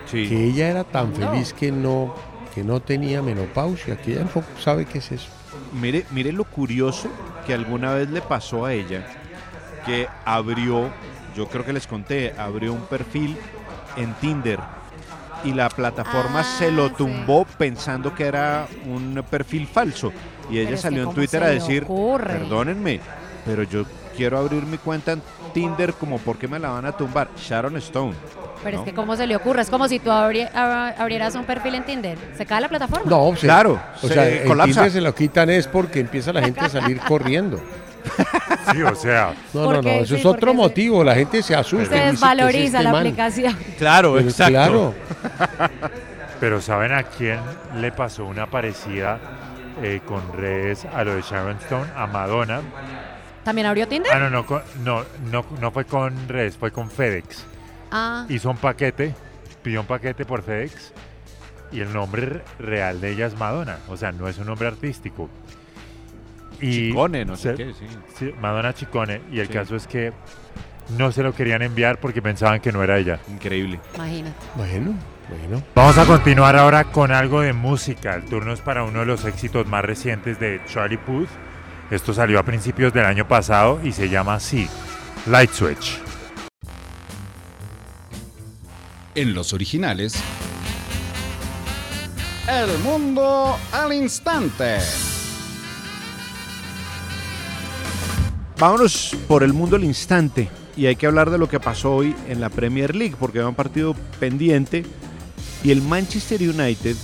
Sí. 0.09 0.27
que 0.27 0.43
ella 0.45 0.69
era 0.69 0.83
tan 0.83 1.11
No. 1.11 1.29
feliz 1.31 1.53
que 1.53 1.71
no, 1.71 2.13
que 2.55 2.63
no 2.63 2.79
tenía 2.79 3.21
menopausia, 3.21 3.97
que 3.97 4.13
ella 4.13 4.25
sabe 4.59 4.85
qué 4.85 4.97
es 4.99 5.11
eso. 5.11 5.29
Mire, 5.73 6.05
mire 6.11 6.31
lo 6.31 6.43
curioso 6.45 7.09
que 7.45 7.53
alguna 7.53 7.93
vez 7.93 8.09
le 8.09 8.21
pasó 8.21 8.65
a 8.65 8.73
ella, 8.73 9.05
que 9.85 10.07
abrió, 10.25 10.89
yo 11.35 11.47
creo 11.47 11.63
que 11.65 11.73
les 11.73 11.85
conté, 11.87 12.33
abrió 12.37 12.73
un 12.73 12.81
perfil 12.81 13.37
en 13.97 14.13
Tinder 14.15 14.59
y 15.43 15.53
la 15.53 15.69
plataforma 15.69 16.41
Ah, 16.41 16.43
se 16.43 16.71
lo 16.71 16.89
sí. 16.89 16.95
tumbó 16.97 17.45
pensando 17.57 18.13
que 18.13 18.25
era 18.25 18.67
un 18.85 19.23
perfil 19.29 19.67
falso. 19.67 20.11
Y 20.49 20.57
ella 20.57 20.69
Pero 20.71 20.81
salió 20.81 20.99
en 20.99 21.05
¿cómo 21.05 21.15
Twitter 21.15 21.43
a 21.43 21.47
decir, 21.49 21.85
perdónenme, 21.85 22.99
pero 23.45 23.63
yo 23.63 23.85
quiero 24.17 24.37
abrir 24.39 24.63
mi 24.63 24.77
cuenta 24.77 25.11
en 25.13 25.21
Tinder 25.53 25.93
como 25.93 26.17
porque 26.19 26.47
me 26.47 26.59
la 26.59 26.69
van 26.69 26.85
a 26.85 26.91
tumbar. 26.91 27.29
Sharon 27.37 27.75
Stone. 27.77 28.13
Pero 28.63 28.77
¿no? 28.77 28.83
es 28.83 28.89
que 28.89 28.95
¿cómo 28.95 29.15
se 29.15 29.25
le 29.25 29.35
ocurre? 29.35 29.61
Es 29.61 29.69
como 29.69 29.87
si 29.87 29.99
tú 29.99 30.09
abri- 30.09 30.49
ab- 30.51 30.93
abrieras 30.97 31.33
un 31.35 31.45
perfil 31.45 31.75
en 31.75 31.83
Tinder. 31.85 32.17
¿Se 32.37 32.45
cae 32.45 32.59
la 32.61 32.67
plataforma? 32.69 33.09
No, 33.09 33.33
se- 33.35 33.47
Claro, 33.47 33.79
O 34.03 34.07
se 34.07 34.13
sea, 34.13 34.27
el 34.27 34.47
colapsa. 34.47 34.73
Tinder 34.73 34.91
se 34.91 35.01
lo 35.01 35.15
quitan 35.15 35.49
es 35.49 35.67
porque 35.67 35.99
empieza 36.01 36.33
la 36.33 36.41
gente 36.41 36.59
a 36.59 36.69
salir 36.69 36.99
corriendo. 37.07 37.59
Sí, 38.71 38.81
o 38.81 38.95
sea. 38.95 39.33
No, 39.53 39.71
no, 39.73 39.81
no, 39.81 39.89
eso 39.89 40.15
sí, 40.15 40.21
es 40.21 40.25
otro 40.25 40.51
se- 40.51 40.57
motivo. 40.57 41.03
La 41.03 41.15
gente 41.15 41.41
se 41.43 41.55
asusta. 41.55 41.85
Se 41.85 41.91
y 41.91 41.95
dice, 41.95 41.95
"¿Qué 42.01 42.05
es 42.07 42.11
desvaloriza 42.13 42.63
este 42.77 42.83
la 42.83 42.91
man?". 42.91 42.99
aplicación. 43.07 43.57
Claro, 43.77 44.13
Pero 44.15 44.27
exacto. 44.29 44.51
Claro. 44.53 44.93
Pero 46.39 46.61
¿saben 46.61 46.93
a 46.93 47.03
quién 47.03 47.39
le 47.75 47.91
pasó 47.91 48.25
una 48.25 48.45
parecida 48.47 49.19
eh, 49.83 49.99
con 50.05 50.21
redes 50.33 50.85
a 50.85 51.03
lo 51.03 51.15
de 51.15 51.21
Sharon 51.21 51.57
Stone? 51.57 51.85
A 51.95 52.07
Madonna. 52.07 52.61
¿También 53.49 53.65
abrió 53.65 53.87
Tinder? 53.87 54.11
Ah, 54.13 54.19
no, 54.19 54.29
no, 54.29 54.45
no, 54.83 55.03
no, 55.31 55.45
no 55.59 55.71
fue 55.71 55.85
con 55.85 56.27
redes, 56.29 56.55
fue 56.55 56.69
con 56.71 56.91
FedEx. 56.91 57.45
Ah, 57.89 58.27
Hizo 58.29 58.51
un 58.51 58.57
paquete, 58.57 59.15
pidió 59.63 59.81
un 59.81 59.87
paquete 59.87 60.23
por 60.23 60.43
FedEx 60.43 60.93
y 61.71 61.79
el 61.79 61.91
nombre 61.91 62.27
re- 62.27 62.41
real 62.59 63.01
de 63.01 63.09
ella 63.09 63.25
es 63.25 63.35
Madonna. 63.35 63.79
O 63.87 63.97
sea, 63.97 64.11
no 64.11 64.27
es 64.27 64.37
un 64.37 64.45
nombre 64.45 64.67
artístico. 64.67 65.31
Y 66.61 66.89
Chicone, 66.89 67.25
no 67.25 67.35
sé 67.37 67.55
se- 67.55 67.55
qué, 67.55 67.73
sí. 67.73 67.87
sí, 68.19 68.33
Madonna 68.39 68.71
Chicone. 68.75 69.21
Y 69.31 69.39
el 69.39 69.47
Sí. 69.47 69.53
caso 69.53 69.75
es 69.75 69.87
que 69.87 70.13
no 70.95 71.11
se 71.11 71.23
lo 71.23 71.33
querían 71.33 71.63
enviar 71.63 71.99
porque 71.99 72.21
pensaban 72.21 72.59
que 72.59 72.71
no 72.71 72.83
era 72.83 72.99
ella. 72.99 73.19
Increíble. 73.29 73.79
imagínate. 73.95 74.35
Bueno, 74.57 74.93
bueno. 75.27 75.63
Vamos 75.73 75.97
a 75.97 76.05
continuar 76.05 76.55
ahora 76.55 76.83
con 76.83 77.11
algo 77.11 77.41
de 77.41 77.53
música. 77.53 78.13
El 78.13 78.25
turno 78.25 78.53
es 78.53 78.61
para 78.61 78.83
uno 78.83 78.99
de 78.99 79.05
los 79.07 79.25
éxitos 79.25 79.65
más 79.65 79.83
recientes 79.83 80.39
de 80.39 80.61
Charlie 80.67 80.97
Puth. 80.99 81.29
Esto 81.91 82.13
salió 82.13 82.37
a 82.37 82.43
principios 82.43 82.93
del 82.93 83.05
año 83.05 83.27
pasado 83.27 83.79
y 83.83 83.91
se 83.91 84.09
llama 84.09 84.35
así, 84.35 84.67
Light 85.25 85.51
Switch. 85.51 85.99
En 89.15 89.33
los 89.33 89.53
originales. 89.53 90.13
El 92.47 92.77
mundo 92.79 93.57
al 93.71 93.93
instante. 93.93 94.77
Vámonos 98.59 99.15
por 99.27 99.41
el 99.41 99.53
mundo 99.53 99.75
al 99.75 99.83
instante 99.83 100.47
y 100.77 100.85
hay 100.85 100.95
que 100.95 101.07
hablar 101.07 101.31
de 101.31 101.39
lo 101.39 101.49
que 101.49 101.59
pasó 101.59 101.95
hoy 101.95 102.15
en 102.27 102.39
la 102.39 102.49
Premier 102.49 102.95
League 102.95 103.15
porque 103.19 103.39
había 103.39 103.49
un 103.49 103.55
partido 103.55 103.95
pendiente 104.19 104.85
y 105.63 105.71
el 105.71 105.81
Manchester 105.81 106.41
United 106.41 106.95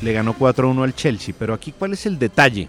le 0.00 0.12
ganó 0.12 0.34
4-1 0.34 0.84
al 0.84 0.94
Chelsea. 0.94 1.34
Pero 1.36 1.54
aquí, 1.54 1.72
¿cuál 1.72 1.94
es 1.94 2.06
el 2.06 2.20
detalle? 2.20 2.68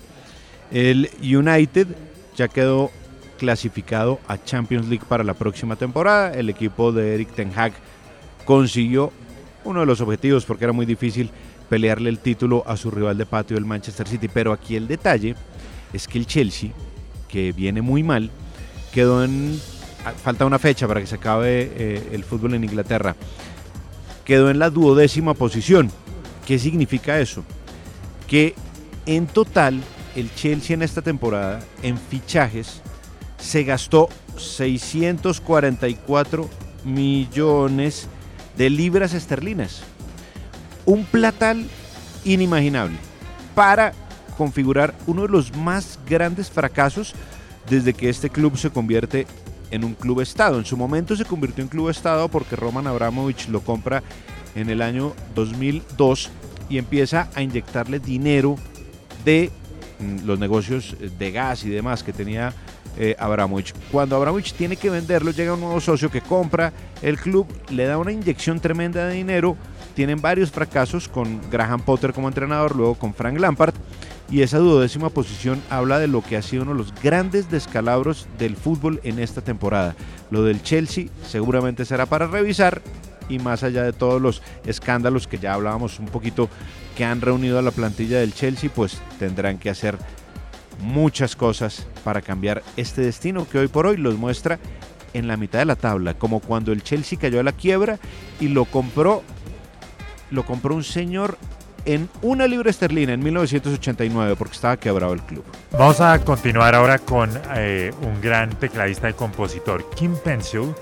El 0.71 1.09
United 1.21 1.87
ya 2.35 2.47
quedó 2.47 2.91
clasificado 3.37 4.19
a 4.27 4.37
Champions 4.37 4.87
League 4.87 5.05
para 5.07 5.23
la 5.23 5.33
próxima 5.33 5.75
temporada. 5.75 6.31
El 6.33 6.49
equipo 6.49 6.91
de 6.91 7.15
Eric 7.15 7.33
Ten 7.33 7.51
Hag 7.55 7.73
consiguió 8.45 9.11
uno 9.63 9.79
de 9.79 9.85
los 9.85 10.01
objetivos 10.01 10.45
porque 10.45 10.65
era 10.65 10.73
muy 10.73 10.85
difícil 10.85 11.31
pelearle 11.69 12.09
el 12.09 12.19
título 12.19 12.63
a 12.67 12.77
su 12.77 12.91
rival 12.91 13.17
de 13.17 13.25
patio, 13.25 13.57
el 13.57 13.65
Manchester 13.65 14.07
City. 14.07 14.27
Pero 14.27 14.51
aquí 14.53 14.75
el 14.75 14.87
detalle 14.87 15.35
es 15.93 16.07
que 16.07 16.17
el 16.17 16.27
Chelsea, 16.27 16.71
que 17.27 17.51
viene 17.51 17.81
muy 17.81 18.03
mal, 18.03 18.29
quedó 18.93 19.23
en... 19.23 19.59
ah, 20.05 20.11
Falta 20.11 20.45
una 20.45 20.59
fecha 20.59 20.87
para 20.87 20.99
que 20.99 21.07
se 21.07 21.15
acabe 21.15 21.71
eh, 21.75 22.09
el 22.11 22.23
fútbol 22.23 22.53
en 22.53 22.63
Inglaterra. 22.63 23.15
Quedó 24.25 24.49
en 24.49 24.59
la 24.59 24.69
duodécima 24.69 25.33
posición. 25.33 25.89
¿Qué 26.45 26.59
significa 26.59 27.19
eso? 27.19 27.43
Que 28.27 28.53
en 29.05 29.27
total 29.27 29.81
el 30.15 30.33
Chelsea 30.35 30.73
en 30.73 30.81
esta 30.81 31.01
temporada 31.01 31.59
en 31.81 31.97
fichajes 31.97 32.81
se 33.37 33.63
gastó 33.63 34.09
644 34.37 36.49
millones 36.83 38.07
de 38.57 38.69
libras 38.69 39.13
esterlinas. 39.13 39.81
Un 40.85 41.05
platal 41.05 41.65
inimaginable 42.23 42.97
para 43.55 43.93
configurar 44.37 44.93
uno 45.07 45.23
de 45.23 45.29
los 45.29 45.55
más 45.55 45.99
grandes 46.07 46.49
fracasos 46.49 47.13
desde 47.69 47.93
que 47.93 48.09
este 48.09 48.29
club 48.29 48.57
se 48.57 48.69
convierte 48.69 49.27
en 49.71 49.83
un 49.83 49.93
club 49.93 50.21
estado. 50.21 50.57
En 50.57 50.65
su 50.65 50.77
momento 50.77 51.15
se 51.15 51.25
convirtió 51.25 51.63
en 51.63 51.69
club 51.69 51.89
estado 51.89 52.29
porque 52.29 52.55
Roman 52.55 52.87
Abramovich 52.87 53.47
lo 53.49 53.61
compra 53.61 54.03
en 54.55 54.69
el 54.69 54.81
año 54.81 55.13
2002 55.35 56.29
y 56.69 56.77
empieza 56.77 57.29
a 57.35 57.41
inyectarle 57.41 57.99
dinero 57.99 58.55
de 59.25 59.51
los 60.25 60.39
negocios 60.39 60.95
de 61.17 61.31
gas 61.31 61.63
y 61.65 61.69
demás 61.69 62.03
que 62.03 62.13
tenía 62.13 62.53
eh, 62.97 63.15
Abramovich. 63.17 63.73
Cuando 63.91 64.15
Abramovich 64.15 64.53
tiene 64.53 64.75
que 64.75 64.89
venderlo, 64.89 65.31
llega 65.31 65.53
un 65.53 65.61
nuevo 65.61 65.79
socio 65.79 66.09
que 66.09 66.21
compra 66.21 66.73
el 67.01 67.17
club, 67.17 67.47
le 67.69 67.85
da 67.85 67.97
una 67.97 68.11
inyección 68.11 68.59
tremenda 68.59 69.07
de 69.07 69.15
dinero. 69.15 69.55
Tienen 69.95 70.21
varios 70.21 70.51
fracasos 70.51 71.07
con 71.07 71.39
Graham 71.49 71.81
Potter 71.81 72.13
como 72.13 72.27
entrenador, 72.27 72.75
luego 72.75 72.95
con 72.95 73.13
Frank 73.13 73.39
Lampard. 73.39 73.73
Y 74.31 74.41
esa 74.41 74.59
duodécima 74.59 75.09
posición 75.09 75.61
habla 75.69 75.97
de 75.97 76.07
lo 76.07 76.21
que 76.21 76.37
ha 76.37 76.41
sido 76.41 76.63
uno 76.63 76.73
de 76.73 76.77
los 76.77 76.93
grandes 77.01 77.49
descalabros 77.49 78.27
del 78.37 78.55
fútbol 78.55 78.99
en 79.03 79.17
esta 79.17 79.41
temporada. 79.41 79.95
Lo 80.29 80.43
del 80.43 80.61
Chelsea 80.61 81.07
seguramente 81.25 81.83
será 81.83 82.05
para 82.05 82.27
revisar 82.27 82.81
y 83.29 83.39
más 83.39 83.63
allá 83.63 83.83
de 83.83 83.93
todos 83.93 84.21
los 84.21 84.41
escándalos 84.65 85.27
que 85.27 85.37
ya 85.37 85.53
hablábamos 85.53 85.99
un 85.99 86.07
poquito 86.07 86.49
que 86.99 87.05
han 87.05 87.21
reunido 87.21 87.57
a 87.57 87.61
la 87.61 87.71
plantilla 87.71 88.19
del 88.19 88.33
Chelsea, 88.33 88.69
pues 88.75 88.99
tendrán 89.19 89.57
que 89.57 89.69
hacer 89.69 89.97
muchas 90.81 91.33
cosas 91.33 91.87
para 92.03 92.21
cambiar 92.21 92.61
este 92.75 92.99
destino 93.03 93.47
que 93.47 93.57
hoy 93.57 93.69
por 93.69 93.87
hoy 93.87 93.95
los 93.95 94.17
muestra 94.17 94.59
en 95.13 95.25
la 95.25 95.37
mitad 95.37 95.59
de 95.59 95.65
la 95.65 95.77
tabla, 95.77 96.15
como 96.15 96.41
cuando 96.41 96.73
el 96.73 96.83
Chelsea 96.83 97.17
cayó 97.17 97.39
a 97.39 97.43
la 97.43 97.53
quiebra 97.53 97.99
y 98.41 98.49
lo 98.49 98.65
compró 98.65 99.23
lo 100.29 100.45
compró 100.45 100.75
un 100.75 100.83
señor 100.83 101.37
en 101.85 102.09
una 102.21 102.47
libra 102.47 102.69
esterlina 102.69 103.13
en 103.13 103.23
1989 103.23 104.35
porque 104.37 104.55
estaba 104.55 104.75
quebrado 104.75 105.13
el 105.13 105.21
club. 105.21 105.45
Vamos 105.71 106.01
a 106.01 106.19
continuar 106.19 106.75
ahora 106.75 106.99
con 106.99 107.31
eh, 107.55 107.93
un 108.01 108.19
gran 108.19 108.49
tecladista 108.49 109.09
y 109.09 109.13
compositor, 109.13 109.89
Kim 109.91 110.17
Pencil. 110.17 110.75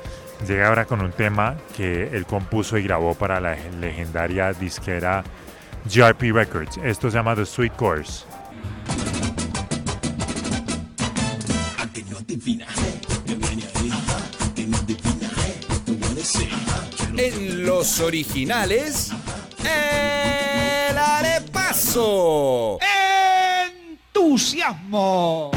Llega 0.47 0.69
ahora 0.69 0.85
con 0.85 0.99
un 0.99 1.11
tema 1.11 1.57
que 1.75 2.07
él 2.07 2.25
compuso 2.25 2.75
y 2.75 2.81
grabó 2.81 3.13
para 3.13 3.39
la 3.39 3.55
legendaria 3.79 4.51
disquera 4.53 5.23
GRP 5.85 6.33
Records. 6.33 6.77
Esto 6.77 7.09
se 7.09 7.17
llama 7.17 7.35
The 7.35 7.45
Sweet 7.45 7.73
Course. 7.75 8.25
En 17.17 17.65
los 17.65 17.99
originales. 17.99 19.11
El 19.63 20.97
arepaso. 20.97 22.79
¡Entusiasmo! 24.13 25.51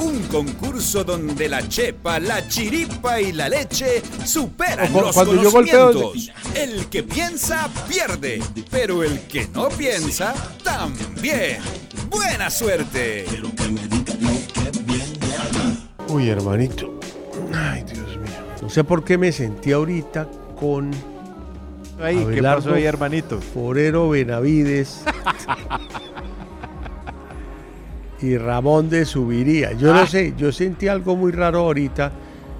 Un 0.00 0.22
concurso 0.28 1.04
donde 1.04 1.48
la 1.48 1.66
chepa, 1.68 2.18
la 2.18 2.46
chiripa 2.48 3.20
y 3.20 3.32
la 3.32 3.48
leche 3.48 4.02
superan 4.24 4.92
los 4.92 5.14
cuando 5.14 5.34
yo 5.42 5.50
golpeo- 5.50 5.92
conocimientos. 5.92 6.30
El 6.54 6.86
que 6.86 7.02
piensa 7.02 7.68
pierde, 7.88 8.42
pero 8.70 9.02
el 9.04 9.20
que 9.22 9.46
no 9.54 9.68
piensa 9.68 10.34
también. 10.64 11.58
Buena 12.08 12.50
suerte. 12.50 13.26
Uy, 16.08 16.28
hermanito. 16.28 16.98
Ay, 17.54 17.84
Dios 17.84 18.16
mío. 18.16 18.30
No 18.62 18.68
sé 18.70 18.82
por 18.84 19.04
qué 19.04 19.16
me 19.18 19.32
sentí 19.32 19.72
ahorita 19.72 20.28
con. 20.58 20.90
Ay, 22.02 22.26
¿qué 22.34 22.42
pasó 22.42 22.74
ahí, 22.74 22.84
hermanito? 22.84 23.40
Forero 23.40 24.08
Benavides. 24.08 25.02
y 28.22 28.36
Ramón 28.38 28.90
de 28.90 29.04
Subiría. 29.04 29.72
Yo 29.72 29.92
Ah. 29.94 30.00
no 30.00 30.06
sé, 30.06 30.34
yo 30.36 30.52
sentí 30.52 30.88
algo 30.88 31.16
muy 31.16 31.32
raro 31.32 31.60
ahorita 31.60 32.12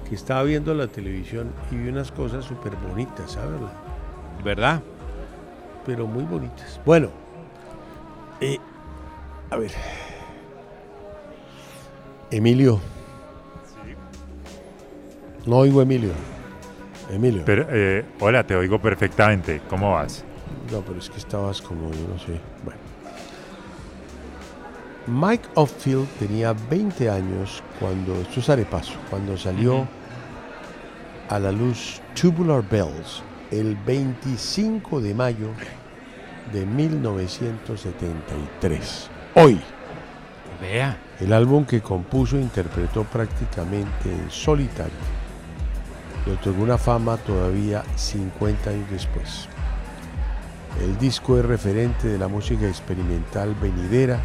que 0.07 0.15
estaba 0.15 0.43
viendo 0.43 0.73
la 0.73 0.87
televisión 0.87 1.51
y 1.71 1.75
vi 1.75 1.89
unas 1.89 2.11
cosas 2.11 2.43
súper 2.45 2.73
bonitas, 2.75 3.31
¿sabes? 3.31 3.59
¿Verdad? 4.43 4.81
Pero 5.85 6.07
muy 6.07 6.23
bonitas. 6.23 6.79
Bueno, 6.85 7.09
eh, 8.39 8.57
a 9.49 9.57
ver. 9.57 9.71
Emilio. 12.31 12.79
No 15.45 15.57
oigo 15.57 15.81
Emilio. 15.81 16.11
Emilio. 17.09 17.43
Pero, 17.45 17.65
eh, 17.69 18.05
hola, 18.19 18.43
te 18.45 18.55
oigo 18.55 18.79
perfectamente. 18.79 19.61
¿Cómo 19.69 19.91
vas? 19.91 20.23
No, 20.71 20.81
pero 20.81 20.99
es 20.99 21.09
que 21.09 21.17
estabas 21.17 21.61
como, 21.61 21.91
yo 21.91 22.07
no 22.07 22.19
sé. 22.19 22.39
Bueno. 22.63 22.79
Mike 25.07 25.49
Upfield 25.55 26.07
tenía 26.19 26.53
20 26.53 27.09
años 27.09 27.63
cuando, 27.79 28.13
esto 28.21 28.39
es 28.39 28.47
arepaso, 28.49 28.93
cuando 29.09 29.35
salió 29.35 29.87
a 31.27 31.39
la 31.39 31.51
luz 31.51 31.99
Tubular 32.13 32.63
Bells 32.69 33.23
el 33.49 33.75
25 33.77 35.01
de 35.01 35.15
mayo 35.15 35.49
de 36.53 36.67
1973. 36.67 39.09
Hoy. 39.35 39.59
Vea. 40.61 40.99
El 41.19 41.33
álbum 41.33 41.65
que 41.65 41.81
compuso 41.81 42.37
e 42.37 42.41
interpretó 42.41 43.03
prácticamente 43.03 44.11
en 44.11 44.29
solitario. 44.29 44.93
Le 46.27 46.33
otorgó 46.33 46.61
una 46.61 46.77
fama 46.77 47.17
todavía 47.17 47.83
50 47.95 48.69
años 48.69 48.91
después. 48.91 49.47
El 50.79 50.95
disco 50.99 51.39
es 51.39 51.45
referente 51.45 52.07
de 52.07 52.19
la 52.19 52.27
música 52.27 52.67
experimental 52.67 53.55
venidera 53.55 54.19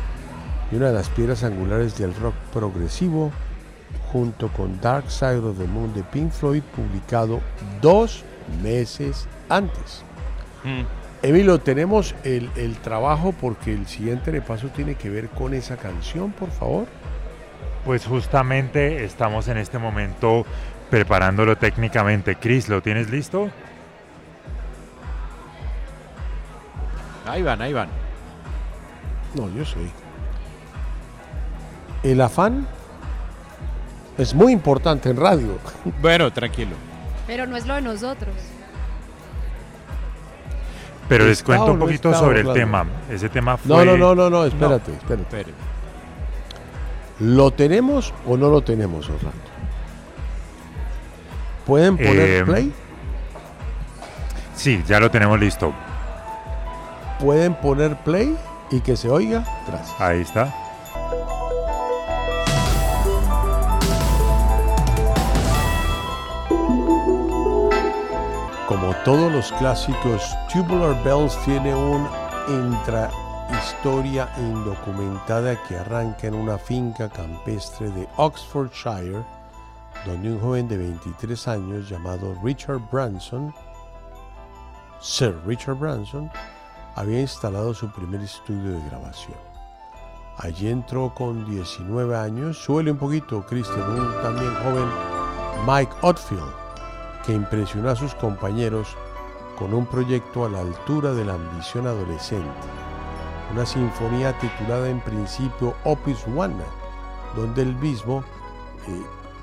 y 0.71 0.77
una 0.77 0.89
de 0.89 0.95
las 0.95 1.09
piedras 1.09 1.45
angulares 1.45 1.97
del 1.99 2.14
rock 2.14 2.35
progresivo, 2.53 3.31
junto 4.11 4.49
con 4.49 4.81
Dark 4.81 5.11
Side 5.11 5.39
of 5.39 5.59
the 5.59 5.67
Moon 5.67 5.93
de 5.95 6.03
Pink 6.03 6.33
Floyd, 6.33 6.62
publicado 6.75 7.41
dos 7.81 8.25
meses 8.62 9.29
antes. 9.49 10.03
Emilio, 11.23 11.59
tenemos 11.59 12.14
el, 12.25 12.51
el 12.57 12.77
trabajo 12.77 13.33
porque 13.33 13.73
el 13.73 13.87
siguiente 13.87 14.31
repaso 14.31 14.69
tiene 14.69 14.97
que 14.97 15.11
ver 15.11 15.29
con 15.29 15.55
esa 15.55 15.77
canción, 15.77 16.33
por 16.33 16.51
favor. 16.51 16.87
Pues 17.85 18.05
justamente 18.05 19.05
estamos 19.05 19.47
en 19.49 19.59
este 19.59 19.79
momento 19.79 20.45
preparándolo 20.91 21.57
técnicamente. 21.57 22.37
Chris, 22.37 22.69
¿lo 22.69 22.83
tienes 22.83 23.11
listo? 23.11 23.51
Ahí 27.27 27.43
van, 27.43 27.62
ahí 27.62 27.73
van. 27.73 27.89
No, 29.35 29.49
yo 29.51 29.64
soy. 29.64 29.91
El 32.07 32.20
afán 32.20 32.64
es 34.16 34.32
muy 34.32 34.52
importante 34.52 35.11
en 35.11 35.16
radio. 35.16 35.59
Bueno, 36.00 36.32
tranquilo. 36.32 36.76
Pero 37.26 37.46
no 37.46 37.57
es 37.57 37.66
lo 37.66 37.74
de 37.74 37.82
nosotros. 37.82 38.34
Pero 41.09 41.24
les 41.24 41.38
¿Está 41.38 41.46
cuento 41.46 41.72
un 41.72 41.78
poquito 41.80 42.14
sobre 42.14 42.40
el 42.40 42.52
tema. 42.52 42.84
Ese 43.11 43.28
tema 43.28 43.57
fue... 43.57 43.68
No, 43.68 43.84
no, 43.84 43.96
no, 43.96 44.14
no, 44.14 44.30
no, 44.30 44.44
espérate, 44.44 44.92
espérate. 44.92 45.52
¿Lo 47.18 47.50
tenemos 47.50 48.14
o 48.26 48.36
no 48.36 48.50
lo 48.50 48.62
tenemos, 48.62 49.09
Orlando? 49.09 49.40
¿Pueden 51.64 51.96
poner 51.96 52.30
Eh, 52.30 52.44
play? 52.44 52.72
Sí, 54.54 54.82
ya 54.86 55.00
lo 55.00 55.11
tenemos 55.11 55.40
listo. 55.40 55.72
¿Pueden 57.18 57.54
poner 57.54 57.96
play 58.04 58.36
y 58.70 58.80
que 58.80 58.96
se 58.96 59.09
oiga? 59.09 59.44
Gracias. 59.66 60.00
Ahí 60.00 60.20
está. 60.20 60.66
Como 68.79 68.95
todos 69.07 69.33
los 69.33 69.53
clásicos, 69.53 70.37
Tubular 70.53 71.03
Bells 71.03 71.35
tiene 71.47 71.74
una 71.74 72.11
intrahistoria 72.47 74.31
indocumentada 74.37 75.57
que 75.62 75.79
arranca 75.79 76.27
en 76.27 76.35
una 76.35 76.59
finca 76.59 77.09
campestre 77.09 77.89
de 77.93 78.07
Oxfordshire, 78.18 79.24
donde 80.05 80.31
un 80.31 80.41
joven 80.41 80.68
de 80.68 80.77
23 80.77 81.49
años 81.49 81.89
llamado 81.89 82.37
Richard 82.45 82.83
Branson, 82.93 83.55
Sir 85.01 85.35
Richard 85.47 85.77
Branson, 85.77 86.31
había 86.97 87.22
instalado 87.22 87.72
su 87.72 87.91
primer 87.91 88.20
estudio 88.20 88.72
de 88.72 88.91
grabación. 88.91 89.39
Allí 90.37 90.68
entró 90.68 91.14
con 91.14 91.49
19 91.49 92.14
años, 92.14 92.59
suele 92.59 92.91
un 92.91 92.99
poquito, 92.99 93.43
Christian, 93.47 93.89
un 93.89 94.22
también 94.22 94.55
joven 94.57 94.91
Mike 95.66 95.93
Otfield, 96.03 96.66
que 97.27 97.33
impresionó 97.33 97.91
a 97.91 97.97
sus 97.97 98.14
compañeros 98.14 98.97
con 99.59 99.74
un 99.74 99.87
proyecto 99.87 100.45
a 100.45 100.49
la 100.49 100.61
altura 100.61 101.12
de 101.12 101.24
la 101.24 101.35
ambición 101.35 101.87
adolescente, 101.87 102.47
una 103.53 103.66
sinfonía 103.66 104.39
titulada 104.39 104.89
en 104.89 105.01
principio 105.01 105.74
Opus 105.85 106.24
One, 106.27 106.55
donde 107.35 107.62
él 107.62 107.74
mismo 107.77 108.22
eh, 108.87 109.03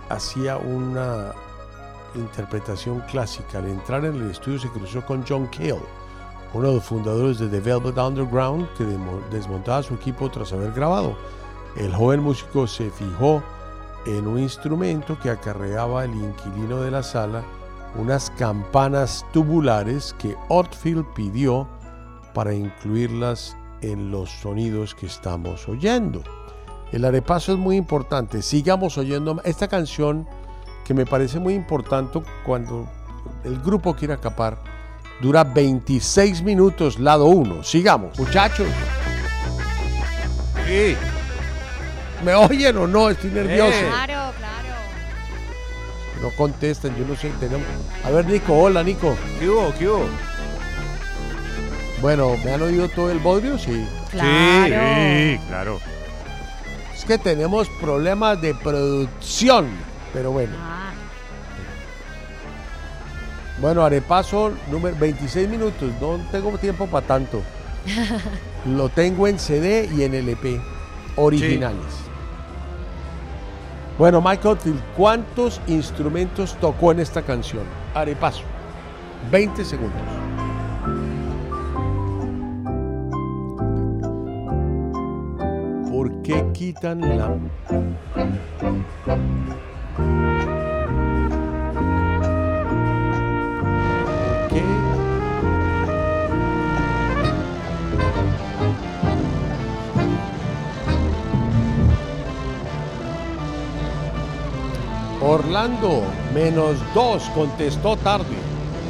hacía 0.10 0.58
una 0.58 1.34
interpretación 2.16 3.02
clásica. 3.02 3.58
Al 3.58 3.68
entrar 3.68 4.06
en 4.06 4.16
el 4.16 4.32
estudio 4.32 4.60
se 4.60 4.70
cruzó 4.70 5.06
con 5.06 5.26
John 5.28 5.48
Cale, 5.48 5.82
uno 6.54 6.68
de 6.68 6.76
los 6.76 6.84
fundadores 6.84 7.40
de 7.40 7.48
The 7.48 7.60
Velvet 7.60 7.98
Underground, 7.98 8.70
que 8.78 8.86
desmontaba 9.32 9.84
su 9.84 9.96
equipo 9.96 10.30
tras 10.30 10.54
haber 10.54 10.72
grabado. 10.72 11.18
El 11.76 11.94
joven 11.94 12.22
músico 12.22 12.68
se 12.68 12.92
fijó 12.92 13.42
en 14.06 14.28
un 14.28 14.38
instrumento 14.38 15.18
que 15.20 15.32
acarreaba 15.32 16.06
el 16.06 16.14
inquilino 16.14 16.82
de 16.82 16.92
la 16.92 17.02
sala, 17.02 17.44
unas 17.96 18.30
campanas 18.32 19.26
tubulares 19.32 20.16
que 20.18 20.36
Otfield 20.50 21.06
pidió 21.14 21.68
para 22.34 22.54
incluirlas 22.54 23.56
en 23.82 24.12
los 24.12 24.30
sonidos 24.30 24.96
que 24.96 25.06
estamos 25.06 25.68
oyendo. 25.68 26.24
El 26.91 27.06
arepaso 27.06 27.54
es 27.54 27.58
muy 27.58 27.76
importante. 27.76 28.41
Sigamos 28.41 28.98
oyendo 28.98 29.41
esta 29.44 29.68
canción 29.68 30.28
que 30.86 30.94
me 30.94 31.06
parece 31.06 31.39
muy 31.39 31.54
importante 31.54 32.22
cuando 32.46 32.88
el 33.44 33.60
grupo 33.60 33.96
quiere 33.96 34.14
acapar. 34.14 34.58
Dura 35.22 35.44
26 35.44 36.41
minutos, 36.44 37.00
lado 37.00 37.26
1. 37.26 37.64
Sigamos, 37.64 38.18
muchachos. 38.20 38.68
Sí. 40.68 40.96
¿Me 42.24 42.34
oyen 42.34 42.78
o 42.78 42.88
no? 42.88 43.10
Estoy 43.10 43.32
nervioso. 43.32 43.72
Claro, 43.72 44.06
claro. 44.06 44.23
No 46.24 46.30
contestan, 46.32 46.96
yo 46.96 47.06
no 47.06 47.18
sé. 47.18 47.30
Tenemos... 47.38 47.68
A 48.06 48.10
ver, 48.10 48.26
Nico, 48.26 48.58
hola, 48.58 48.82
Nico. 48.82 49.18
¿Qué 49.40 49.50
hubo? 49.50 49.74
¿Qué 49.78 49.90
hubo? 49.90 50.06
Bueno, 52.02 52.38
¿me 52.46 52.52
han 52.54 52.62
oído 52.62 52.88
todo 52.88 53.12
el 53.12 53.20
bodrio? 53.20 53.58
Sí. 53.58 53.86
Sí, 54.12 55.40
claro. 55.48 55.82
Es 56.96 57.04
que 57.04 57.18
tenemos 57.18 57.68
problemas 57.82 58.42
de 58.42 58.56
producción, 58.56 59.68
pero 60.14 60.32
bueno. 60.32 60.56
Bueno, 63.60 63.84
arepaso 63.84 64.54
número 64.72 64.96
26 64.98 65.50
minutos, 65.50 65.92
no 66.00 66.20
tengo 66.32 66.58
tiempo 66.58 66.88
para 66.88 67.06
tanto. 67.06 67.42
Lo 68.66 68.88
tengo 68.88 69.28
en 69.28 69.40
CD 69.40 69.90
y 69.94 70.04
en 70.04 70.14
LP 70.14 70.62
originales. 71.18 72.03
Bueno, 73.98 74.22
Michael 74.22 74.58
¿cuántos 74.98 75.62
instrumentos 75.68 76.58
tocó 76.60 76.91
en 76.91 77.00
esta 77.00 77.22
canción? 77.22 77.64
Arepaso. 77.94 78.41
20 79.32 79.64
segundos. 79.64 80.02
¿Por 85.91 86.22
qué 86.24 86.44
quitan 86.54 87.02
la... 87.02 87.38
Orlando, 105.26 106.04
menos 106.34 106.76
dos, 106.94 107.24
contestó 107.34 107.96
tarde. 107.96 108.36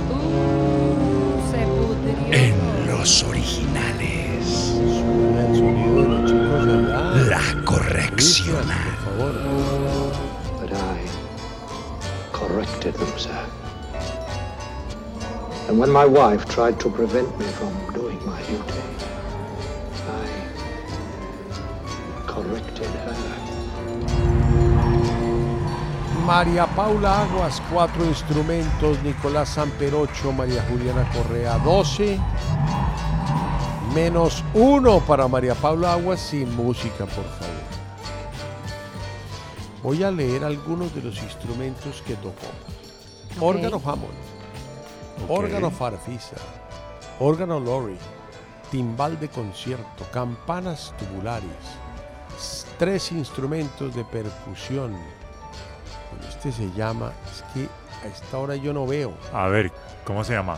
Uh, 0.10 1.52
se 1.52 1.60
pudrió. 1.68 2.34
En 2.34 2.88
los 2.88 3.24
originales. 3.24 4.74
El 4.80 5.56
sonido 5.56 6.02
de 6.02 6.08
los 6.08 6.32
chicos 6.32 6.66
de 6.66 6.74
allá. 6.74 7.14
La 7.30 7.64
corrección. 7.64 8.66
Por 8.66 9.16
favor. 9.16 9.34
But 10.60 10.72
I 10.74 11.06
corrected 12.32 12.96
them, 12.96 13.16
sir. 13.16 13.46
And 15.70 15.78
when 15.80 15.92
my 15.92 16.06
wife 16.06 16.46
tried 16.48 16.80
to 16.80 16.90
prevent 16.90 17.30
me 17.38 17.46
from 17.46 17.72
doing 17.94 18.20
my 18.26 18.42
duty, 18.42 18.74
I 20.10 20.28
corrected 22.26 22.88
her. 22.88 23.33
María 26.26 26.66
Paula 26.68 27.24
Aguas, 27.24 27.62
cuatro 27.72 28.06
instrumentos. 28.06 29.02
Nicolás 29.04 29.50
Samper, 29.50 29.94
ocho. 29.94 30.32
María 30.32 30.64
Juliana 30.70 31.10
Correa, 31.12 31.58
12. 31.58 32.18
Menos 33.94 34.44
uno 34.54 35.02
para 35.02 35.28
María 35.28 35.54
Paula 35.54 35.94
Aguas 35.94 36.22
sin 36.22 36.56
música, 36.56 37.06
por 37.06 37.26
favor. 37.26 37.54
Voy 39.84 40.02
a 40.02 40.12
leer 40.12 40.46
algunos 40.46 40.96
de 40.96 41.02
los 41.02 41.22
instrumentos 41.22 42.02
que 42.08 42.16
tocó. 42.16 42.48
Órgano 43.42 43.82
Hammond, 43.84 44.14
órgano 45.28 45.70
Farfisa, 45.72 46.38
órgano 47.20 47.60
Lori, 47.60 47.98
timbal 48.72 49.20
de 49.20 49.28
concierto, 49.28 50.06
campanas 50.14 50.94
tubulares, 50.98 51.50
tres 52.80 53.12
instrumentos 53.12 53.94
de 53.94 54.06
percusión. 54.06 54.96
Este 56.44 56.68
se 56.68 56.72
llama, 56.74 57.14
es 57.32 57.42
que 57.54 57.70
a 58.06 58.12
esta 58.12 58.38
hora 58.38 58.58
yo 58.58 58.74
no 58.74 58.86
veo. 58.86 59.14
A 59.32 59.48
ver, 59.48 59.72
¿cómo 60.04 60.26
se 60.26 60.34
llama? 60.34 60.58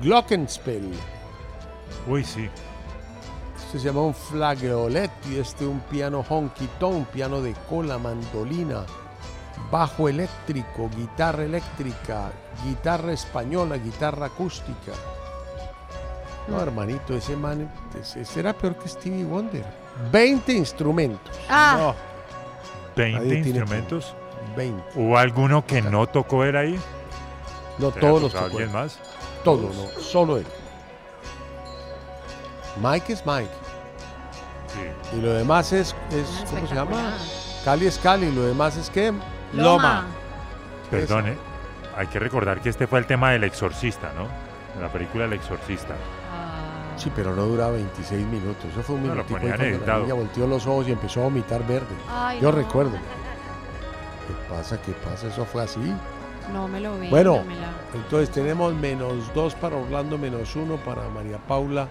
Glockenspiel. 0.00 0.90
Uy, 2.08 2.24
sí. 2.24 2.48
Este 3.54 3.78
se 3.80 3.84
llama 3.84 4.00
un 4.00 4.14
flageolet 4.14 5.10
y 5.30 5.36
este 5.36 5.66
un 5.66 5.80
piano 5.80 6.24
honky 6.26 6.66
tonk, 6.78 7.06
piano 7.08 7.42
de 7.42 7.52
cola, 7.68 7.98
mandolina, 7.98 8.86
bajo 9.70 10.08
eléctrico, 10.08 10.88
guitarra 10.96 11.44
eléctrica, 11.44 12.32
guitarra 12.64 13.12
española, 13.12 13.76
guitarra 13.76 14.24
acústica. 14.24 14.92
No, 16.48 16.62
hermanito, 16.62 17.14
ese 17.14 17.36
man 17.36 17.70
ese, 17.94 18.40
era 18.40 18.54
peor 18.54 18.74
que 18.76 18.88
Stevie 18.88 19.26
Wonder. 19.26 19.66
20 20.10 20.54
instrumentos. 20.54 21.38
Ah. 21.46 21.94
20 23.00 23.18
Nadie 23.18 23.42
tiene 23.42 23.58
instrumentos. 23.58 24.14
20. 24.56 24.82
¿Hubo 24.94 25.18
alguno 25.18 25.64
que 25.66 25.82
no 25.82 26.06
tocó 26.06 26.44
él 26.44 26.56
ahí? 26.56 26.80
No, 27.78 27.90
¿Será 27.90 28.00
todos 28.00 28.22
los 28.22 28.32
tocó 28.32 28.44
alguien 28.44 28.62
él. 28.62 28.70
más? 28.70 28.98
Todo, 29.44 29.70
no, 29.72 30.00
solo 30.00 30.36
él. 30.36 30.46
Mike 32.82 33.12
es 33.12 33.24
Mike. 33.26 33.50
Sí. 34.68 35.16
Y 35.16 35.20
lo 35.20 35.32
demás 35.32 35.72
es, 35.72 35.94
es 36.10 36.44
¿cómo 36.50 36.66
se 36.66 36.74
llama? 36.74 37.14
Cali 37.64 37.86
es 37.86 37.98
Cali, 37.98 38.26
y 38.26 38.32
lo 38.32 38.42
demás 38.42 38.76
es 38.76 38.88
que 38.90 39.12
Loma. 39.52 40.06
Perdón, 40.90 41.28
¿eh? 41.28 41.36
hay 41.96 42.06
que 42.06 42.18
recordar 42.18 42.60
que 42.60 42.68
este 42.68 42.86
fue 42.86 42.98
el 42.98 43.06
tema 43.06 43.32
del 43.32 43.44
exorcista, 43.44 44.12
¿no? 44.14 44.28
De 44.74 44.82
la 44.82 44.92
película 44.92 45.24
El 45.24 45.32
exorcista. 45.32 45.94
Sí, 47.00 47.10
pero 47.14 47.34
no 47.34 47.44
duraba 47.46 47.72
26 47.72 48.26
minutos. 48.26 48.66
Eso 48.70 48.82
fue 48.82 48.96
un 48.96 49.02
No, 49.02 49.08
lo 49.08 49.14
minutico 49.14 49.38
ponían 49.38 49.56
cuando 49.58 49.86
la 49.86 49.98
niña 50.00 50.14
volteó 50.14 50.46
los 50.46 50.66
ojos 50.66 50.86
y 50.88 50.92
empezó 50.92 51.20
a 51.20 51.24
vomitar 51.24 51.66
verde. 51.66 51.86
Ay, 52.08 52.38
Yo 52.40 52.50
no. 52.50 52.58
recuerdo. 52.58 52.92
¿Qué 52.92 54.34
pasa? 54.54 54.80
¿Qué 54.82 54.92
pasa? 54.92 55.28
Eso 55.28 55.44
fue 55.44 55.62
así. 55.62 55.80
No 56.52 56.68
me 56.68 56.80
lo 56.80 56.98
vi. 56.98 57.08
Bueno, 57.08 57.36
dámela. 57.36 57.68
entonces 57.94 58.30
tenemos 58.30 58.74
menos 58.74 59.32
dos 59.34 59.54
para 59.54 59.76
Orlando, 59.76 60.18
menos 60.18 60.54
uno 60.56 60.76
para 60.76 61.08
María 61.08 61.38
Paula. 61.38 61.88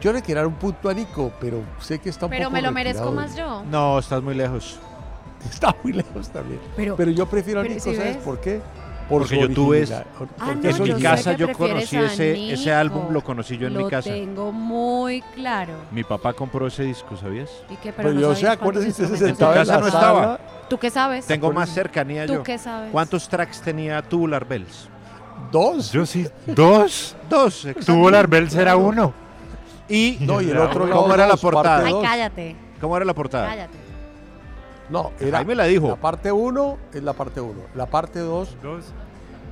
Yo 0.00 0.12
le 0.12 0.22
quiero 0.22 0.40
dar 0.42 0.46
un 0.48 0.54
punto 0.54 0.88
a 0.88 0.94
Nico, 0.94 1.32
pero 1.40 1.60
sé 1.80 1.98
que 1.98 2.10
está 2.10 2.26
un 2.26 2.30
Pero 2.30 2.44
poco 2.44 2.52
me 2.54 2.62
lo 2.62 2.72
merezco 2.72 3.10
más 3.12 3.34
yo. 3.36 3.64
No, 3.70 3.98
estás 3.98 4.22
muy 4.22 4.34
lejos. 4.34 4.78
Está 5.50 5.76
muy 5.82 5.92
lejos 5.92 6.30
también. 6.30 6.58
Pero- 6.74 6.96
Pero, 6.96 7.10
yo 7.10 7.26
prefiero 7.26 7.60
a 7.60 7.62
pero 7.64 7.74
Nico, 7.74 7.84
si 7.90 7.96
¿sabes 7.96 8.14
ves? 8.16 8.24
por 8.24 8.40
qué? 8.40 8.62
Por 9.08 9.20
Porque 9.22 9.38
yo 9.38 9.48
tuve 9.50 9.82
es- 9.82 9.90
Ah, 9.92 10.02
Porque 10.18 10.34
no, 10.72 10.76
en 10.86 10.96
mi 10.96 11.02
casa 11.02 11.32
yo 11.34 11.52
conocí 11.52 11.96
ese, 11.96 12.52
ese 12.52 12.72
álbum, 12.72 13.12
lo 13.12 13.22
conocí 13.22 13.58
yo 13.58 13.66
en 13.66 13.74
lo 13.74 13.84
mi 13.84 13.90
casa. 13.90 14.08
tengo 14.10 14.50
muy 14.50 15.20
claro. 15.34 15.74
Mi 15.90 16.02
papá 16.04 16.32
compró 16.32 16.66
ese 16.66 16.84
disco, 16.84 17.14
¿sabías? 17.16 17.50
¿Y 17.68 17.76
qué? 17.76 17.92
Pero 17.92 18.12
no 18.12 18.20
yo 18.20 18.34
sé, 18.34 18.48
acuérdese, 18.48 19.02
usted 19.02 19.16
se 19.16 19.28
en 19.28 19.34
casa 19.36 19.52
la 19.56 19.62
no 19.62 19.64
sala. 19.64 19.86
estaba. 19.88 20.40
¿Tú 20.70 20.78
qué 20.78 20.88
sabes? 20.90 21.26
Tengo 21.26 21.52
más 21.52 21.68
cercanía 21.68 22.26
¿Tú 22.26 22.34
yo. 22.34 22.42
qué 22.42 22.56
sabes? 22.56 22.90
¿Cuántos 22.92 23.28
tracks 23.28 23.60
tenía 23.60 24.00
Tubular 24.00 24.46
Bells? 24.46 24.88
¿Dos? 25.52 25.92
Yo 25.92 26.06
sí. 26.06 26.26
¿Dos? 26.46 27.14
Dos. 27.28 27.68
Tuvo 27.84 28.10
la 28.10 28.22
Bells 28.22 28.54
era 28.54 28.76
uno. 28.76 29.12
Y 29.88 30.16
No, 30.20 30.40
y 30.40 30.48
el 30.50 30.56
otro 30.56 30.88
¿Cómo 30.88 31.12
era 31.14 31.26
la 31.26 31.36
portada? 31.36 31.86
Ay, 31.86 31.94
cállate. 32.02 32.56
¿Cómo 32.80 32.96
era 32.96 33.04
la 33.04 33.12
portada? 33.14 33.48
Cállate. 33.48 33.83
No, 34.90 35.12
era 35.18 35.38
Ahí 35.38 35.44
me 35.44 35.54
la 35.54 35.64
dijo. 35.64 35.88
La 35.88 35.96
parte 35.96 36.30
1 36.30 36.78
es 36.92 37.02
la 37.02 37.12
parte 37.14 37.40
1. 37.40 37.54
La 37.74 37.86
parte 37.86 38.18
2 38.20 38.56
Dos. 38.62 38.84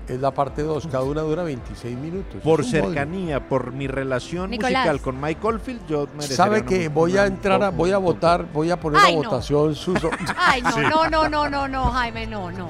es 0.09 0.21
la 0.21 0.31
parte 0.33 0.63
2. 0.63 0.87
Cada 0.89 1.05
una 1.05 1.23
dura 1.23 1.43
26 1.43 1.97
minutos. 1.97 2.41
Por 2.43 2.65
cercanía, 2.65 3.49
por 3.49 3.73
mi 3.73 3.87
relación 3.87 4.51
Nicolás. 4.51 4.73
musical 4.73 5.01
con 5.01 5.21
Mike 5.21 5.41
Oldfield, 5.47 5.87
yo 5.87 6.07
¿Sabe 6.19 6.65
que 6.65 6.89
voy 6.89 7.17
a 7.17 7.25
entrar, 7.27 7.63
a, 7.63 7.71
un- 7.71 7.77
voy 7.79 7.93
a 7.93 7.99
un- 7.99 8.05
votar, 8.05 8.47
voy 8.53 8.71
a 8.71 8.79
poner 8.79 9.01
Ay, 9.03 9.13
a 9.15 9.17
no. 9.17 9.23
votación 9.31 9.75
sus... 9.77 9.99
Ay, 10.37 10.61
no, 10.63 10.71
Sí. 10.73 10.81
no, 10.91 11.09
no, 11.09 11.29
no, 11.29 11.49
no, 11.49 11.67
no, 11.69 11.85
Jaime, 11.93 12.27
no, 12.27 12.51
no. 12.53 12.69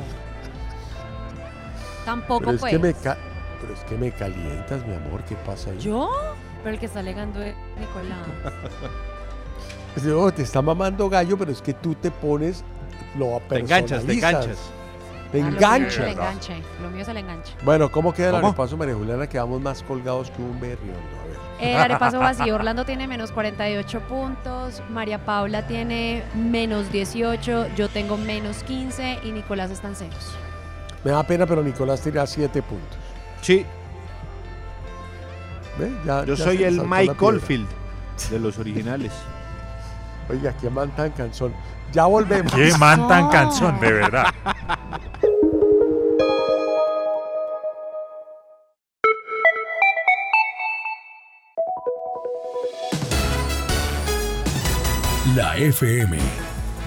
Tampoco 2.05 2.41
pero, 2.41 2.53
es 2.53 2.61
pues. 2.61 2.73
que 2.73 2.79
me 2.79 2.95
ca- 2.95 3.19
pero 3.61 3.75
es 3.75 3.81
que 3.85 3.97
me 3.97 4.11
calientas, 4.13 4.87
mi 4.87 4.95
amor. 4.95 5.23
¿Qué 5.25 5.35
pasa 5.37 5.71
ahí? 5.71 5.79
¿Yo? 5.79 6.11
Pero 6.63 6.75
el 6.75 6.81
que 6.81 6.87
está 6.87 7.01
alegando 7.01 7.41
es 7.43 7.55
Nicolás. 7.79 8.19
Es 9.97 10.05
de, 10.05 10.13
oh, 10.13 10.33
te 10.33 10.43
está 10.43 10.63
mamando 10.63 11.09
gallo, 11.09 11.37
pero 11.37 11.51
es 11.53 11.61
que 11.63 11.75
tú 11.75 11.95
te 11.95 12.11
pones... 12.11 12.65
Lo 13.19 13.41
Te 13.49 13.59
enganchas, 13.59 14.05
te 14.05 14.13
enganchas. 14.15 14.57
Te 15.31 15.41
Ah, 15.43 15.45
lo 15.45 15.51
mío 15.51 15.57
es 15.59 15.63
enganchas. 15.63 15.99
el 15.99 16.09
enganche. 16.13 16.63
Lo 16.83 16.91
mío 16.91 17.03
es 17.03 17.09
el 17.09 17.17
enganche. 17.19 17.53
Bueno, 17.63 17.91
¿cómo 17.93 18.13
queda 18.15 18.29
el 18.29 18.35
¿Cómo? 18.37 18.49
arepaso, 18.49 18.77
María 18.79 18.95
Juliana? 18.95 19.27
Quedamos 19.27 19.61
más 19.61 19.83
colgados 19.83 20.31
que 20.31 20.41
un 20.43 20.59
berriondo. 20.61 20.95
A 21.23 21.27
ver. 21.61 21.69
El 21.71 21.77
arepaso 21.77 22.19
vacío. 22.21 22.55
Orlando 22.55 22.85
tiene 22.87 23.07
menos 23.07 23.31
48 23.33 24.01
puntos. 24.09 24.83
María 24.91 25.25
Paula 25.25 25.67
tiene 25.67 26.23
menos 26.35 26.91
18. 26.91 27.69
Yo 27.77 27.89
tengo 27.91 28.17
menos 28.17 28.63
15. 28.65 29.19
Y 29.25 29.33
Nicolás 29.33 29.71
está 29.71 29.89
en 29.89 29.97
ceros. 29.97 30.33
Me 31.05 31.11
da 31.11 31.23
pena, 31.23 31.45
pero 31.47 31.63
Nicolás 31.63 32.01
tira 32.01 32.27
7 32.27 32.63
puntos. 32.63 32.97
Sí, 33.43 33.67
¿Ve? 35.79 35.91
Ya- 36.07 36.25
yo 36.25 36.35
ya 36.35 36.45
soy 36.45 36.63
el 36.65 36.81
Mike 36.83 37.13
piedra. 37.13 37.27
Oldfield 37.27 37.69
de 38.31 38.39
los 38.39 38.59
originales. 38.59 39.13
Oiga, 40.33 40.57
qué 40.59 40.71
man 40.71 40.91
tan 40.97 41.11
cansón. 41.11 41.53
Ya 41.93 42.07
volvemos. 42.07 42.51
Qué 42.55 42.73
man 42.79 43.07
tan 43.07 43.29
cansón, 43.29 43.79
de 43.81 43.93
verdad. 43.93 44.25
La 55.37 55.57
FM. 55.59 56.19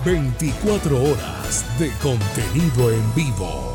24 0.03 0.97
horas 1.03 1.65
de 1.77 1.91
contenido 2.01 2.91
en 2.91 3.15
vivo. 3.15 3.74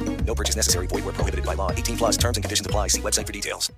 No 0.25 0.35
purchase 0.35 0.55
necessary. 0.55 0.87
Void 0.87 1.03
where 1.05 1.13
prohibited 1.13 1.45
by 1.45 1.55
law. 1.55 1.71
18 1.71 1.97
plus 1.97 2.17
terms 2.17 2.37
and 2.37 2.43
conditions 2.43 2.65
apply. 2.65 2.87
See 2.87 3.01
website 3.01 3.27
for 3.27 3.33
details. 3.33 3.71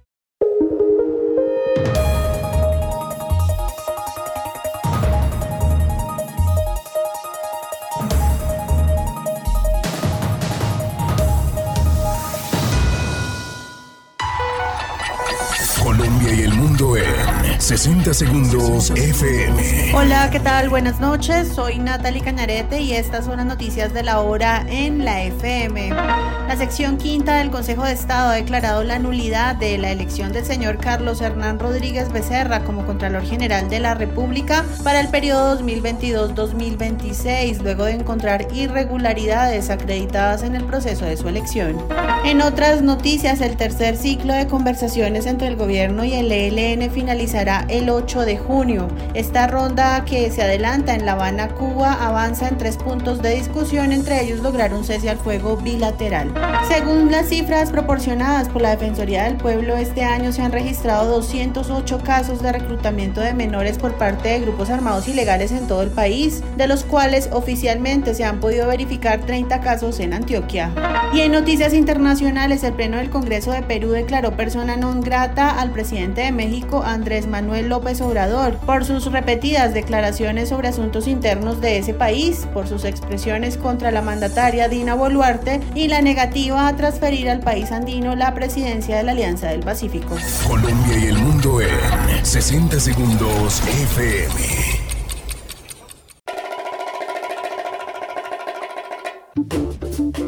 Colombia 15.83 16.33
y 16.33 16.41
el 16.43 16.53
mundo 16.53 16.95
en 16.95 17.42
60 17.63 18.13
segundos 18.13 18.89
FM. 18.89 19.93
Hola, 19.95 20.29
¿qué 20.29 20.41
tal? 20.41 20.67
Buenas 20.67 20.99
noches. 20.99 21.47
Soy 21.47 21.79
Natalie 21.79 22.21
Cañarete 22.21 22.81
y 22.81 22.91
estas 22.91 23.23
son 23.23 23.37
las 23.37 23.45
noticias 23.45 23.93
de 23.93 24.03
la 24.03 24.19
hora 24.19 24.65
en 24.67 25.05
la 25.05 25.23
FM. 25.23 25.91
La 25.91 26.57
sección 26.57 26.97
quinta 26.97 27.37
del 27.37 27.51
Consejo 27.51 27.85
de 27.85 27.93
Estado 27.93 28.31
ha 28.31 28.33
declarado 28.33 28.83
la 28.83 28.99
nulidad 28.99 29.55
de 29.55 29.77
la 29.77 29.91
elección 29.91 30.33
del 30.33 30.43
señor 30.43 30.77
Carlos 30.77 31.21
Hernán 31.21 31.57
Rodríguez 31.57 32.11
Becerra 32.11 32.65
como 32.65 32.85
Contralor 32.85 33.23
General 33.23 33.69
de 33.69 33.79
la 33.79 33.93
República 33.93 34.65
para 34.83 34.99
el 34.99 35.07
periodo 35.07 35.57
2022-2026, 35.61 37.61
luego 37.61 37.85
de 37.85 37.93
encontrar 37.93 38.45
irregularidades 38.53 39.69
acreditadas 39.69 40.43
en 40.43 40.57
el 40.57 40.65
proceso 40.65 41.05
de 41.05 41.15
su 41.15 41.29
elección. 41.29 41.77
En 42.25 42.41
otras 42.41 42.81
noticias, 42.81 43.39
el 43.39 43.55
tercer 43.55 43.95
ciclo 43.95 44.33
de 44.33 44.47
conversaciones 44.47 45.27
entre 45.27 45.47
el 45.47 45.55
gobierno 45.55 46.03
y 46.03 46.11
el 46.11 46.29
ELN 46.29 46.91
finalizará 46.91 47.52
el 47.61 47.89
8 47.89 48.21
de 48.21 48.37
junio. 48.37 48.87
Esta 49.13 49.47
ronda 49.47 50.03
que 50.05 50.31
se 50.31 50.41
adelanta 50.41 50.93
en 50.95 51.05
La 51.05 51.13
Habana, 51.13 51.49
Cuba, 51.49 51.93
avanza 51.93 52.47
en 52.47 52.57
tres 52.57 52.77
puntos 52.77 53.21
de 53.21 53.35
discusión, 53.35 53.91
entre 53.91 54.23
ellos 54.23 54.39
lograr 54.39 54.73
un 54.73 54.83
cese 54.83 55.09
al 55.09 55.17
fuego 55.17 55.57
bilateral. 55.57 56.33
Según 56.67 57.11
las 57.11 57.29
cifras 57.29 57.71
proporcionadas 57.71 58.49
por 58.49 58.61
la 58.61 58.71
Defensoría 58.71 59.23
del 59.23 59.37
Pueblo, 59.37 59.75
este 59.75 60.03
año 60.03 60.31
se 60.31 60.41
han 60.41 60.51
registrado 60.51 61.09
208 61.09 61.99
casos 62.03 62.41
de 62.41 62.51
reclutamiento 62.51 63.21
de 63.21 63.33
menores 63.33 63.77
por 63.77 63.93
parte 63.97 64.29
de 64.29 64.39
grupos 64.39 64.69
armados 64.69 65.07
ilegales 65.07 65.51
en 65.51 65.67
todo 65.67 65.81
el 65.81 65.89
país, 65.91 66.43
de 66.57 66.67
los 66.67 66.83
cuales 66.83 67.29
oficialmente 67.31 68.13
se 68.15 68.23
han 68.23 68.39
podido 68.39 68.67
verificar 68.67 69.21
30 69.21 69.61
casos 69.61 69.99
en 69.99 70.13
Antioquia. 70.13 70.71
Y 71.13 71.21
en 71.21 71.31
noticias 71.31 71.73
internacionales, 71.73 72.63
el 72.63 72.73
Pleno 72.73 72.97
del 72.97 73.09
Congreso 73.09 73.51
de 73.51 73.61
Perú 73.61 73.91
declaró 73.91 74.35
persona 74.35 74.75
non 74.77 75.01
grata 75.01 75.59
al 75.59 75.71
presidente 75.71 76.21
de 76.21 76.31
México, 76.31 76.83
Andrés 76.83 77.27
Manuel 77.33 77.67
López 77.67 77.99
Obrador, 77.99 78.57
por 78.57 78.85
sus 78.85 79.11
repetidas 79.11 79.73
declaraciones 79.73 80.49
sobre 80.49 80.67
asuntos 80.67 81.07
internos 81.07 81.61
de 81.61 81.79
ese 81.79 81.95
país, 81.95 82.47
por 82.53 82.67
sus 82.67 82.85
expresiones 82.85 83.57
contra 83.57 83.89
la 83.89 84.03
mandataria 84.03 84.69
Dina 84.69 84.93
Boluarte 84.93 85.59
y 85.73 85.87
la 85.87 86.03
negativa 86.03 86.67
a 86.67 86.75
transferir 86.75 87.31
al 87.31 87.39
país 87.39 87.71
andino 87.71 88.15
la 88.15 88.35
presidencia 88.35 88.97
de 88.97 89.03
la 89.03 89.13
Alianza 89.13 89.47
del 89.47 89.61
Pacífico. 89.61 90.15
Colombia 90.47 90.95
y 90.95 91.07
el 91.07 91.17
mundo 91.17 91.59
en 91.59 92.23
60 92.23 92.79
segundos 92.79 93.63
FM. 93.65 94.83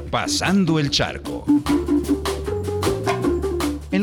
Pasando 0.09 0.79
el 0.79 0.89
charco. 0.89 1.45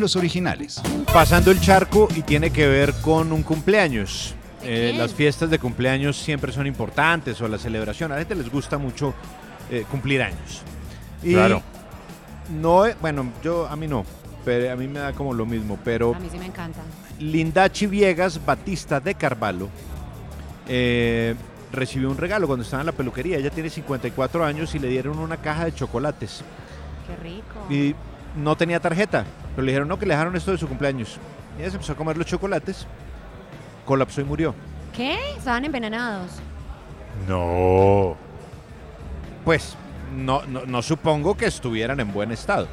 Los 0.02 0.16
originales. 0.16 0.82
Pasando 1.14 1.52
el 1.52 1.60
charco 1.60 2.08
y 2.16 2.22
tiene 2.22 2.50
que 2.50 2.66
ver 2.66 2.92
con 2.94 3.30
un 3.30 3.44
cumpleaños. 3.44 4.34
Eh, 4.64 4.92
las 4.98 5.14
fiestas 5.14 5.48
de 5.48 5.60
cumpleaños 5.60 6.16
siempre 6.16 6.50
son 6.50 6.66
importantes 6.66 7.40
o 7.40 7.46
la 7.46 7.56
celebración. 7.56 8.10
A 8.10 8.16
la 8.16 8.22
gente 8.22 8.34
les 8.34 8.50
gusta 8.50 8.78
mucho 8.78 9.14
eh, 9.70 9.84
cumplir 9.88 10.20
años. 10.20 10.62
Y 11.22 11.34
Claro. 11.34 11.62
No, 12.50 12.84
eh, 12.84 12.96
bueno, 13.00 13.32
yo 13.44 13.68
a 13.68 13.76
mí 13.76 13.86
no, 13.86 14.04
pero 14.44 14.72
a 14.72 14.74
mí 14.74 14.88
me 14.88 14.98
da 14.98 15.12
como 15.12 15.32
lo 15.34 15.46
mismo. 15.46 15.78
Pero 15.84 16.16
A 16.16 16.18
mí 16.18 16.26
sí 16.32 16.36
me 16.36 16.46
encanta. 16.46 16.80
Lindachi 17.20 17.86
Viegas 17.86 18.44
Batista 18.44 18.98
de 18.98 19.14
Carvalho 19.14 19.68
eh, 20.66 21.36
recibió 21.70 22.10
un 22.10 22.16
regalo 22.16 22.48
cuando 22.48 22.64
estaba 22.64 22.82
en 22.82 22.86
la 22.86 22.92
peluquería. 22.92 23.38
Ella 23.38 23.50
tiene 23.50 23.70
54 23.70 24.44
años 24.44 24.74
y 24.74 24.80
le 24.80 24.88
dieron 24.88 25.20
una 25.20 25.36
caja 25.36 25.64
de 25.66 25.72
chocolates. 25.72 26.42
Qué 27.06 27.22
rico. 27.22 27.72
Y 27.72 27.94
no 28.36 28.56
tenía 28.56 28.80
tarjeta, 28.80 29.24
pero 29.54 29.64
le 29.64 29.72
dijeron 29.72 29.88
no, 29.88 29.98
que 29.98 30.06
le 30.06 30.14
dejaron 30.14 30.34
esto 30.36 30.50
de 30.52 30.58
su 30.58 30.68
cumpleaños. 30.68 31.18
Y 31.58 31.62
ella 31.62 31.70
se 31.70 31.76
empezó 31.76 31.92
a 31.92 31.96
comer 31.96 32.16
los 32.16 32.26
chocolates, 32.26 32.86
colapsó 33.84 34.20
y 34.20 34.24
murió. 34.24 34.54
¿Qué? 34.94 35.18
Estaban 35.36 35.64
envenenados. 35.64 36.32
No. 37.28 38.16
Pues 39.44 39.76
no, 40.16 40.42
no, 40.46 40.64
no 40.66 40.82
supongo 40.82 41.36
que 41.36 41.46
estuvieran 41.46 42.00
en 42.00 42.12
buen 42.12 42.32
estado. 42.32 42.68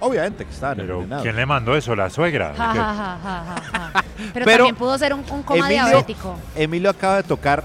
Obviamente 0.00 0.44
que 0.46 0.50
estaban 0.50 0.78
Pero 0.78 0.94
envenenados. 0.94 1.22
¿quién 1.24 1.36
le 1.36 1.46
mandó 1.46 1.76
eso? 1.76 1.94
¿La 1.94 2.08
suegra? 2.08 2.54
Ja, 2.56 2.70
¿O 2.70 2.72
qué? 2.72 2.78
ja, 2.78 2.94
ja, 2.94 3.18
ja, 3.22 3.44
ja, 3.44 3.90
ja. 3.92 4.04
Pero, 4.32 4.44
Pero 4.44 4.56
también 4.58 4.76
pudo 4.76 4.96
ser 4.98 5.12
un, 5.14 5.20
un 5.30 5.42
coma 5.42 5.66
Emilio- 5.66 5.86
diabético. 5.88 6.36
Emilio 6.54 6.90
acaba 6.90 7.16
de 7.16 7.22
tocar 7.24 7.62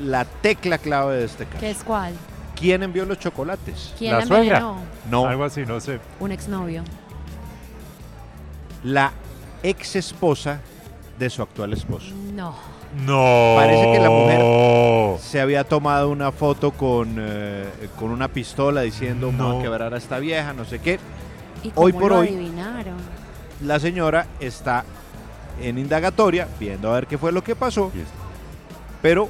la 0.00 0.24
tecla 0.24 0.78
clave 0.78 1.16
de 1.18 1.24
este 1.24 1.44
caso. 1.46 1.58
¿Qué 1.60 1.70
es 1.70 1.82
cuál? 1.84 2.14
¿Quién 2.58 2.82
envió 2.82 3.04
los 3.04 3.18
chocolates? 3.18 3.94
¿Quién 3.98 4.16
la 4.16 4.22
envenenó? 4.22 4.78
No. 5.10 5.26
Algo 5.26 5.44
así, 5.44 5.64
no 5.66 5.78
sé. 5.80 6.00
Un 6.20 6.32
exnovio. 6.32 6.82
La 8.84 9.12
ex 9.62 9.96
esposa 9.96 10.60
de 11.18 11.30
su 11.30 11.42
actual 11.42 11.72
esposo. 11.72 12.14
No. 12.34 12.54
No. 13.04 13.54
Parece 13.56 13.92
que 13.92 13.98
la 13.98 14.10
mujer 14.10 15.20
se 15.20 15.40
había 15.40 15.64
tomado 15.64 16.08
una 16.10 16.30
foto 16.32 16.70
con, 16.70 17.16
eh, 17.18 17.64
con 17.98 18.10
una 18.10 18.28
pistola 18.28 18.82
diciendo 18.82 19.32
no. 19.32 19.58
a 19.58 19.62
quebrar 19.62 19.92
a 19.92 19.96
esta 19.98 20.18
vieja, 20.18 20.52
no 20.52 20.64
sé 20.64 20.78
qué. 20.78 20.98
¿Y 21.64 21.72
Hoy 21.74 21.92
cómo 21.92 22.02
por 22.02 22.12
lo 22.12 22.18
hoy 22.20 22.28
adivinaron? 22.28 22.96
la 23.62 23.80
señora 23.80 24.26
está 24.38 24.84
en 25.60 25.78
indagatoria 25.78 26.46
viendo 26.60 26.90
a 26.90 26.94
ver 26.94 27.06
qué 27.06 27.18
fue 27.18 27.32
lo 27.32 27.42
que 27.42 27.56
pasó. 27.56 27.90
Pero 29.02 29.28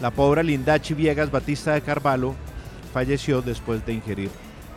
la 0.00 0.10
pobre 0.10 0.44
Lindachi 0.44 0.94
Viegas 0.94 1.30
Batista 1.30 1.72
de 1.72 1.80
Carvalho 1.82 2.34
falleció 2.92 3.40
después 3.42 3.84
de 3.86 3.94
ingerir 3.94 4.30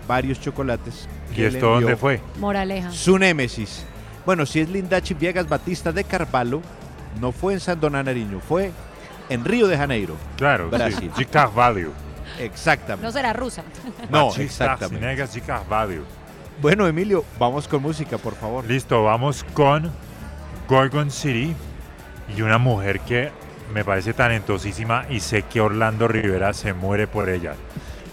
varios 0.07 0.39
chocolates. 0.39 1.07
¿Y 1.31 1.35
que 1.35 1.47
esto 1.47 1.69
dónde 1.69 1.95
fue? 1.95 2.21
Moraleja. 2.39 2.91
Su 2.91 3.17
némesis. 3.17 3.85
Bueno, 4.25 4.45
si 4.45 4.61
es 4.61 4.69
Lindachi 4.69 5.13
Viegas 5.13 5.47
Batista 5.49 5.91
de 5.91 6.03
Carvalho, 6.03 6.61
no 7.19 7.31
fue 7.31 7.53
en 7.53 7.59
Sandoná 7.59 8.03
Nariño, 8.03 8.39
fue 8.39 8.71
en 9.29 9.43
Río 9.43 9.67
de 9.67 9.77
Janeiro. 9.77 10.15
Claro, 10.37 10.69
Brasil. 10.69 11.11
sí. 11.15 11.23
De 11.23 11.29
Carvalho. 11.29 11.91
Exactamente. 12.39 13.05
No 13.05 13.11
será 13.11 13.33
rusa. 13.33 13.63
No, 14.09 14.27
Batista 14.27 14.43
exactamente. 14.75 15.27
De 15.27 15.41
Carvalho. 15.41 16.03
Bueno, 16.61 16.87
Emilio, 16.87 17.25
vamos 17.39 17.67
con 17.67 17.81
música, 17.81 18.17
por 18.17 18.35
favor. 18.35 18.65
Listo, 18.65 19.03
vamos 19.03 19.43
con 19.53 19.91
Gorgon 20.67 21.11
City 21.11 21.53
y 22.35 22.41
una 22.41 22.57
mujer 22.57 22.99
que 23.01 23.31
me 23.73 23.83
parece 23.83 24.13
talentosísima 24.13 25.05
y 25.09 25.19
sé 25.19 25.43
que 25.43 25.59
Orlando 25.59 26.07
Rivera 26.07 26.53
se 26.53 26.73
muere 26.73 27.07
por 27.07 27.29
ella. 27.29 27.55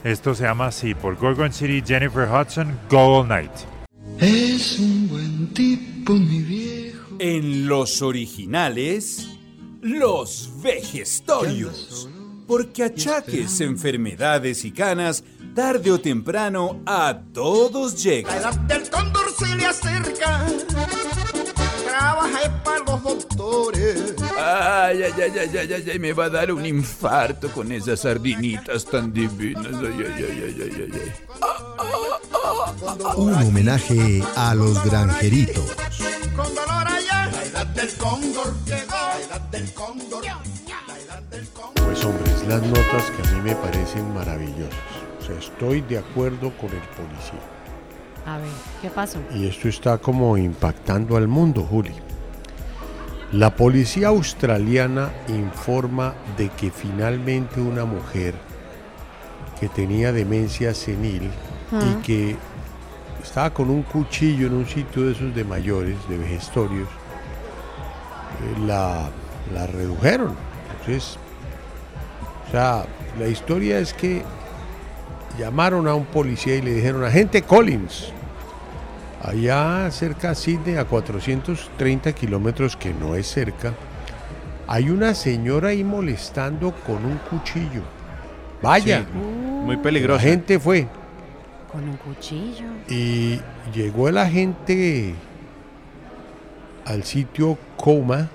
Esto 0.05 0.35
se 0.35 0.45
llama 0.45 0.69
así, 0.69 0.95
por 0.95 1.17
Gorgon 1.17 1.53
City, 1.53 1.83
Jennifer 1.87 2.27
Hudson, 2.27 2.79
Go 2.89 3.21
All 3.21 3.29
Night. 3.29 3.51
Es 4.19 4.79
un 4.79 5.09
buen 5.09 5.53
tipo, 5.53 6.15
mi 6.15 6.41
viejo. 6.41 7.17
En 7.19 7.67
los 7.69 8.01
originales, 8.01 9.29
los 9.83 10.51
vejestorios. 10.63 12.09
Porque 12.47 12.85
achaques, 12.85 13.61
enfermedades 13.61 14.65
y 14.65 14.73
canas, 14.73 15.23
tarde 15.55 15.93
o 15.93 16.01
temprano, 16.01 16.81
a 16.87 17.21
todos 17.35 18.03
llegan. 18.03 18.35
La 18.35 18.41
edad 18.41 18.59
del 18.61 18.89
cóndor 18.89 19.27
se 19.39 19.55
le 19.55 19.67
acerca. 19.67 20.47
Trabaja 21.91 22.63
para 22.65 22.79
los 22.79 23.03
doctores. 23.03 24.15
Ay, 24.39 25.03
ay, 25.03 25.13
ay, 25.17 25.33
ay, 25.39 25.59
ay, 25.59 25.73
ay, 25.73 25.91
ay, 25.91 25.99
me 25.99 26.13
va 26.13 26.25
a 26.27 26.31
dar 26.31 26.53
un 26.53 26.65
infarto 26.65 27.51
con 27.51 27.73
esas 27.73 28.01
sardinitas 28.01 28.85
tan 28.85 29.13
divinas. 29.13 29.75
Ay, 29.75 29.97
ay, 29.99 30.13
ay, 30.17 30.43
ay, 30.47 30.63
ay, 30.63 30.73
ay, 30.77 30.91
ay. 30.95 31.13
Un 33.17 33.35
homenaje 33.35 34.23
a 34.37 34.55
los 34.55 34.83
granjeritos. 34.85 35.65
Con 36.37 36.55
dolor 36.55 36.87
allá. 36.87 37.31
La 37.33 37.45
edad 37.45 37.67
del 37.67 37.93
cóndor 37.95 38.55
llegó. 38.65 38.95
La 38.95 39.21
edad 39.21 39.41
del 39.51 39.73
cóndor. 39.73 40.25
Pues 41.75 42.05
hombres, 42.05 42.47
las 42.47 42.63
notas 42.63 43.11
que 43.11 43.29
a 43.29 43.33
mí 43.33 43.41
me 43.43 43.57
parecen 43.57 44.15
maravillosas. 44.15 44.75
O 45.21 45.27
sea, 45.27 45.39
estoy 45.39 45.81
de 45.83 45.99
acuerdo 45.99 46.53
con 46.57 46.71
el 46.71 46.83
policía. 46.97 47.60
A 48.27 48.37
ver, 48.39 48.49
¿qué 48.83 48.91
pasó? 48.91 49.19
Y 49.35 49.47
esto 49.47 49.69
está 49.69 49.99
como 49.99 50.37
impactando 50.37 51.17
al 51.17 51.27
mundo, 51.29 51.63
Juli. 51.63 51.93
La 53.33 53.55
policía 53.55 54.09
australiana 54.09 55.11
informa 55.29 56.15
de 56.37 56.49
que 56.51 56.71
finalmente 56.71 57.61
una 57.61 57.85
mujer 57.85 58.35
que 59.59 59.69
tenía 59.69 60.13
demencia 60.13 60.75
senil 60.75 61.31
Ah. 61.73 61.79
y 61.89 62.03
que 62.03 62.37
estaba 63.23 63.51
con 63.51 63.71
un 63.71 63.83
cuchillo 63.83 64.49
en 64.49 64.55
un 64.55 64.67
sitio 64.67 65.05
de 65.07 65.13
esos 65.13 65.33
de 65.35 65.45
mayores, 65.45 65.97
de 66.09 66.19
vejestorios. 66.19 66.89
Eh, 66.89 68.61
la, 68.67 69.09
la 69.55 69.67
redujeron. 69.69 70.35
Entonces, 70.73 71.17
o 72.49 72.51
sea, 72.51 72.85
la 73.21 73.29
historia 73.29 73.79
es 73.79 73.95
que 73.95 74.25
llamaron 75.41 75.89
a 75.89 75.95
un 75.95 76.05
policía 76.05 76.57
y 76.57 76.61
le 76.61 76.75
dijeron, 76.75 77.03
agente 77.03 77.41
Collins, 77.41 78.13
allá 79.23 79.91
cerca 79.91 80.31
de 80.31 80.35
Sydney, 80.35 80.77
a 80.77 80.85
430 80.85 82.13
kilómetros, 82.13 82.77
que 82.77 82.93
no 82.93 83.15
es 83.15 83.27
cerca, 83.27 83.73
hay 84.67 84.91
una 84.91 85.15
señora 85.15 85.71
ahí 85.71 85.83
molestando 85.83 86.73
con 86.87 87.07
un 87.07 87.17
cuchillo. 87.31 87.83
Vaya. 88.63 89.01
Sí, 89.01 89.19
muy 89.19 89.79
peligrosa. 89.79 90.23
La 90.23 90.31
gente 90.31 90.61
fue. 90.61 90.87
Con 91.73 91.89
un 91.89 91.97
cuchillo. 91.97 92.67
Y 92.89 93.41
llegó 93.73 94.09
el 94.11 94.19
agente 94.19 95.15
al 96.85 97.05
sitio 97.05 97.57
Coma. 97.79 98.29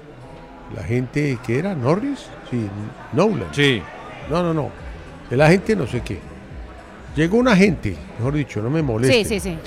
La 0.76 0.82
gente 0.82 1.38
que 1.46 1.60
era 1.60 1.76
Norris, 1.76 2.26
sí, 2.50 2.68
Nolan. 3.14 3.54
Sí. 3.54 3.82
No, 4.30 4.42
no, 4.42 4.56
no. 4.56 4.72
El 5.30 5.40
agente 5.40 5.76
no 5.76 5.86
sé 5.86 6.02
qué. 6.02 6.20
Llegó 7.16 7.38
un 7.38 7.48
agente, 7.48 7.96
mejor 8.18 8.34
dicho, 8.34 8.62
no 8.62 8.70
me 8.70 8.82
moleste. 8.82 9.24
Sí, 9.24 9.40
sí, 9.40 9.58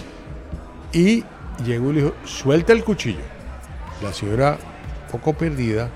sí. 0.92 0.98
Y 0.98 1.24
llegó 1.64 1.90
y 1.90 1.94
le 1.94 2.02
dijo, 2.02 2.14
suelta 2.24 2.72
el 2.72 2.84
cuchillo. 2.84 3.20
La 4.02 4.12
señora, 4.12 4.58
poco 5.10 5.32
perdida, 5.32 5.88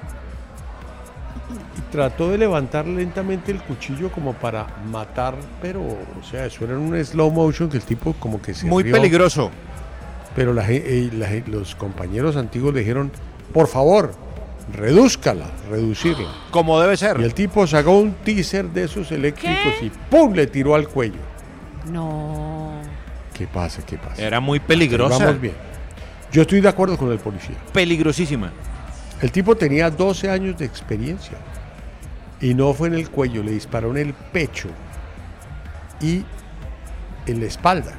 y 1.76 1.92
trató 1.92 2.30
de 2.30 2.38
levantar 2.38 2.86
lentamente 2.86 3.53
el 3.53 3.61
cuchillo 3.62 4.11
como 4.11 4.32
para 4.32 4.66
matar, 4.90 5.34
pero, 5.61 5.80
o 5.82 6.22
sea, 6.28 6.46
eso 6.46 6.64
era 6.64 6.74
en 6.74 6.80
un 6.80 7.05
slow 7.05 7.30
motion 7.30 7.68
que 7.68 7.76
el 7.76 7.82
tipo 7.82 8.14
como 8.14 8.40
que 8.40 8.55
se 8.55 8.66
Muy 8.66 8.82
rió. 8.82 8.94
peligroso. 8.94 9.50
Pero 10.34 10.55
la 10.55 10.64
eh, 10.70 11.11
la 11.12 11.28
los 11.46 11.74
compañeros 11.74 12.36
antiguos 12.36 12.72
le 12.72 12.80
dijeron, 12.80 13.12
por 13.53 13.68
favor, 13.68 14.14
redúzcala, 14.72 15.50
reducirla. 15.70 16.30
Como 16.50 16.80
debe 16.80 16.96
ser. 16.96 17.20
Y 17.20 17.24
el 17.24 17.34
tipo 17.34 17.66
sacó 17.66 17.98
un 17.98 18.14
teaser 18.24 18.66
de 18.70 18.84
esos 18.84 19.12
eléctricos 19.12 19.74
y 19.82 19.90
¡pum! 20.11 20.32
le 20.32 20.46
tiró 20.46 20.74
al 20.74 20.88
cuello. 20.88 21.31
No. 21.86 22.72
¿Qué 23.34 23.46
pasa? 23.46 23.82
¿Qué 23.84 23.96
pasa? 23.96 24.20
Era 24.22 24.40
muy 24.40 24.60
peligrosa. 24.60 25.18
Vamos 25.18 25.40
bien. 25.40 25.54
Yo 26.32 26.42
estoy 26.42 26.60
de 26.60 26.68
acuerdo 26.68 26.96
con 26.96 27.10
el 27.12 27.18
policía. 27.18 27.56
Peligrosísima. 27.72 28.52
El 29.20 29.30
tipo 29.30 29.56
tenía 29.56 29.90
12 29.90 30.30
años 30.30 30.58
de 30.58 30.64
experiencia. 30.64 31.36
Y 32.40 32.54
no 32.54 32.74
fue 32.74 32.88
en 32.88 32.94
el 32.94 33.08
cuello, 33.08 33.42
le 33.42 33.52
disparó 33.52 33.92
en 33.92 33.98
el 33.98 34.14
pecho 34.14 34.68
y 36.00 36.24
en 37.26 37.40
la 37.40 37.46
espalda. 37.46 37.92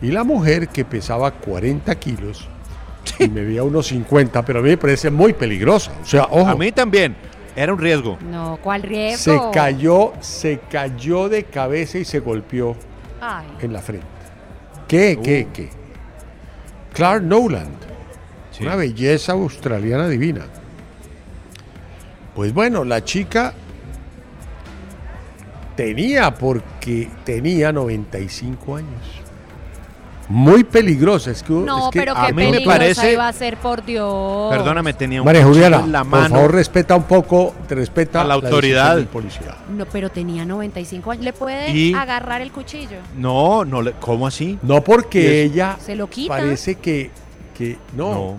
Y 0.00 0.10
la 0.10 0.24
mujer, 0.24 0.68
que 0.68 0.84
pesaba 0.84 1.30
40 1.30 1.94
kilos, 1.96 2.48
y 3.18 3.28
me 3.28 3.44
veía 3.44 3.62
unos 3.62 3.88
50, 3.88 4.44
pero 4.44 4.60
a 4.60 4.62
mí 4.62 4.70
me 4.70 4.76
parece 4.78 5.10
muy 5.10 5.32
peligrosa. 5.32 5.92
O 6.02 6.06
sea, 6.06 6.24
ojo. 6.30 6.48
A 6.48 6.54
mí 6.54 6.72
también. 6.72 7.16
Era 7.56 7.72
un 7.72 7.78
riesgo. 7.78 8.18
No, 8.30 8.58
¿cuál 8.62 8.82
riesgo? 8.82 9.16
Se 9.16 9.50
cayó, 9.50 10.12
se 10.20 10.60
cayó 10.70 11.30
de 11.30 11.44
cabeza 11.44 11.96
y 11.98 12.04
se 12.04 12.20
golpeó 12.20 12.76
Ay. 13.20 13.46
en 13.62 13.72
la 13.72 13.80
frente. 13.80 14.06
¿Qué, 14.86 15.18
qué, 15.22 15.48
qué? 15.52 15.70
Clark 16.92 17.22
Noland, 17.22 17.74
una 18.60 18.76
belleza 18.76 19.32
australiana 19.32 20.06
divina. 20.06 20.42
Pues 22.34 22.52
bueno, 22.52 22.84
la 22.84 23.02
chica 23.02 23.54
tenía, 25.76 26.34
porque 26.34 27.08
tenía 27.24 27.72
95 27.72 28.76
años. 28.76 29.15
Muy 30.28 30.64
peligrosa. 30.64 31.30
Es 31.30 31.42
que, 31.42 31.52
No, 31.52 31.86
es 31.86 31.90
que 31.92 32.00
pero 32.00 32.16
a 32.16 32.26
qué 32.26 32.32
mí 32.32 32.50
me 32.50 32.60
parece- 32.62 33.12
iba 33.12 33.28
a 33.28 33.32
ser, 33.32 33.56
por 33.58 33.84
Dios. 33.84 34.50
Perdóname, 34.50 34.92
tenía 34.92 35.20
un 35.22 35.24
María 35.24 35.44
Juliana, 35.44 35.78
en 35.80 35.92
la 35.92 36.00
por 36.00 36.08
mano. 36.10 36.34
favor, 36.34 36.52
respeta 36.54 36.96
un 36.96 37.04
poco, 37.04 37.54
te 37.68 37.76
respeta 37.76 38.22
A 38.22 38.24
la 38.24 38.34
autoridad. 38.34 38.96
del 38.96 39.06
policía. 39.06 39.54
No, 39.76 39.86
pero 39.86 40.10
tenía 40.10 40.44
95 40.44 41.12
años. 41.12 41.24
¿Le 41.24 41.32
puede 41.32 41.70
Y- 41.70 41.94
agarrar 41.94 42.40
el 42.42 42.50
cuchillo? 42.50 42.98
No, 43.16 43.64
no, 43.64 43.82
le- 43.82 43.92
¿cómo 44.00 44.26
así? 44.26 44.58
No 44.62 44.82
porque 44.82 45.42
ella 45.44 45.76
Se 45.80 45.94
lo 45.94 46.08
quita. 46.10 46.34
parece 46.34 46.74
que, 46.76 47.10
que 47.56 47.78
no. 47.96 48.10
No. 48.12 48.38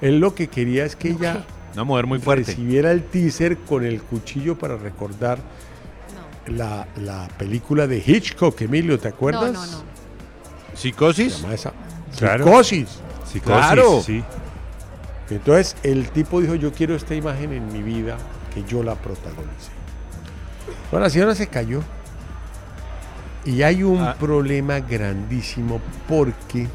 Él 0.00 0.18
lo 0.18 0.34
que 0.34 0.48
quería 0.48 0.84
es 0.86 0.96
que 0.96 1.08
ella 1.10 1.44
Una 1.74 1.84
mujer 1.84 2.06
muy 2.06 2.18
fuerte. 2.20 2.46
recibiera 2.52 2.90
el 2.90 3.02
teaser 3.02 3.58
con 3.58 3.84
el 3.84 4.00
cuchillo 4.02 4.56
para 4.58 4.76
recordar 4.76 5.38
la, 6.46 6.86
la 6.96 7.28
película 7.36 7.86
de 7.86 8.02
Hitchcock, 8.06 8.60
Emilio, 8.62 8.98
¿te 8.98 9.08
acuerdas? 9.08 9.52
No, 9.52 9.66
no, 9.66 9.72
no. 9.72 9.95
¿Psicosis? 10.76 11.34
Se 11.34 11.42
llama 11.42 11.54
esa. 11.54 11.72
Claro. 12.18 12.44
Psicosis. 12.44 12.88
Psicosis, 13.24 13.42
Claro. 13.42 14.00
sí. 14.02 14.22
Entonces 15.30 15.76
el 15.82 16.08
tipo 16.10 16.40
dijo, 16.40 16.54
yo 16.54 16.72
quiero 16.72 16.94
esta 16.94 17.14
imagen 17.14 17.52
en 17.52 17.72
mi 17.72 17.82
vida, 17.82 18.16
que 18.54 18.62
yo 18.64 18.82
la 18.82 18.94
protagonicé. 18.94 19.70
Bueno, 20.90 21.04
la 21.04 21.10
señora 21.10 21.34
se 21.34 21.48
cayó. 21.48 21.82
Y 23.44 23.62
hay 23.62 23.82
un 23.82 24.00
Ah. 24.02 24.16
problema 24.18 24.80
grandísimo 24.80 25.80
porque 26.08 26.68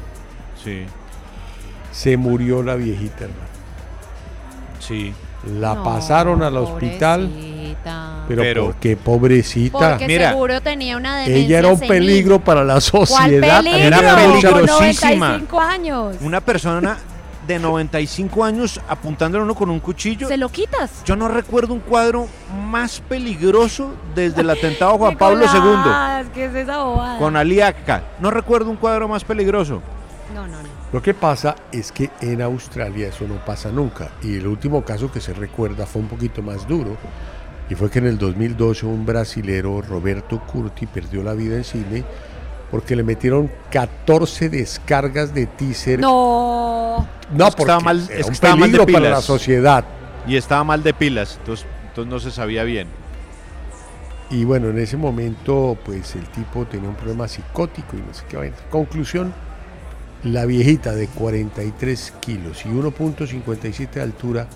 Sí, 0.62 0.84
se 1.92 2.16
murió 2.16 2.62
la 2.62 2.74
viejita, 2.76 3.24
hermano. 3.24 3.42
sí. 4.78 5.14
La 5.58 5.74
No, 5.74 5.82
pasaron 5.84 6.42
al 6.44 6.56
hospital, 6.56 7.26
pobrecita. 7.28 7.51
Pero, 8.36 8.42
Pero- 8.42 8.66
porque 8.66 8.96
pobrecita. 8.96 9.90
Porque 9.90 10.06
Mira, 10.06 10.30
seguro 10.30 10.60
tenía 10.60 10.96
una 10.96 11.18
demencia 11.18 11.44
Ella 11.44 11.58
era 11.60 11.68
un 11.68 11.76
senil. 11.78 11.88
peligro 11.88 12.38
para 12.40 12.64
la 12.64 12.72
¿Cuál 12.74 12.82
sociedad. 12.82 13.58
peligro? 13.62 13.78
Era 13.80 14.16
peligrosísima. 14.16 15.28
95 15.38 15.60
años. 15.60 16.16
Una 16.22 16.40
persona 16.40 16.98
de 17.46 17.58
95 17.58 18.44
años 18.44 18.80
apuntándole 18.88 19.42
a 19.42 19.44
uno 19.44 19.54
con 19.56 19.68
un 19.68 19.80
cuchillo. 19.80 20.28
¿Se 20.28 20.36
lo 20.36 20.48
quitas? 20.48 21.02
Yo 21.04 21.16
no 21.16 21.26
recuerdo 21.28 21.74
un 21.74 21.80
cuadro 21.80 22.28
más 22.70 23.00
peligroso 23.08 23.90
desde 24.14 24.42
el 24.42 24.50
atentado 24.50 24.92
a 24.94 24.98
Juan 24.98 25.16
Pablo 25.18 25.44
II 25.44 26.28
¿Qué 26.32 26.44
es 26.46 26.54
esa 26.54 26.78
bobada? 26.84 27.18
con 27.18 27.36
Ali 27.36 27.60
Akka. 27.60 28.02
No 28.20 28.30
recuerdo 28.30 28.70
un 28.70 28.76
cuadro 28.76 29.08
más 29.08 29.24
peligroso. 29.24 29.82
No, 30.34 30.46
no, 30.46 30.62
no. 30.62 30.68
Lo 30.92 31.02
que 31.02 31.14
pasa 31.14 31.56
es 31.72 31.90
que 31.90 32.10
en 32.20 32.42
Australia 32.42 33.08
eso 33.08 33.26
no 33.26 33.36
pasa 33.44 33.70
nunca. 33.70 34.10
Y 34.22 34.36
el 34.36 34.46
último 34.46 34.84
caso 34.84 35.10
que 35.10 35.20
se 35.20 35.32
recuerda 35.34 35.84
fue 35.86 36.00
un 36.02 36.08
poquito 36.08 36.42
más 36.42 36.68
duro. 36.68 36.96
Y 37.72 37.74
fue 37.74 37.90
que 37.90 38.00
en 38.00 38.06
el 38.06 38.18
2012 38.18 38.84
un 38.84 39.06
brasilero, 39.06 39.80
Roberto 39.80 40.40
Curti, 40.40 40.84
perdió 40.84 41.22
la 41.22 41.32
vida 41.32 41.56
en 41.56 41.62
Chile 41.62 42.04
porque 42.70 42.94
le 42.94 43.02
metieron 43.02 43.50
14 43.70 44.50
descargas 44.50 45.32
de 45.32 45.46
teaser. 45.46 45.98
No. 45.98 47.08
No, 47.34 47.48
Es 47.48 47.54
porque 47.54 47.72
mal- 47.82 48.06
era 48.10 48.20
es 48.20 48.26
un 48.26 48.32
mal 48.42 48.50
de 48.70 48.76
peligro 48.78 48.86
para 48.86 48.98
pilas. 48.98 49.10
la 49.12 49.20
sociedad. 49.22 49.84
Y 50.26 50.36
estaba 50.36 50.64
mal 50.64 50.82
de 50.82 50.92
pilas, 50.92 51.36
entonces, 51.38 51.66
entonces 51.88 52.12
no 52.12 52.20
se 52.20 52.30
sabía 52.30 52.62
bien. 52.64 52.88
Y 54.28 54.44
bueno, 54.44 54.68
en 54.68 54.78
ese 54.78 54.98
momento, 54.98 55.78
pues 55.82 56.14
el 56.14 56.26
tipo 56.26 56.66
tenía 56.66 56.90
un 56.90 56.94
problema 56.94 57.26
psicótico 57.26 57.96
y 57.96 58.00
no 58.00 58.12
sé 58.12 58.24
qué 58.28 58.36
vaina. 58.36 58.56
Conclusión, 58.70 59.32
la 60.24 60.44
viejita 60.44 60.92
de 60.92 61.06
43 61.08 62.12
kilos 62.20 62.66
y 62.66 62.68
1.57 62.68 63.90
de 63.92 64.02
altura 64.02 64.46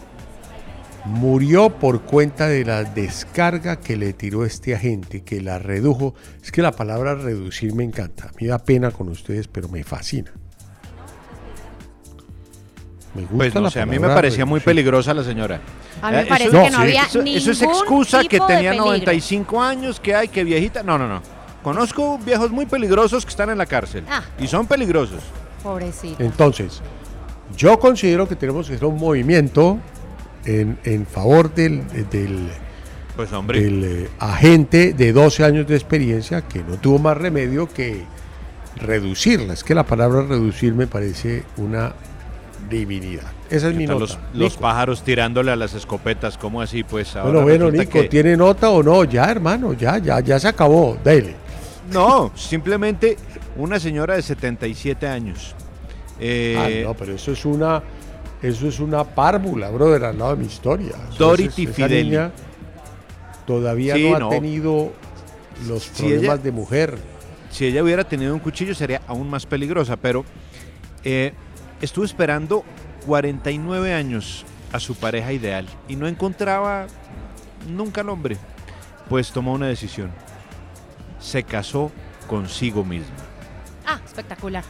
murió 1.06 1.70
por 1.70 2.02
cuenta 2.02 2.48
de 2.48 2.64
la 2.64 2.84
descarga 2.84 3.76
que 3.80 3.96
le 3.96 4.12
tiró 4.12 4.44
este 4.44 4.74
agente, 4.74 5.22
que 5.22 5.40
la 5.40 5.58
redujo. 5.58 6.14
Es 6.42 6.50
que 6.52 6.62
la 6.62 6.72
palabra 6.72 7.14
reducir 7.14 7.74
me 7.74 7.84
encanta. 7.84 8.30
Me 8.40 8.48
da 8.48 8.58
pena 8.58 8.90
con 8.90 9.08
ustedes, 9.08 9.48
pero 9.48 9.68
me 9.68 9.84
fascina. 9.84 10.32
Me 13.14 13.22
gusta 13.22 13.36
Pues 13.36 13.54
no 13.54 13.60
la 13.62 13.70
sé, 13.70 13.80
a 13.80 13.86
mí 13.86 13.98
me 13.98 14.08
parecía 14.08 14.44
muy 14.44 14.60
peligrosa 14.60 15.14
la 15.14 15.24
señora. 15.24 15.60
A 16.02 16.10
mí 16.10 16.16
me 16.16 16.22
Eh, 16.22 16.26
parece 16.26 16.48
eso- 16.50 16.62
que 16.64 16.70
no 16.70 16.78
había 16.78 17.02
eso, 17.04 17.22
eso 17.22 17.50
es 17.52 17.62
excusa 17.62 18.20
que 18.22 18.28
tipo 18.28 18.46
tenía 18.46 18.70
peligro. 18.70 18.86
95 18.86 19.62
años, 19.62 19.98
que 20.00 20.14
hay, 20.14 20.28
que 20.28 20.44
viejita. 20.44 20.82
No, 20.82 20.98
no, 20.98 21.08
no. 21.08 21.22
Conozco 21.62 22.18
viejos 22.18 22.50
muy 22.50 22.66
peligrosos 22.66 23.24
que 23.24 23.30
están 23.30 23.48
en 23.50 23.58
la 23.58 23.64
cárcel. 23.66 24.04
Ah. 24.10 24.22
Y 24.38 24.46
son 24.46 24.66
peligrosos. 24.66 25.22
Pobrecito. 25.62 26.22
Entonces, 26.22 26.82
yo 27.56 27.78
considero 27.78 28.28
que 28.28 28.36
tenemos 28.36 28.68
que 28.68 28.74
hacer 28.74 28.86
un 28.86 28.98
movimiento 28.98 29.78
en, 30.46 30.78
en 30.84 31.06
favor 31.06 31.54
del, 31.54 31.82
del, 32.10 32.48
Pues 33.16 33.32
hombre. 33.32 33.60
del, 33.60 33.84
eh, 33.84 34.08
agente 34.18 34.92
de 34.94 35.12
12 35.12 35.44
años 35.44 35.66
de 35.66 35.74
experiencia 35.76 36.42
que 36.42 36.60
no 36.62 36.76
tuvo 36.78 36.98
más 36.98 37.16
remedio 37.16 37.68
que 37.68 38.04
reducirla. 38.76 39.52
Es 39.52 39.64
que 39.64 39.74
la 39.74 39.84
palabra 39.84 40.22
reducir 40.22 40.74
me 40.74 40.86
parece 40.86 41.42
una 41.56 41.92
divinidad. 42.70 43.30
Esa 43.48 43.68
es 43.68 43.74
mi 43.76 43.86
nota. 43.86 44.18
los, 44.34 44.56
pájaros 44.56 45.02
tirándole 45.02 45.52
a 45.52 45.56
las 45.56 45.74
escopetas, 45.74 46.36
¿cómo 46.36 46.60
así? 46.60 46.82
Pues 46.82 47.14
ahora 47.14 47.40
Bueno, 47.42 47.66
bueno, 47.66 47.70
Nico, 47.70 47.92
que- 48.00 48.08
¿tiene 48.08 48.36
nota 48.36 48.70
o 48.70 48.82
no? 48.82 49.04
Ya, 49.04 49.30
hermano, 49.30 49.72
ya, 49.72 49.98
ya, 49.98 50.20
ya 50.20 50.38
se 50.40 50.48
acabó. 50.48 50.98
Dale. 51.04 51.34
No, 51.92 52.32
simplemente 52.34 53.16
una 53.56 53.78
señora 53.78 54.16
de 54.16 54.22
77 54.22 55.06
años. 55.06 55.54
Eh, 56.18 56.82
ah, 56.84 56.88
no, 56.88 56.94
pero 56.94 57.14
eso 57.14 57.30
es 57.32 57.44
una, 57.44 57.82
eso 58.42 58.68
es 58.68 58.80
una 58.80 59.04
párvula, 59.04 59.70
brother, 59.70 60.04
al 60.04 60.18
lado 60.18 60.36
de 60.36 60.42
mi 60.42 60.46
historia. 60.46 60.92
Dorothy 61.18 61.64
es- 61.64 61.70
esa 61.70 61.72
Fideli. 61.86 62.04
niña 62.10 62.32
todavía 63.46 63.94
Sí, 63.94 64.08
no 64.10 64.16
ha 64.16 64.20
no. 64.20 64.28
tenido 64.28 64.92
los 65.66 65.84
Si 65.84 65.90
problemas 66.02 66.22
ella- 66.24 66.36
de 66.38 66.52
mujer. 66.52 66.98
Si 67.50 67.64
ella 67.66 67.82
hubiera 67.82 68.04
tenido 68.04 68.34
un 68.34 68.40
cuchillo 68.40 68.74
sería 68.74 69.00
aún 69.06 69.30
más 69.30 69.46
peligrosa, 69.46 69.96
pero 69.96 70.24
eh, 71.04 71.32
estuvo 71.80 72.04
esperando 72.04 72.64
49 73.06 73.94
años 73.94 74.44
a 74.72 74.80
su 74.80 74.94
pareja 74.96 75.32
ideal 75.32 75.66
y 75.88 75.94
no 75.96 76.08
encontraba 76.08 76.86
nunca 77.68 78.00
al 78.00 78.08
hombre. 78.10 78.36
Pues 79.08 79.30
tomó 79.30 79.52
una 79.52 79.68
decisión. 79.68 80.10
Se 81.20 81.44
casó 81.44 81.92
consigo 82.26 82.84
misma. 82.84 83.14
Ah, 83.86 84.00
espectacular. 84.04 84.64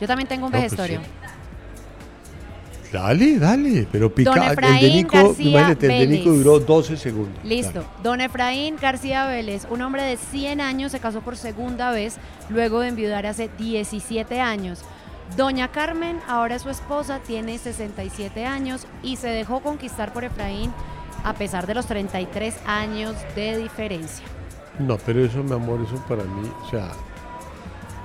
Yo 0.00 0.06
también 0.06 0.28
tengo 0.28 0.46
un 0.46 0.52
No, 0.52 0.58
pues 0.58 0.70
vejestorio. 0.72 1.00
Dale, 2.92 3.38
dale, 3.40 3.88
pero 3.90 4.14
pica. 4.14 4.30
Don 4.30 4.42
el 4.64 4.80
de 4.80 4.90
Nico, 4.90 5.16
García 5.16 5.50
imagínate, 5.50 5.86
el 5.86 5.98
de 5.98 6.06
Nico 6.16 6.30
Vélez. 6.30 6.44
duró 6.44 6.60
12 6.60 6.96
segundos. 6.96 7.44
Listo. 7.44 7.80
Dale. 7.80 7.86
Don 8.04 8.20
Efraín 8.20 8.76
García 8.80 9.26
Vélez, 9.26 9.66
un 9.68 9.82
hombre 9.82 10.02
de 10.04 10.16
100 10.16 10.60
años, 10.60 10.92
se 10.92 11.00
casó 11.00 11.20
por 11.20 11.36
segunda 11.36 11.90
vez 11.90 12.18
luego 12.50 12.80
de 12.80 12.88
enviudar 12.88 13.26
hace 13.26 13.50
17 13.58 14.40
años. 14.40 14.84
Doña 15.36 15.72
Carmen, 15.72 16.20
ahora 16.28 16.60
su 16.60 16.70
esposa, 16.70 17.18
tiene 17.18 17.58
67 17.58 18.44
años 18.46 18.86
y 19.02 19.16
se 19.16 19.28
dejó 19.28 19.60
conquistar 19.60 20.12
por 20.12 20.22
Efraín 20.22 20.72
a 21.24 21.32
pesar 21.34 21.66
de 21.66 21.74
los 21.74 21.86
33 21.86 22.54
años 22.66 23.16
de 23.34 23.58
diferencia. 23.58 24.24
No, 24.78 24.98
pero 24.98 25.24
eso, 25.24 25.42
mi 25.42 25.52
amor, 25.52 25.80
eso 25.84 25.96
para 26.06 26.22
mí, 26.22 26.48
o 26.64 26.70
sea, 26.70 26.90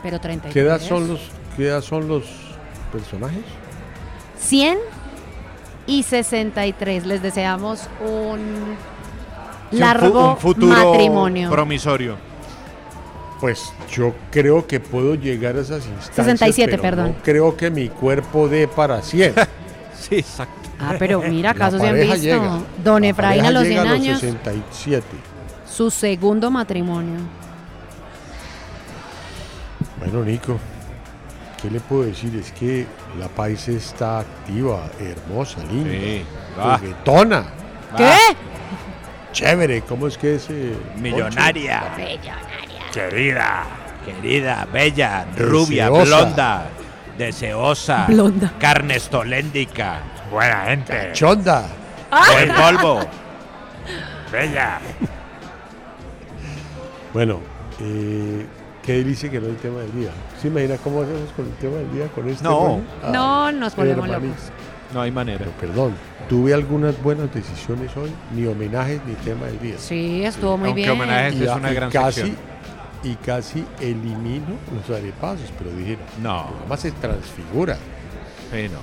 Pero 0.02 0.20
33. 0.20 0.52
¿qué 0.53 0.61
edad 0.61 0.80
son 0.82 1.10
los, 1.10 1.20
qué 1.60 1.68
edad 1.68 1.81
son 1.81 2.07
los 2.07 2.23
personajes? 2.91 3.44
100 4.40 4.77
y 5.88 6.03
63. 6.03 7.06
Les 7.06 7.22
deseamos 7.22 7.81
un 8.02 8.40
Sí, 9.72 9.76
un 9.76 9.77
fu- 9.77 9.77
largo 9.80 10.30
un 10.31 10.38
futuro 10.38 10.91
matrimonio. 10.91 11.49
promisorio. 11.52 12.15
Pues 13.40 13.72
yo 13.91 14.14
creo 14.31 14.65
que 14.68 14.80
puedo 14.80 15.15
llegar 15.15 15.56
a 15.57 15.61
esas 15.61 15.86
instancias. 15.86 16.15
67, 16.15 16.72
pero 16.72 16.81
perdón. 16.81 17.07
No 17.18 17.23
creo 17.23 17.56
que 17.56 17.69
mi 17.69 17.88
cuerpo 17.90 18.48
dé 18.49 18.68
para 18.68 19.02
100. 19.02 19.34
sí, 19.99 20.15
exacto. 20.15 20.53
Ah, 20.80 20.95
pero 20.98 21.22
mira, 21.22 21.49
La 21.53 21.60
casos 21.60 21.81
se 21.81 21.88
han 21.90 21.95
visto. 21.95 22.15
llega. 22.15 22.60
Don 22.84 23.02
La 23.02 23.07
Efraín 23.10 23.45
a 23.45 23.52
los 23.52 23.64
llega 23.64 23.81
100 23.84 23.94
años, 23.94 24.19
67. 24.19 25.06
su 25.69 25.91
segundo 25.91 26.49
matrimonio. 26.49 27.19
Bueno, 29.99 30.23
Nico, 30.23 30.57
¿qué 31.61 31.69
le 31.69 31.80
puedo 31.80 32.03
decir? 32.03 32.36
Es 32.36 32.52
que 32.52 32.86
la 33.19 33.27
país 33.27 33.68
está 33.68 34.19
activa, 34.19 34.90
hermosa, 34.99 35.60
linda, 35.72 35.91
Sí, 35.91 36.26
juguetona. 36.57 37.45
¿Qué? 37.98 38.15
Chévere, 39.31 39.81
¿cómo 39.81 40.07
es 40.07 40.18
que 40.18 40.36
es? 40.36 40.48
eh, 40.49 40.76
Millonaria. 40.98 41.84
Querida. 42.94 43.64
Querida, 44.06 44.68
bella, 44.72 45.26
Deseosa. 45.26 45.52
rubia, 45.52 45.90
blonda, 45.90 46.65
deseosa, 47.18 48.06
Blonda. 48.07 48.53
carnestoléndica, 48.60 49.99
Buena 50.31 50.61
gente. 50.65 51.11
Chonda. 51.14 51.68
buen 52.34 52.53
polvo. 52.56 53.02
Bella. 54.31 54.80
Bueno, 57.14 57.40
eh, 57.81 58.45
qué 58.90 58.98
delicia 58.98 59.30
que 59.30 59.40
no 59.40 59.45
el 59.45 59.57
tema 59.57 59.82
del 59.82 59.91
día. 59.94 60.10
¿Se 60.41 60.48
imagina 60.48 60.76
cómo 60.78 61.03
hacemos 61.03 61.30
con 61.36 61.45
el 61.45 61.52
tema 61.57 61.76
del 61.78 61.91
día 61.94 62.07
con 62.07 62.28
este? 62.28 62.44
No. 62.44 62.49
rollo? 62.60 62.82
Ah, 63.03 63.11
No, 63.14 63.52
nos 63.52 63.76
volvemos 63.76 64.06
hermanito. 64.10 64.30
locos. 64.34 64.52
No 64.95 65.02
hay 65.02 65.11
manera. 65.11 65.38
Pero 65.38 65.52
perdón, 65.52 65.94
tuve 66.28 66.56
algunas 66.56 66.99
buenas 67.03 67.32
decisiones 67.32 67.95
hoy, 67.95 68.10
ni 68.36 68.48
homenajes 68.48 68.99
ni 69.06 69.14
tema 69.14 69.45
del 69.45 69.60
día. 69.60 69.76
Sí, 69.78 70.24
estuvo 70.26 70.57
muy 70.57 70.70
Aunque 70.70 70.82
bien. 70.82 70.91
homenaje- 70.99 71.36
y, 71.38 71.44
es 71.44 71.49
una 71.56 71.72
y 71.72 71.76
gran 71.76 71.91
casi, 71.91 72.22
sección. 72.22 72.38
y 73.03 73.16
casi 73.18 73.64
elimino 73.80 74.56
los 74.76 74.98
arepasos, 74.98 75.53
pero 75.60 75.70
dije, 75.70 75.99
No. 76.24 76.48
más 76.68 76.80
se 76.80 76.91
transfigura. 76.94 77.76
Sí, 78.52 78.70
no. 78.70 78.80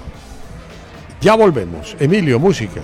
Ya 1.20 1.34
volvemos. 1.34 1.96
Emilio, 1.98 2.38
música. 2.38 2.82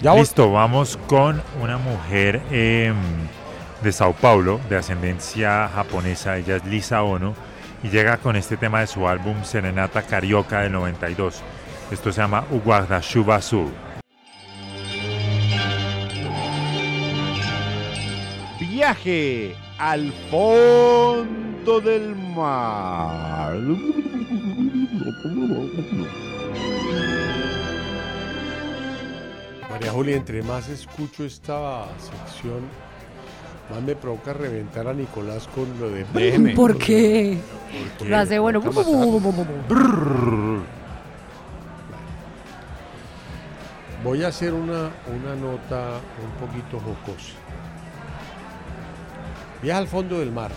Ya 0.00 0.14
Listo, 0.14 0.50
vamos 0.50 0.98
con 1.06 1.42
una 1.62 1.76
mujer 1.76 2.40
em, 2.50 2.94
de 3.82 3.92
Sao 3.92 4.12
Paulo, 4.12 4.60
de 4.68 4.76
ascendencia 4.76 5.68
japonesa. 5.68 6.36
Ella 6.36 6.56
es 6.56 6.64
Lisa 6.64 7.02
Ono 7.02 7.34
y 7.82 7.88
llega 7.88 8.18
con 8.18 8.36
este 8.36 8.56
tema 8.56 8.80
de 8.80 8.86
su 8.86 9.08
álbum 9.08 9.42
Serenata 9.44 10.02
Carioca 10.02 10.60
del 10.60 10.72
92. 10.72 11.42
Esto 11.90 12.12
se 12.12 12.20
llama 12.20 12.44
Uguardashuba 12.50 13.36
Azul. 13.36 13.72
Viaje 18.58 19.56
al 19.78 20.12
fondo 20.30 21.80
del 21.80 22.14
mar. 22.16 23.58
María 29.70 29.92
Julia, 29.92 30.16
entre 30.16 30.42
más 30.42 30.68
escucho 30.68 31.24
esta 31.24 31.86
sección, 31.98 32.89
más 33.70 33.82
me 33.82 33.94
provoca 33.94 34.32
reventar 34.32 34.88
a 34.88 34.92
Nicolás 34.92 35.48
con 35.54 35.78
lo 35.78 35.90
de... 35.90 36.04
Déjeme. 36.12 36.54
¿Por 36.54 36.76
qué? 36.76 37.38
Porque 37.98 38.10
Lo 38.10 38.18
hace 38.18 38.38
bueno. 38.38 38.60
Voy 44.02 44.24
a 44.24 44.28
hacer 44.28 44.54
una, 44.54 44.90
una 45.06 45.36
nota 45.36 46.00
un 46.24 46.46
poquito 46.46 46.80
jocosa. 46.80 47.34
Viaja 49.62 49.78
al 49.78 49.88
fondo 49.88 50.18
del 50.18 50.32
mar. 50.32 50.50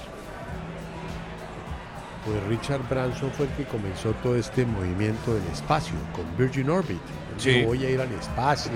Pues 2.26 2.42
Richard 2.46 2.88
Branson 2.90 3.32
fue 3.32 3.48
el 3.48 3.52
que 3.52 3.66
comenzó 3.66 4.12
todo 4.24 4.38
este 4.38 4.66
movimiento 4.66 5.34
del 5.34 5.46
espacio 5.52 5.96
con 6.16 6.26
Virgin 6.38 6.70
Orbit. 6.70 7.02
Sí. 7.38 7.50
dijo, 7.50 7.68
voy 7.68 7.86
a 7.86 7.90
ir 7.90 8.00
al 8.00 8.12
espacio. 8.14 8.72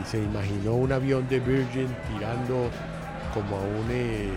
Y 0.00 0.06
se 0.08 0.18
imaginó 0.18 0.74
un 0.74 0.92
avión 0.92 1.28
de 1.28 1.40
Virgin 1.40 1.88
tirando 2.12 2.70
como 3.34 3.56
a 3.56 3.60
un 3.60 3.86
eh, 3.90 4.30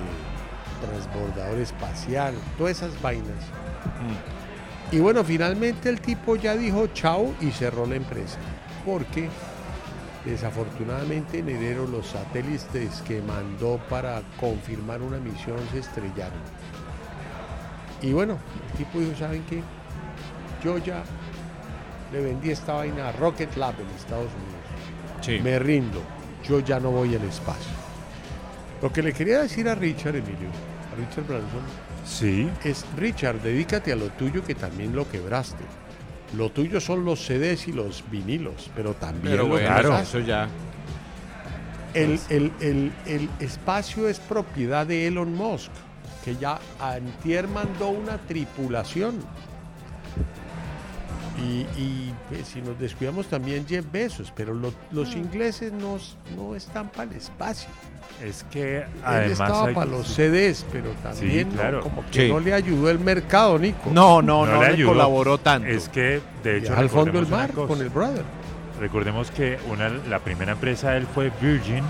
transbordador 0.82 1.60
espacial, 1.60 2.34
todas 2.58 2.78
esas 2.78 3.02
vainas. 3.02 3.28
Mm. 3.30 4.96
Y 4.96 5.00
bueno, 5.00 5.24
finalmente 5.24 5.90
el 5.90 6.02
tipo 6.02 6.36
ya 6.36 6.56
dijo 6.56 6.88
chao 6.88 7.34
y 7.40 7.52
cerró 7.52 7.86
la 7.86 7.96
empresa. 7.96 8.38
Porque 8.86 9.30
desafortunadamente 10.26 11.40
en 11.40 11.50
enero 11.50 11.88
los 11.88 12.08
satélites 12.08 13.02
que 13.08 13.22
mandó 13.22 13.80
para 13.90 14.22
confirmar 14.40 15.02
una 15.02 15.18
misión 15.18 15.58
se 15.72 15.80
estrellaron. 15.80 16.40
Y 18.02 18.14
bueno, 18.14 18.38
el 18.72 18.78
tipo 18.78 19.00
dijo, 19.00 19.16
¿saben 19.18 19.44
qué? 19.50 19.62
Yo 20.64 20.78
ya 20.80 21.04
le 22.12 22.22
vendí 22.22 22.52
esta 22.52 22.74
vaina 22.74 23.10
a 23.10 23.12
Rocket 23.14 23.56
Lab 23.56 23.76
en 23.80 23.88
Estados 23.96 24.26
Unidos. 24.26 25.26
Sí. 25.26 25.40
Me 25.42 25.60
rindo. 25.60 26.02
Yo 26.44 26.60
ya 26.60 26.80
no 26.80 26.92
voy 26.92 27.16
al 27.16 27.24
espacio. 27.24 27.81
Lo 28.82 28.92
que 28.92 29.02
le 29.04 29.14
quería 29.14 29.42
decir 29.42 29.68
a 29.70 29.76
Richard, 29.76 30.16
Emilio, 30.16 30.50
a 30.92 30.96
Richard 30.96 31.26
Branson, 31.28 31.62
Sí. 32.06 32.50
es, 32.64 32.86
Richard, 32.98 33.42
dedícate 33.42 33.92
a 33.92 33.96
lo 33.96 34.08
tuyo 34.10 34.44
que 34.44 34.56
también 34.56 34.96
lo 34.96 35.08
quebraste. 35.10 35.64
Lo 36.36 36.50
tuyo 36.50 36.80
son 36.80 37.06
los 37.06 37.20
CDs 37.26 37.68
y 37.68 37.74
los 37.74 38.04
vinilos, 38.10 38.72
pero 38.76 38.94
también 38.94 39.32
Pero 39.34 39.44
lo 39.44 39.50
bueno, 39.50 39.68
quebraste. 39.76 40.04
eso 40.04 40.20
ya. 40.26 40.48
El, 41.94 42.20
el- 42.30 42.52
el- 42.62 42.92
el 43.06 43.30
espacio 43.40 44.08
es 44.08 44.20
propiedad 44.20 44.88
de 44.88 45.08
Elon 45.08 45.34
Musk, 45.36 45.72
que 46.24 46.38
ya 46.38 46.58
antier 46.80 47.48
mandó 47.50 47.90
una 47.90 48.18
tripulación. 48.18 49.16
Y, 51.40 51.62
y, 51.80 52.14
pues, 52.30 52.48
si 52.48 52.62
nos 52.62 52.78
descuidamos 52.78 53.28
también 53.28 53.66
Jeff 53.68 53.86
Bezos, 53.92 54.32
pero 54.36 54.54
lo- 54.54 54.74
los 54.92 55.16
ingleses 55.16 55.72
no, 55.72 55.98
no 56.36 56.56
están 56.56 56.90
para 56.90 57.10
el 57.10 57.18
espacio. 57.18 57.70
Es 58.24 58.44
que 58.52 58.80
Él 58.80 58.84
además 59.04 59.32
estaba 59.32 59.68
hay- 59.70 59.74
para 59.74 59.90
los 59.90 60.08
CDs, 60.08 60.66
pero 60.72 60.90
también 61.02 61.50
no, 61.50 61.56
claro. 61.56 61.82
como 61.82 62.04
que 62.12 62.28
Sí. 62.28 62.30
no 62.32 62.40
le 62.40 62.54
ayudó 62.54 62.90
el 62.90 63.00
mercado, 63.00 63.58
Nico. 63.58 63.90
No, 63.94 64.22
no, 64.22 64.46
no, 64.46 64.54
le 64.62 64.68
le 64.68 64.74
ayudó. 64.74 64.90
colaboró 64.90 65.38
tanto. 65.38 65.68
Es 65.70 65.88
que, 65.90 66.22
de 66.44 66.58
hecho, 66.58 66.76
al 66.76 66.90
fondo 66.90 67.14
del 67.14 67.28
mar 67.28 67.52
con 67.54 67.80
el 67.82 67.90
brother. 67.90 68.24
Recordemos 68.80 69.32
que 69.32 69.58
una, 69.70 69.90
la 69.90 70.20
primera 70.20 70.52
empresa 70.52 70.92
de 70.92 70.98
él 70.98 71.08
fue 71.14 71.32
Virgin, 71.42 71.84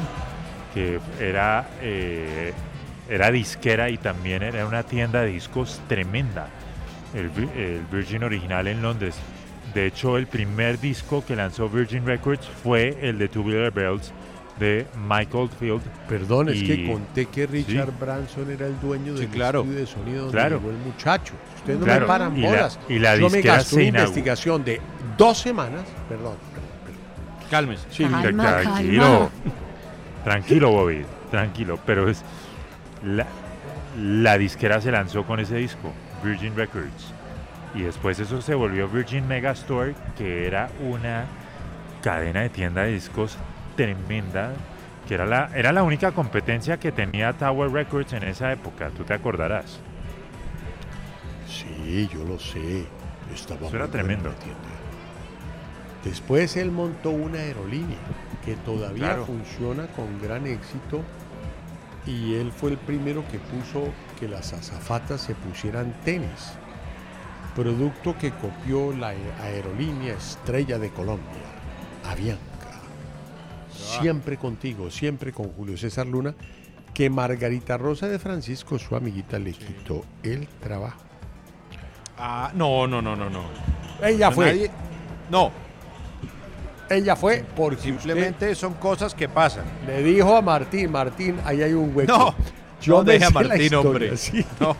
que 0.73 0.99
era, 1.19 1.67
eh, 1.81 2.53
era 3.09 3.31
disquera 3.31 3.89
y 3.89 3.97
también 3.97 4.43
era 4.43 4.65
una 4.65 4.83
tienda 4.83 5.21
de 5.21 5.27
discos 5.31 5.81
tremenda. 5.87 6.47
El, 7.13 7.29
el 7.57 7.81
Virgin 7.91 8.23
original 8.23 8.67
en 8.67 8.81
Londres. 8.81 9.15
De 9.73 9.85
hecho, 9.85 10.17
el 10.17 10.27
primer 10.27 10.79
disco 10.79 11.23
que 11.25 11.35
lanzó 11.35 11.69
Virgin 11.69 12.05
Records 12.05 12.45
fue 12.63 12.97
el 13.01 13.17
de 13.17 13.29
Tubular 13.29 13.71
Bells 13.71 14.11
de 14.59 14.85
Michael 15.07 15.49
Field. 15.59 15.81
Perdón, 16.09 16.49
es 16.49 16.61
que 16.61 16.85
conté 16.91 17.25
que 17.27 17.47
Richard 17.47 17.87
Sí. 17.89 17.93
Branson 17.99 18.51
era 18.51 18.67
el 18.67 18.79
dueño 18.81 19.13
Sí, 19.15 19.21
del 19.21 19.29
claro. 19.29 19.61
estudio 19.61 19.79
de 19.79 19.87
sonido 19.87 20.17
donde 20.25 20.37
Claro. 20.37 20.57
llegó 20.59 20.69
el 20.71 20.77
muchacho. 20.77 21.33
Ustedes 21.55 21.79
no 21.79 21.85
Claro, 21.85 22.01
me 22.01 22.07
paran 22.07 22.37
y 22.37 22.41
la- 22.41 22.49
bolas. 22.49 22.79
y 22.89 22.99
la 22.99 23.15
Yo 23.15 23.29
me 23.29 23.41
gasté 23.41 23.75
una 23.75 23.85
investigación 24.01 24.63
de 24.65 24.81
dos 25.17 25.37
semanas, 25.39 25.83
perdón, 26.09 26.35
perdón, 26.53 26.69
perdón. 26.83 27.49
Cálmese. 27.49 27.85
Sí, 27.91 28.03
Calma, 28.03 28.61
tranquilo, 28.61 29.03
calma. 29.03 29.29
tranquilo, 30.25 30.71
Bobby, 30.71 31.05
tranquilo, 31.31 31.79
pero 31.85 32.09
es 32.09 32.21
la, 33.05 33.25
la 33.97 34.37
disquera 34.37 34.81
se 34.81 34.91
lanzó 34.91 35.23
con 35.23 35.39
ese 35.39 35.55
disco, 35.55 35.91
Virgin 36.23 36.55
Records. 36.55 37.13
Y 37.73 37.83
después 37.83 38.19
eso 38.19 38.41
se 38.41 38.53
volvió 38.53 38.87
Virgin 38.89 39.27
Megastore, 39.27 39.95
que 40.17 40.45
era 40.47 40.69
una 40.81 41.25
cadena 42.03 42.41
de 42.41 42.49
tienda 42.49 42.83
de 42.83 42.91
discos 42.93 43.37
tremenda, 43.77 44.51
que 45.07 45.13
era 45.13 45.25
la, 45.25 45.49
era 45.55 45.71
la 45.71 45.83
única 45.83 46.11
competencia 46.11 46.77
que 46.77 46.91
tenía 46.91 47.33
Tower 47.33 47.71
Records 47.71 48.11
en 48.13 48.23
esa 48.23 48.51
época, 48.51 48.89
tú 48.89 49.03
te 49.03 49.13
acordarás. 49.13 49.79
Sí, 51.47 52.09
yo 52.13 52.23
lo 52.23 52.39
sé. 52.39 52.85
Estaba 53.33 53.67
Eso 53.67 53.75
era 53.75 53.87
tremendo. 53.87 54.29
tienda. 54.31 54.57
Después 56.03 56.57
él 56.57 56.71
montó 56.71 57.11
una 57.11 57.39
aerolínea 57.39 57.97
que 58.43 58.55
todavía 58.55 59.05
Claro. 59.07 59.25
funciona 59.25 59.87
con 59.87 60.19
gran 60.21 60.47
éxito 60.47 61.01
y 62.05 62.35
él 62.35 62.51
fue 62.51 62.71
el 62.71 62.77
primero 62.77 63.23
que 63.31 63.37
puso 63.37 63.93
que 64.19 64.27
las 64.27 64.51
azafatas 64.53 65.21
se 65.21 65.35
pusieran 65.35 65.93
tenis. 66.03 66.53
Producto 67.55 68.17
que 68.17 68.31
copió 68.31 68.93
la 68.93 69.09
ae- 69.13 69.17
aerolínea 69.41 70.13
Estrella 70.13 70.79
de 70.79 70.89
Colombia, 70.89 71.25
Avianca. 72.09 72.39
Siempre 73.99 74.37
contigo, 74.37 74.89
siempre 74.89 75.33
con 75.33 75.49
Julio 75.49 75.77
César 75.77 76.07
Luna, 76.07 76.33
que 76.93 77.09
Margarita 77.09 77.77
Rosa 77.77 78.07
de 78.07 78.19
Francisco, 78.19 78.79
su 78.79 78.95
amiguita, 78.95 79.37
le 79.37 79.51
quitó 79.51 80.05
el 80.23 80.47
trabajo. 80.47 81.01
Ah, 82.17 82.51
no, 82.53 82.87
no, 82.87 83.01
no, 83.01 83.15
no, 83.15 83.29
no. 83.29 83.43
Ella 84.01 84.29
No, 84.29 84.35
fue. 84.35 84.45
nadie- 84.45 84.71
no, 85.29 85.51
Ella 86.89 87.15
fue 87.15 87.45
porque 87.55 87.81
simplemente 87.81 88.53
son 88.55 88.73
cosas 88.75 89.13
que 89.15 89.27
pasan. 89.29 89.63
le 89.87 90.03
dijo 90.03 90.35
a 90.35 90.41
Martín, 90.41 90.91
Martín, 90.91 91.37
ahí 91.45 91.61
hay 91.61 91.73
un 91.73 91.95
hueco. 91.95 92.11
No, 92.17 92.35
yo 92.81 92.97
no 92.97 93.03
deje 93.03 93.25
a 93.25 93.29
Martín, 93.29 93.73
hombre. 93.75 94.17
sí. 94.17 94.45
No. 94.59 94.75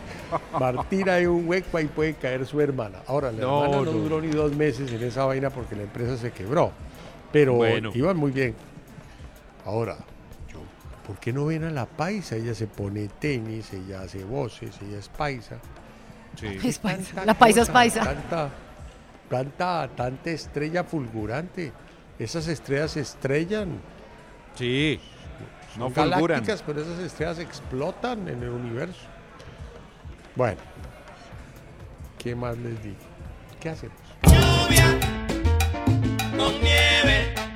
Martín, 0.58 1.08
hay 1.08 1.26
un 1.26 1.48
hueco, 1.48 1.76
ahí 1.78 1.86
puede 1.86 2.14
caer 2.14 2.44
su 2.46 2.60
hermana. 2.60 2.98
Ahora, 3.06 3.32
la 3.32 3.40
No, 3.42 3.64
hermana 3.64 3.76
no, 3.84 3.84
no. 3.84 3.92
duró 3.92 4.20
ni 4.20 4.28
dos 4.28 4.54
meses 4.54 4.90
en 4.92 5.02
esa 5.02 5.24
vaina 5.24 5.50
porque 5.50 5.76
la 5.76 5.82
empresa 5.82 6.16
se 6.16 6.30
quebró. 6.32 6.72
Pero 7.32 7.54
Bueno. 7.54 7.90
iban 7.94 8.16
muy 8.16 8.30
bien. 8.30 8.54
Ahora, 9.64 9.96
yo, 10.52 10.58
¿por 11.06 11.18
qué 11.18 11.32
no 11.32 11.46
ven 11.46 11.64
a 11.64 11.70
la 11.70 11.86
paisa? 11.86 12.36
Ella 12.36 12.54
se 12.54 12.66
pone 12.66 13.08
tenis, 13.18 13.72
ella 13.72 14.02
hace 14.02 14.24
voces, 14.24 14.74
ella 14.86 14.98
es 14.98 15.08
paisa. 15.08 15.58
Es 16.42 16.78
paisa. 16.78 17.04
Tanta 17.14 17.24
La 17.26 17.34
paisa 17.34 17.62
es 17.62 17.68
paisa. 17.70 18.00
Tanta, 18.02 18.50
tanta, 19.28 19.88
tanta 19.94 20.30
estrella 20.30 20.82
fulgurante. 20.84 21.72
Esas 22.18 22.48
estrellas 22.48 22.92
se 22.92 23.00
estrellan. 23.00 23.80
Sí, 24.54 25.00
no 25.76 25.90
Son 25.90 26.10
galácticas, 26.10 26.62
pero 26.62 26.82
esas 26.82 26.98
estrellas 26.98 27.38
explotan 27.38 28.28
en 28.28 28.42
el 28.42 28.50
universo. 28.50 29.00
Bueno, 30.34 30.58
¿qué 32.18 32.34
más 32.34 32.56
les 32.58 32.82
digo? 32.82 32.96
¿Qué 33.60 33.70
hacemos? 33.70 33.96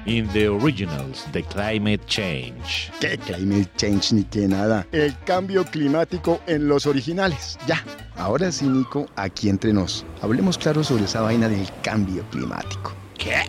In 0.07 0.29
the 0.29 0.47
originals, 0.47 1.25
the 1.33 1.43
climate 1.43 2.07
change. 2.07 2.93
¿Qué 3.01 3.19
climate 3.19 3.69
change 3.77 4.13
ni 4.13 4.23
qué 4.23 4.47
nada? 4.47 4.87
El 4.93 5.13
cambio 5.25 5.65
climático 5.65 6.41
en 6.47 6.69
los 6.69 6.87
originales. 6.87 7.59
Ya. 7.67 7.83
Ahora 8.17 8.53
sí, 8.53 8.69
Nico, 8.69 9.07
aquí 9.17 9.49
entre 9.49 9.73
nos. 9.73 10.07
Hablemos 10.23 10.59
claro 10.59 10.85
sobre 10.85 11.07
esa 11.07 11.23
vaina 11.23 11.49
del 11.49 11.67
cambio 11.83 12.23
climático. 12.31 12.93
¿Qué? 13.19 13.43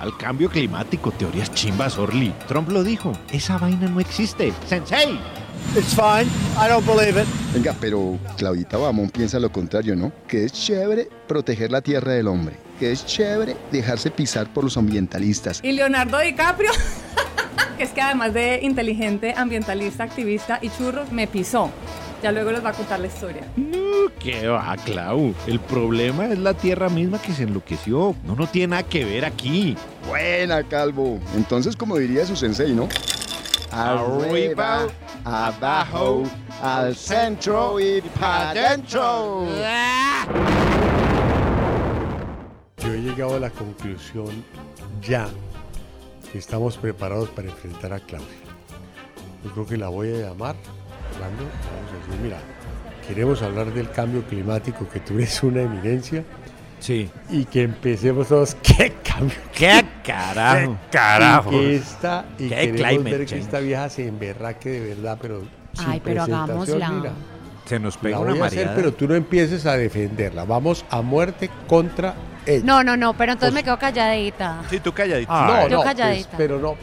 Al 0.00 0.16
cambio 0.16 0.48
climático, 0.48 1.10
teorías 1.10 1.52
chimbas, 1.52 1.98
Orly. 1.98 2.32
Trump 2.48 2.70
lo 2.70 2.82
dijo. 2.82 3.12
Esa 3.30 3.58
vaina 3.58 3.86
no 3.86 4.00
existe. 4.00 4.50
Sensei. 4.66 5.20
It's 5.76 5.94
fine. 5.94 6.26
I 6.56 6.70
don't 6.70 6.86
believe 6.86 7.20
it. 7.20 7.28
Venga, 7.52 7.76
pero 7.78 8.18
Claudita 8.38 8.78
Bamón 8.78 9.10
piensa 9.10 9.38
lo 9.38 9.52
contrario, 9.52 9.94
¿no? 9.94 10.10
Que 10.26 10.46
es 10.46 10.54
chévere 10.54 11.10
proteger 11.28 11.70
la 11.70 11.82
tierra 11.82 12.12
del 12.12 12.28
hombre. 12.28 12.56
Que 12.78 12.92
es 12.92 13.04
chévere 13.04 13.58
dejarse 13.70 14.10
pisar 14.10 14.50
por 14.50 14.64
los 14.64 14.78
ambientalistas. 14.78 15.60
Y 15.62 15.72
Leonardo 15.72 16.18
DiCaprio, 16.18 16.70
que 17.76 17.84
es 17.84 17.90
que 17.90 18.00
además 18.00 18.32
de 18.32 18.60
inteligente, 18.62 19.34
ambientalista, 19.36 20.04
activista 20.04 20.60
y 20.62 20.70
churro, 20.70 21.04
me 21.10 21.26
pisó. 21.26 21.70
Ya 22.22 22.32
luego 22.32 22.52
les 22.52 22.64
va 22.64 22.70
a 22.70 22.72
contar 22.72 23.00
la 23.00 23.06
historia. 23.06 23.42
¿Qué 24.18 24.46
va, 24.46 24.76
Clau? 24.84 25.34
El 25.46 25.58
problema 25.58 26.26
es 26.26 26.38
la 26.38 26.52
tierra 26.52 26.90
misma 26.90 27.20
que 27.20 27.32
se 27.32 27.44
enloqueció. 27.44 28.14
No, 28.24 28.36
no 28.36 28.46
tiene 28.46 28.68
nada 28.68 28.82
que 28.82 29.04
ver 29.04 29.24
aquí. 29.24 29.74
Buena, 30.06 30.62
Calvo. 30.64 31.18
Entonces, 31.34 31.76
como 31.76 31.96
diría 31.96 32.26
su 32.26 32.36
sensei, 32.36 32.74
¿no? 32.74 32.88
Arriba, 33.72 34.86
abajo, 35.24 36.24
al 36.62 36.94
centro 36.94 37.80
y 37.80 38.02
para 38.20 38.50
adentro. 38.50 39.46
Yo 42.78 42.92
he 42.92 42.98
llegado 42.98 43.36
a 43.36 43.40
la 43.40 43.50
conclusión 43.50 44.44
ya 45.00 45.28
que 46.32 46.38
estamos 46.38 46.76
preparados 46.76 47.28
para 47.30 47.48
enfrentar 47.48 47.92
a 47.92 48.00
Claudia. 48.00 48.26
Yo 49.44 49.52
creo 49.52 49.66
que 49.66 49.76
la 49.76 49.88
voy 49.88 50.08
a 50.12 50.28
llamar, 50.28 50.56
hablando, 51.14 51.44
vamos 51.44 51.90
a 51.92 52.06
decir, 52.06 52.20
mira, 52.22 52.38
queremos 53.06 53.42
hablar 53.42 53.72
del 53.72 53.90
cambio 53.90 54.22
climático, 54.22 54.88
que 54.88 55.00
tú 55.00 55.14
eres 55.14 55.42
una 55.42 55.62
eminencia. 55.62 56.24
Sí. 56.78 57.10
Y 57.28 57.44
que 57.44 57.62
empecemos 57.62 58.28
todos, 58.28 58.54
¿qué 58.62 58.94
cambio? 59.04 59.36
¿Qué 59.52 59.84
carajo? 60.04 60.72
¿Qué 60.90 60.96
carajos? 60.96 61.52
Y 61.52 61.58
que 61.58 61.76
esta, 61.76 62.24
y 62.38 62.48
¿Qué 62.48 62.54
queremos 62.56 62.76
climate 62.88 63.10
ver 63.10 63.20
que 63.20 63.26
change? 63.26 63.42
esta 63.44 63.58
vieja 63.60 63.88
se 63.90 64.06
emberraque 64.06 64.70
de 64.70 64.80
verdad, 64.94 65.18
pero 65.20 65.42
sin 65.74 65.88
Ay, 65.90 66.00
pero 66.02 66.24
presentación, 66.24 66.82
hagámosla. 66.82 66.88
mira. 66.90 67.12
Se 67.66 67.78
nos 67.78 67.96
La 67.96 68.00
pega 68.00 68.18
voy 68.18 68.32
una 68.32 68.44
a 68.44 68.48
hacer, 68.48 68.72
pero 68.74 68.92
tú 68.94 69.06
no 69.06 69.14
empieces 69.14 69.64
a 69.66 69.76
defenderla. 69.76 70.44
Vamos 70.44 70.84
a 70.90 71.02
muerte 71.02 71.50
contra 71.68 72.14
ella. 72.44 72.64
No, 72.64 72.82
no, 72.82 72.96
no, 72.96 73.12
pero 73.14 73.32
entonces 73.32 73.54
me 73.54 73.62
quedo 73.62 73.78
calladita. 73.78 74.62
Sí, 74.70 74.80
tú 74.80 74.92
calladito. 74.92 75.30
no, 75.32 75.68
Yo 75.68 75.76
no, 75.76 75.82
calladita. 75.84 76.30
pues, 76.30 76.36
pero 76.38 76.58
no. 76.58 76.74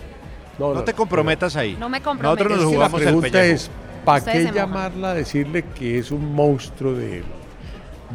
No, 0.59 0.73
No 0.75 0.83
te 0.83 0.93
comprometas 0.93 1.55
ahí. 1.57 1.75
No 1.77 1.89
me 1.89 2.01
comprometo. 2.01 2.41
Nosotros 2.43 2.57
nos 2.57 2.59
Es 2.59 2.71
que 2.71 2.77
la 2.79 2.85
jugamos 2.89 3.01
el 3.01 3.05
pregunta 3.07 3.31
pellejo. 3.31 3.55
es, 3.55 3.71
¿para 4.07 4.31
qué 4.31 4.51
llamarla, 4.51 5.13
decirle 5.13 5.65
que 5.77 5.99
es 5.99 6.11
un 6.11 6.33
monstruo 6.33 6.93
de, 6.93 7.23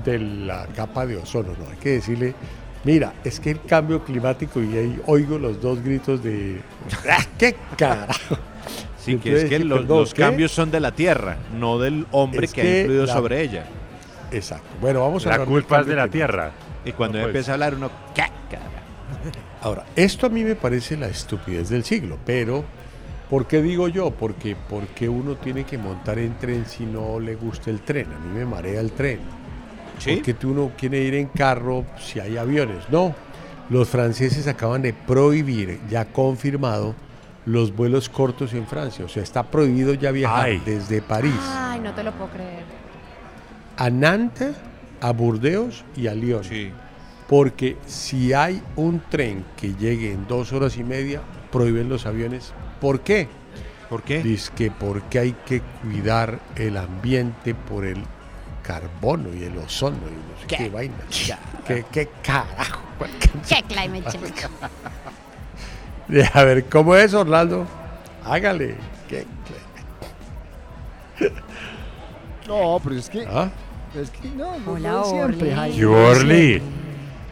de 0.04 0.18
la 0.18 0.66
capa 0.74 1.06
de 1.06 1.16
ozono? 1.18 1.50
No, 1.58 1.70
hay 1.70 1.76
que 1.76 1.90
decirle, 1.90 2.34
mira, 2.84 3.12
es 3.24 3.38
que 3.38 3.50
el 3.50 3.60
cambio 3.62 4.02
climático, 4.02 4.60
y 4.62 4.76
ahí 4.76 5.00
oigo 5.06 5.38
los 5.38 5.60
dos 5.60 5.82
gritos 5.82 6.22
de, 6.22 6.60
"Ah, 7.10 7.24
¿qué 7.38 7.54
carajo? 7.76 8.36
Sí, 8.98 9.16
que 9.16 9.34
es 9.36 9.44
que 9.46 9.58
los, 9.60 9.80
perdón, 9.80 9.98
los 9.98 10.14
¿qué? 10.14 10.22
cambios 10.22 10.52
son 10.52 10.70
de 10.70 10.78
la 10.80 10.92
tierra, 10.92 11.36
no 11.58 11.78
del 11.78 12.06
hombre 12.12 12.46
Es 12.46 12.52
que, 12.52 12.62
que 12.62 12.68
ha 12.68 12.80
influido 12.80 13.06
la- 13.06 13.12
sobre 13.12 13.40
ella. 13.42 13.64
Exacto. 14.30 14.66
Bueno, 14.80 15.00
vamos 15.00 15.26
a 15.26 15.28
La 15.28 15.34
hablar 15.34 15.48
del 15.48 15.52
culpa 15.54 15.80
es 15.80 15.86
de 15.86 15.94
la 15.96 16.08
tierra. 16.08 16.52
Y 16.84 16.92
cuando 16.92 17.18
No, 17.18 17.24
pues. 17.24 17.30
empieza 17.30 17.50
a 17.50 17.54
hablar 17.54 17.74
uno, 17.74 17.90
¿qué 18.14 18.22
cara? 18.50 18.62
Ahora, 19.60 19.84
esto 19.94 20.26
a 20.26 20.30
mí 20.30 20.42
me 20.42 20.54
parece 20.54 20.96
la 20.96 21.06
estupidez 21.08 21.68
del 21.68 21.84
siglo, 21.84 22.16
pero 22.24 22.64
¿por 23.32 23.46
qué 23.46 23.62
digo 23.62 23.88
yo? 23.88 24.10
Porque, 24.10 24.54
porque 24.68 25.08
uno 25.08 25.36
tiene 25.36 25.64
que 25.64 25.78
montar 25.78 26.18
en 26.18 26.36
tren 26.36 26.66
si 26.66 26.84
no 26.84 27.18
le 27.18 27.34
gusta 27.34 27.70
el 27.70 27.80
tren. 27.80 28.12
A 28.12 28.18
mí 28.18 28.28
me 28.38 28.44
marea 28.44 28.78
el 28.78 28.92
tren. 28.92 29.20
¿Sí? 29.98 30.16
Porque 30.16 30.34
tú 30.34 30.52
no 30.52 30.72
quieres 30.76 31.08
ir 31.08 31.14
en 31.14 31.28
carro 31.28 31.86
si 31.98 32.20
hay 32.20 32.36
aviones. 32.36 32.84
No. 32.90 33.14
Los 33.70 33.88
franceses 33.88 34.46
acaban 34.48 34.82
de 34.82 34.92
prohibir, 34.92 35.80
ya 35.88 36.04
confirmado, 36.04 36.94
los 37.46 37.74
vuelos 37.74 38.10
cortos 38.10 38.52
en 38.52 38.66
Francia. 38.66 39.02
O 39.06 39.08
sea, 39.08 39.22
está 39.22 39.44
prohibido 39.44 39.94
ya 39.94 40.10
viajar 40.10 40.44
Ay. 40.44 40.62
desde 40.66 41.00
París 41.00 41.32
Ay, 41.40 41.80
no 41.80 41.94
te 41.94 42.02
lo 42.02 42.12
puedo 42.12 42.32
creer. 42.32 42.64
a 43.78 43.88
Nantes, 43.88 44.54
a 45.00 45.10
Burdeos 45.10 45.86
y 45.96 46.06
a 46.06 46.14
Lyon. 46.14 46.44
Sí. 46.44 46.70
Porque 47.30 47.78
si 47.86 48.34
hay 48.34 48.62
un 48.76 49.00
tren 49.08 49.42
que 49.56 49.72
llegue 49.72 50.12
en 50.12 50.28
dos 50.28 50.52
horas 50.52 50.76
y 50.76 50.84
media, 50.84 51.22
prohíben 51.50 51.88
los 51.88 52.04
aviones. 52.04 52.52
¿Por 52.82 53.00
qué? 53.02 53.28
¿Por 53.88 54.02
qué? 54.02 54.24
Dice 54.24 54.50
que 54.56 54.72
porque 54.72 55.20
hay 55.20 55.36
que 55.46 55.62
cuidar 55.82 56.40
el 56.56 56.76
ambiente 56.76 57.54
por 57.54 57.84
el 57.84 58.02
carbono 58.64 59.32
y 59.32 59.44
el 59.44 59.56
ozono 59.56 59.98
y 59.98 60.10
no 60.10 60.40
sé 60.40 60.46
qué, 60.48 60.56
¿Qué? 60.56 60.68
vaina. 60.68 60.94
¿Qué, 61.64 61.84
qué 61.92 62.08
carajo? 62.24 62.82
¿Qué 63.48 63.62
climate 63.68 64.02
change? 64.10 64.48
A 66.34 66.42
ver, 66.42 66.64
¿cómo 66.64 66.96
es, 66.96 67.14
Orlando? 67.14 67.68
Hágale. 68.24 68.74
¿Qué? 69.08 69.26
No, 72.48 72.80
pero 72.82 72.96
es 72.96 73.08
que. 73.08 73.24
¿Ah? 73.30 73.48
Es 73.94 74.10
que 74.10 74.28
no, 74.30 74.58
no, 74.58 74.72
Hola, 74.72 74.90
no 74.90 75.04
siempre, 75.04 75.52
Orly. 75.52 75.54
Jaime, 75.54 75.76
¿Qué 75.76 75.82
no 75.82 75.92
Orly? 76.08 76.62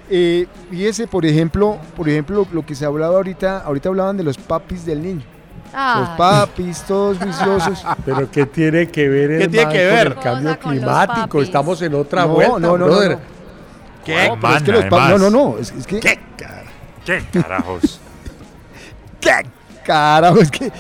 Eh, 0.09 0.47
fíjese, 0.71 1.09
por 1.09 1.27
ejemplo, 1.27 1.79
por 1.97 2.09
ejemplo, 2.09 2.47
lo 2.53 2.65
que 2.65 2.77
se 2.77 2.85
hablaba 2.85 3.17
ahorita, 3.17 3.59
ahorita 3.59 3.89
hablaban 3.89 4.17
de 4.17 4.23
los 4.23 4.39
papis 4.39 4.87
del 4.87 5.03
niño. 5.03 5.25
Los 5.73 6.09
papis, 6.11 6.83
todos 6.83 7.19
juiciosos. 7.19 7.85
Pero 8.05 8.31
¿qué 8.31 8.47
tiene 8.47 8.89
que 8.89 9.09
ver 9.09 9.31
el 9.33 9.39
¿Qué 9.43 9.49
tiene 9.49 9.65
man 9.67 9.73
que 9.75 9.79
con 9.89 9.95
ver? 9.97 10.07
el 10.07 10.15
cambio 10.19 10.59
climático? 10.59 11.43
Estamos 11.43 11.81
en 11.83 11.95
otra 11.95 12.23
No, 12.23 12.29
vuelta, 12.29 12.59
no, 12.59 12.69
no, 12.77 12.79
no, 12.79 12.85
brother. 12.87 13.11
no. 13.13 13.19
¿Qué? 14.05 14.29
No, 14.41 14.57
es 14.57 14.63
que 14.63 14.73
los. 14.73 14.85
No, 14.91 15.19
no, 15.19 15.31
no. 15.31 15.59
Es, 15.59 15.71
es 15.73 15.87
que. 15.87 16.01
¿Qué 16.01 16.19
cara? 16.37 16.65
¿Qué 17.05 17.23
carajos? 17.33 18.01
¿Qué 19.21 19.43
carajo? 19.85 20.39
Es 20.41 20.51
que. 20.51 20.73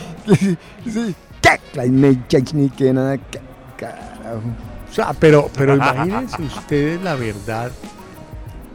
sí, 0.85 1.15
¿Qué 1.41 1.61
climate 1.73 2.21
change 2.29 2.55
ni 2.55 2.71
qué 2.71 2.93
nada? 2.93 3.17
¿Qué 3.17 3.41
carajo. 3.77 4.43
O 4.91 4.93
sea, 4.93 5.12
pero, 5.19 5.49
pero 5.57 5.75
imagínense 5.77 6.43
ustedes 6.43 7.01
la 7.03 7.15
verdad 7.15 7.71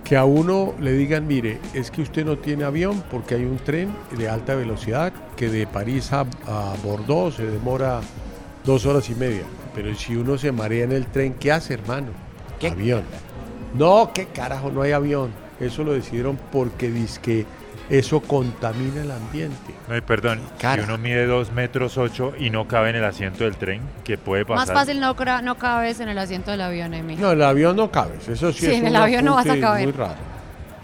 que 0.06 0.15
a 0.15 0.23
uno 0.23 0.76
le 0.80 0.94
digan, 0.94 1.27
mire, 1.27 1.60
es 1.73 1.90
que 1.90 2.03
usted 2.03 2.23
no 2.23 2.38
tiene 2.38 2.64
avión 2.64 3.03
porque 3.11 3.36
hay 3.36 3.44
un 3.44 3.57
tren 3.57 3.94
de 4.15 4.30
alta 4.30 4.56
velocidad 4.56 5.11
que 5.36 5.49
de 5.49 5.65
París 5.65 6.14
a, 6.14 6.22
a 6.22 6.76
Bordeaux 6.84 7.36
se 7.36 7.45
demora 7.45 8.02
dos 8.64 8.86
horas 8.86 9.10
y 9.10 9.15
media. 9.15 9.44
Pero 9.73 9.94
si 9.95 10.15
uno 10.15 10.38
se 10.38 10.52
marea 10.52 10.84
en 10.86 10.91
el 10.91 11.07
tren, 11.07 11.34
¿qué 11.34 11.52
hace, 11.52 11.73
hermano? 11.73 12.07
Avión. 12.72 13.03
No, 13.77 14.11
qué 14.14 14.27
carajo, 14.27 14.72
no 14.72 14.84
hay 14.84 14.91
avión. 14.91 15.32
Eso 15.60 15.84
lo 15.84 15.94
decidieron 15.94 16.38
porque 16.52 16.91
que 17.22 17.45
eso 17.90 18.20
contamina 18.22 19.02
el 19.02 19.12
ambiente. 19.12 19.74
No, 19.88 19.95
y 19.95 20.02
perdón, 20.02 20.41
si 20.60 20.80
uno 20.80 20.98
mide 20.98 21.26
2 21.26 21.52
metros 21.52 21.98
8 21.98 22.34
y 22.40 22.49
no 22.49 22.68
cabe 22.68 22.90
en 22.90 22.95
el 22.98 23.03
asiento 23.06 23.44
del 23.44 23.56
tren, 23.57 23.82
¿qué 24.03 24.18
puede 24.18 24.44
Más 24.45 24.62
pasar? 24.62 24.76
fácil 24.76 24.99
no, 24.99 25.16
cra- 25.16 25.41
no 25.44 25.56
cabes 25.56 25.99
en 25.99 26.10
el 26.10 26.18
asiento 26.18 26.52
del 26.52 26.62
avión, 26.62 26.94
Emi. 26.94 27.16
No, 27.16 27.32
el 27.32 27.41
avión 27.44 27.76
no 27.76 27.91
cabe. 27.91 28.16
Eso 28.28 28.52
sí, 28.52 28.60
Sí, 28.60 28.66
es 28.68 28.74
en 28.80 28.88
el 28.88 28.95
avión 28.95 29.24
no 29.26 29.36
vas 29.36 29.48
a 29.49 29.60
caber. 29.60 29.84
Muy 29.84 29.91
raro. 29.94 30.16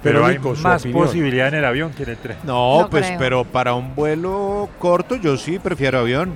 Pero, 0.03 0.26
hay 0.26 0.38
Nico, 0.38 0.56
más 0.64 0.82
opinión. 0.82 1.06
posibilidad 1.06 1.48
en 1.49 1.53
el 1.56 1.65
avión 1.65 1.91
que 1.94 2.03
en 2.03 2.10
el 2.10 2.18
tren. 2.18 2.38
No, 2.44 2.82
No 2.82 2.90
pues, 2.90 3.06
creo. 3.06 3.19
pero 3.19 3.44
para 3.44 3.76
un 3.76 3.94
vuelo 3.94 4.68
corto 4.80 5.15
yo 5.15 5.38
sí 5.38 5.60
prefiero 5.60 5.99
avión. 5.99 6.36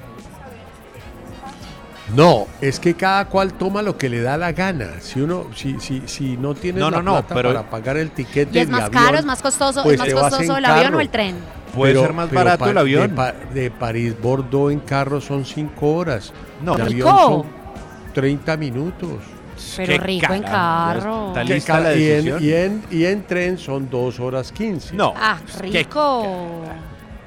No, 2.13 2.45
es 2.61 2.79
que 2.79 2.93
cada 2.93 3.25
cual 3.25 3.53
toma 3.53 3.81
lo 3.81 3.97
que 3.97 4.09
le 4.09 4.21
da 4.21 4.37
la 4.37 4.51
gana. 4.51 4.99
Si 4.99 5.19
uno, 5.21 5.47
si, 5.55 5.79
si, 5.79 6.03
si 6.07 6.37
no 6.37 6.53
tienes 6.53 6.79
No, 6.79 6.91
la 6.91 6.97
no, 6.97 7.03
no, 7.03 7.11
plata 7.13 7.33
pero- 7.35 7.49
para 7.53 7.69
pagar 7.69 7.97
el 7.97 8.11
tiquete 8.11 8.59
Y 8.59 8.61
es 8.61 8.69
más 8.69 8.83
avión, 8.83 9.03
caro, 9.03 9.17
es 9.17 9.25
más 9.25 9.41
costoso, 9.41 9.81
pues 9.83 9.99
es 9.99 10.13
más 10.13 10.23
costoso 10.31 10.57
el 10.57 10.65
avión 10.65 10.93
o 10.93 10.99
el 11.01 11.09
tren. 11.09 11.35
Puede 11.73 11.93
Pero- 11.93 12.05
ser 12.05 12.13
más 12.13 12.31
barato 12.31 12.65
pa- 12.65 12.71
el 12.71 12.77
avión. 12.77 13.09
De, 13.09 13.15
pa- 13.15 13.31
de 13.53 13.71
París 13.71 14.15
Bordeaux 14.21 14.71
en 14.71 14.79
carro 14.81 15.19
son 15.19 15.43
5 15.45 15.93
horas. 15.95 16.31
No. 16.61 16.75
de 16.75 16.85
¡Rico! 16.85 17.09
avión 17.09 17.27
son 17.43 17.45
30 18.13 18.55
minutos. 18.57 19.19
Pero 19.77 19.93
Qué 19.93 19.97
rico 19.99 20.33
en 20.33 20.43
carro. 20.43 21.27
está 21.29 21.43
lista 21.43 21.79
la 21.79 21.95
y, 21.95 22.03
en, 22.03 22.25
decisión. 22.25 22.43
y, 22.43 22.53
en, 22.53 22.83
y 22.91 23.05
en 23.05 23.23
tren 23.25 23.57
son 23.57 23.89
2 23.89 24.19
horas 24.19 24.51
15. 24.51 24.93
No. 24.95 25.13
Ah, 25.17 25.37
Qué 25.61 25.79
rico. 25.79 26.63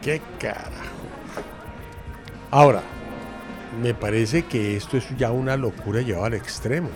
¿Qué 0.02 0.20
carajo? 0.38 0.68
Ahora, 2.50 2.80
me 3.80 3.94
parece 3.94 4.44
que 4.44 4.76
esto 4.76 4.96
es 4.96 5.04
ya 5.16 5.30
una 5.30 5.56
locura 5.56 6.00
llevada 6.02 6.26
al 6.26 6.34
extremo. 6.34 6.88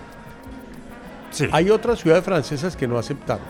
Sí. 1.30 1.48
Hay 1.52 1.70
otras 1.70 2.00
ciudades 2.00 2.24
francesas 2.24 2.76
que 2.76 2.86
no 2.86 2.98
aceptaron, 2.98 3.44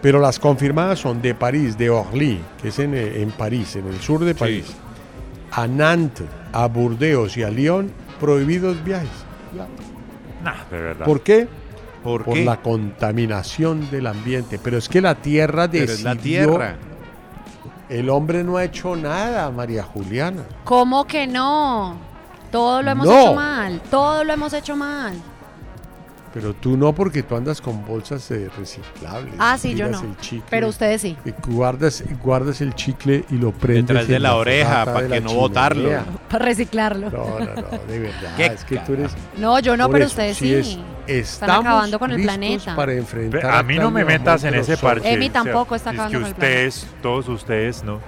pero 0.00 0.18
las 0.18 0.38
confirmadas 0.38 0.98
son 0.98 1.20
de 1.20 1.34
París, 1.34 1.76
de 1.76 1.90
Orly, 1.90 2.40
que 2.60 2.68
es 2.68 2.78
en, 2.78 2.94
eh, 2.94 3.20
en 3.20 3.30
París, 3.32 3.76
en 3.76 3.86
el 3.86 4.00
sur 4.00 4.24
de 4.24 4.34
París, 4.34 4.74
a 5.52 5.66
Nantes, 5.66 6.26
a 6.52 6.66
Burdeos 6.68 7.36
y 7.36 7.42
a 7.42 7.50
Lyon, 7.50 7.90
prohibidos 8.18 8.82
viajes. 8.82 9.10
Nah, 10.42 10.64
de 10.70 10.80
verdad. 10.80 11.04
¿Por 11.04 11.22
qué? 11.22 11.48
¿Por, 12.02 12.24
Por 12.24 12.34
qué? 12.34 12.44
la 12.44 12.62
contaminación 12.62 13.90
del 13.90 14.06
ambiente. 14.06 14.60
Pero 14.62 14.78
es 14.78 14.88
que 14.88 15.00
la 15.00 15.16
tierra 15.16 15.68
Pero 15.68 15.86
decidió... 15.86 15.94
es 15.94 16.02
la 16.04 16.22
tierra. 16.22 16.76
El 17.88 18.10
hombre 18.10 18.44
no 18.44 18.56
ha 18.56 18.64
hecho 18.64 18.96
nada, 18.96 19.50
María 19.50 19.82
Juliana. 19.82 20.44
¿Cómo 20.64 21.04
que 21.06 21.26
no? 21.26 21.96
Todo 22.56 22.82
lo 22.82 22.90
hemos 22.90 23.06
No. 23.06 23.20
hecho 23.20 23.34
mal. 23.34 23.80
Todo 23.90 24.24
lo 24.24 24.32
hemos 24.32 24.52
hecho 24.54 24.76
mal. 24.76 25.14
Pero 26.32 26.52
tú 26.54 26.76
no, 26.76 26.94
porque 26.94 27.22
tú 27.22 27.34
andas 27.36 27.60
con 27.62 27.84
bolsas 27.86 28.30
eh, 28.30 28.50
reciclables. 28.58 29.34
Ah, 29.38 29.56
sí, 29.58 29.74
yo 29.74 29.88
no. 29.88 30.00
el 30.00 30.16
chicle, 30.18 30.44
Pero 30.50 30.68
ustedes 30.68 31.00
sí. 31.00 31.16
y 31.24 31.32
guardas, 31.50 32.02
guardas 32.22 32.60
el 32.60 32.74
chicle 32.74 33.24
y 33.30 33.36
lo 33.36 33.52
prendes 33.52 33.86
Detrás 33.88 34.08
de 34.08 34.18
la 34.20 34.36
oreja, 34.36 34.68
fogata 34.84 34.92
pa' 34.92 35.02
de 35.02 35.08
que 35.08 35.20
no 35.22 35.32
botarlo. 35.34 35.90
Para 36.30 36.44
reciclarlo. 36.44 37.10
No, 37.10 37.38
no, 37.40 37.54
no, 37.54 37.78
de 37.88 37.98
verdad. 37.98 38.36
Qué 38.36 38.46
es 38.46 38.64
que 38.64 38.76
tú 38.78 38.92
eres. 38.94 39.12
No, 39.38 39.58
yo 39.60 39.76
no, 39.78 39.88
pero 39.88 40.04
eso, 40.04 40.12
ustedes 40.12 40.36
si 40.38 40.44
sí. 40.48 40.54
es- 40.54 40.68
Están 41.06 41.48
estamos 41.50 41.66
acabando 41.66 41.98
con 41.98 42.10
el 42.12 42.22
planeta. 42.22 42.74
Para 42.76 42.92
enfrentar 42.94 43.46
A 43.46 43.62
mí 43.62 43.78
no 43.78 43.90
me 43.90 44.04
metas 44.04 44.44
en 44.44 44.54
ese 44.56 44.76
parche. 44.76 45.10
Emi 45.12 45.28
o 45.28 45.32
sea, 45.32 45.42
tampoco 45.42 45.74
está 45.74 45.90
es 45.90 45.94
acabando 45.94 46.18
que 46.18 46.22
con 46.22 46.28
el 46.30 46.34
planeta. 46.34 46.68
ustedes, 46.68 46.86
todos 47.02 47.28
ustedes, 47.28 47.82
no. 47.84 48.00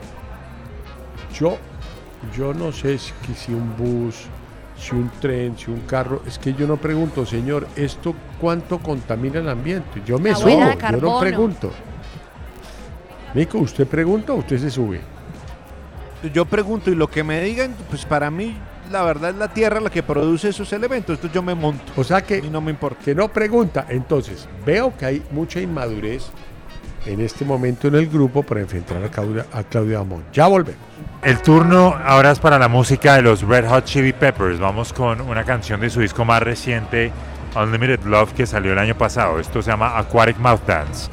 Yo, 1.34 1.56
yo 2.36 2.52
no 2.52 2.72
sé 2.72 2.98
si, 2.98 3.12
que 3.26 3.34
si 3.34 3.52
un 3.54 3.74
bus, 3.76 4.16
si 4.78 4.94
un 4.94 5.10
tren, 5.20 5.56
si 5.58 5.70
un 5.70 5.80
carro. 5.80 6.22
Es 6.26 6.38
que 6.38 6.54
yo 6.54 6.66
no 6.66 6.76
pregunto, 6.76 7.26
señor, 7.26 7.66
¿esto 7.76 8.14
cuánto 8.40 8.78
contamina 8.78 9.40
el 9.40 9.48
ambiente? 9.48 10.02
Yo 10.06 10.18
me 10.18 10.34
subo, 10.34 10.60
yo 10.90 10.96
no 11.00 11.20
pregunto. 11.20 11.70
Nico, 13.34 13.58
¿usted 13.58 13.86
pregunta 13.86 14.32
o 14.32 14.36
usted 14.36 14.58
se 14.58 14.70
sube? 14.70 15.00
Yo 16.32 16.44
pregunto 16.44 16.90
y 16.90 16.94
lo 16.94 17.08
que 17.08 17.22
me 17.22 17.40
digan, 17.42 17.74
pues 17.90 18.04
para 18.04 18.30
mí 18.30 18.56
la 18.90 19.02
verdad 19.02 19.30
es 19.30 19.36
la 19.36 19.48
tierra 19.48 19.80
la 19.80 19.90
que 19.90 20.02
produce 20.02 20.48
esos 20.48 20.72
elementos. 20.72 21.16
Entonces 21.16 21.34
yo 21.34 21.42
me 21.42 21.54
monto. 21.54 21.92
O 21.96 22.04
sea 22.04 22.22
que, 22.22 22.38
Y 22.38 22.48
no 22.48 22.60
me 22.60 22.70
importa. 22.70 23.04
que 23.04 23.14
no 23.14 23.28
pregunta. 23.28 23.86
Entonces, 23.88 24.48
veo 24.64 24.96
que 24.96 25.04
hay 25.06 25.22
mucha 25.30 25.60
inmadurez 25.60 26.30
en 27.06 27.20
este 27.20 27.44
momento 27.44 27.88
en 27.88 27.96
el 27.96 28.08
grupo 28.08 28.42
para 28.42 28.60
enfrentar 28.60 29.02
a 29.02 29.08
Claudia, 29.08 29.46
a 29.52 29.62
Claudia 29.62 30.00
Amón. 30.00 30.24
Ya 30.32 30.46
volvemos. 30.46 30.80
El 31.22 31.42
turno 31.42 31.96
ahora 32.04 32.30
es 32.30 32.38
para 32.38 32.60
la 32.60 32.68
música 32.68 33.16
de 33.16 33.22
los 33.22 33.42
Red 33.42 33.68
Hot 33.68 33.84
Chili 33.84 34.12
Peppers. 34.12 34.60
Vamos 34.60 34.92
con 34.92 35.20
una 35.20 35.42
canción 35.42 35.80
de 35.80 35.90
su 35.90 36.00
disco 36.00 36.24
más 36.24 36.40
reciente, 36.40 37.10
Unlimited 37.56 38.04
Love, 38.04 38.32
que 38.34 38.46
salió 38.46 38.72
el 38.72 38.78
año 38.78 38.96
pasado. 38.96 39.40
Esto 39.40 39.60
se 39.60 39.70
llama 39.70 39.98
Aquatic 39.98 40.38
Mouth 40.38 40.64
Dance. 40.64 41.10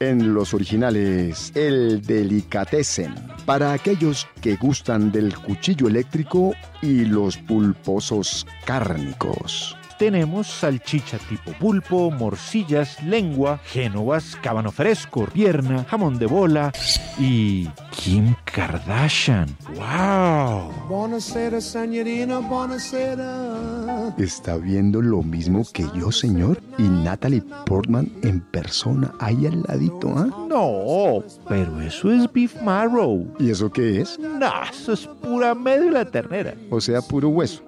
En 0.00 0.34
los 0.34 0.52
originales, 0.52 1.50
el 1.54 2.02
delicatessen. 2.02 3.14
Para 3.46 3.72
aquellos 3.72 4.28
que 4.42 4.56
gustan 4.56 5.10
del 5.10 5.34
cuchillo 5.34 5.88
eléctrico 5.88 6.54
y 6.82 7.06
los 7.06 7.38
pulposos 7.38 8.46
cárnicos. 8.66 9.74
Tenemos 9.98 10.48
salchicha 10.48 11.18
tipo 11.18 11.52
pulpo, 11.52 12.10
morcillas, 12.10 13.00
lengua, 13.04 13.60
génovas, 13.64 14.36
cábano 14.42 14.72
fresco, 14.72 15.26
pierna, 15.32 15.84
jamón 15.84 16.18
de 16.18 16.26
bola 16.26 16.72
y 17.18 17.68
Kim 17.92 18.34
Kardashian. 18.44 19.46
¡Wow! 19.76 20.72
Buonasera, 20.88 21.60
señorina, 21.60 22.40
buonasera. 22.40 24.12
¿Está 24.18 24.56
viendo 24.56 25.00
lo 25.00 25.22
mismo 25.22 25.64
que 25.72 25.86
yo, 25.94 26.10
señor? 26.10 26.60
Y 26.76 26.82
Natalie 26.82 27.42
Portman 27.64 28.10
en 28.22 28.40
persona 28.40 29.12
ahí 29.20 29.46
al 29.46 29.62
ladito, 29.68 30.12
¿ah? 30.16 30.26
No, 30.48 31.22
pero 31.48 31.80
eso 31.80 32.10
es 32.12 32.32
beef 32.32 32.60
marrow. 32.62 33.26
¿Y 33.38 33.50
eso 33.50 33.70
qué 33.70 34.00
es? 34.00 34.18
No, 34.18 34.50
eso 34.70 34.92
es 34.92 35.06
pura 35.22 35.54
médula 35.54 36.04
ternera. 36.04 36.54
O 36.70 36.80
sea, 36.80 37.00
puro 37.00 37.28
hueso. 37.28 37.62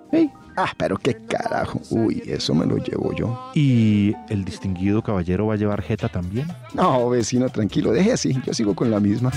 Ah, 0.57 0.73
pero 0.77 0.97
qué 0.97 1.15
carajo. 1.29 1.81
Uy, 1.91 2.23
eso 2.27 2.55
me 2.55 2.65
lo 2.67 2.79
llevo 2.79 3.15
yo. 3.15 3.51
¿Y 3.55 4.15
el 4.31 4.45
distinguido 4.45 5.03
caballero 5.03 5.47
va 5.47 5.55
a 5.55 5.57
llevar 5.57 5.83
jeta 5.83 6.09
también? 6.09 6.47
No, 6.75 7.09
vecino, 7.11 7.49
tranquilo, 7.51 7.93
deje 7.93 8.13
así. 8.13 8.41
Yo 8.45 8.55
sigo 8.55 8.75
con 8.75 8.91
la 8.91 8.99
misma. 9.01 9.31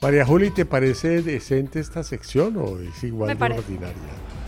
María 0.00 0.24
Juli, 0.26 0.50
¿te 0.50 0.66
parece 0.66 1.22
decente 1.22 1.80
esta 1.80 2.02
sección 2.02 2.56
o 2.58 2.78
es 2.78 3.02
igual 3.04 3.28
Me 3.28 3.34
de 3.34 3.38
pare- 3.40 3.58
ordinaria? 3.58 3.94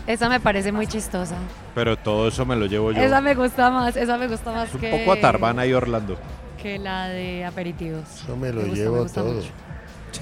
Esa 0.06 0.28
me 0.28 0.38
parece 0.38 0.70
muy 0.70 0.86
chistosa. 0.86 1.34
Pero 1.74 1.96
todo 1.96 2.28
eso 2.28 2.44
me 2.46 2.54
lo 2.54 2.66
llevo 2.66 2.92
yo. 2.92 3.00
Esa 3.02 3.20
me 3.20 3.34
gusta 3.34 3.70
más, 3.70 3.96
esa 3.96 4.16
me 4.18 4.28
gusta 4.28 4.52
más 4.52 4.68
Es 4.68 4.74
un 4.74 4.80
que, 4.80 4.90
poco 4.90 5.12
a 5.14 5.20
Tarbana 5.20 5.66
y 5.66 5.72
Orlando. 5.72 6.16
que 6.62 6.78
la 6.78 7.08
de 7.08 7.44
aperitivos. 7.44 8.04
Yo 8.28 8.36
me 8.36 8.50
lo 8.50 8.56
Me 8.62 8.68
gusta, 8.68 8.76
llevo 8.76 8.94
me 8.96 9.02
gusta 9.02 9.20
todo. 9.22 9.32
mucho. 9.34 9.48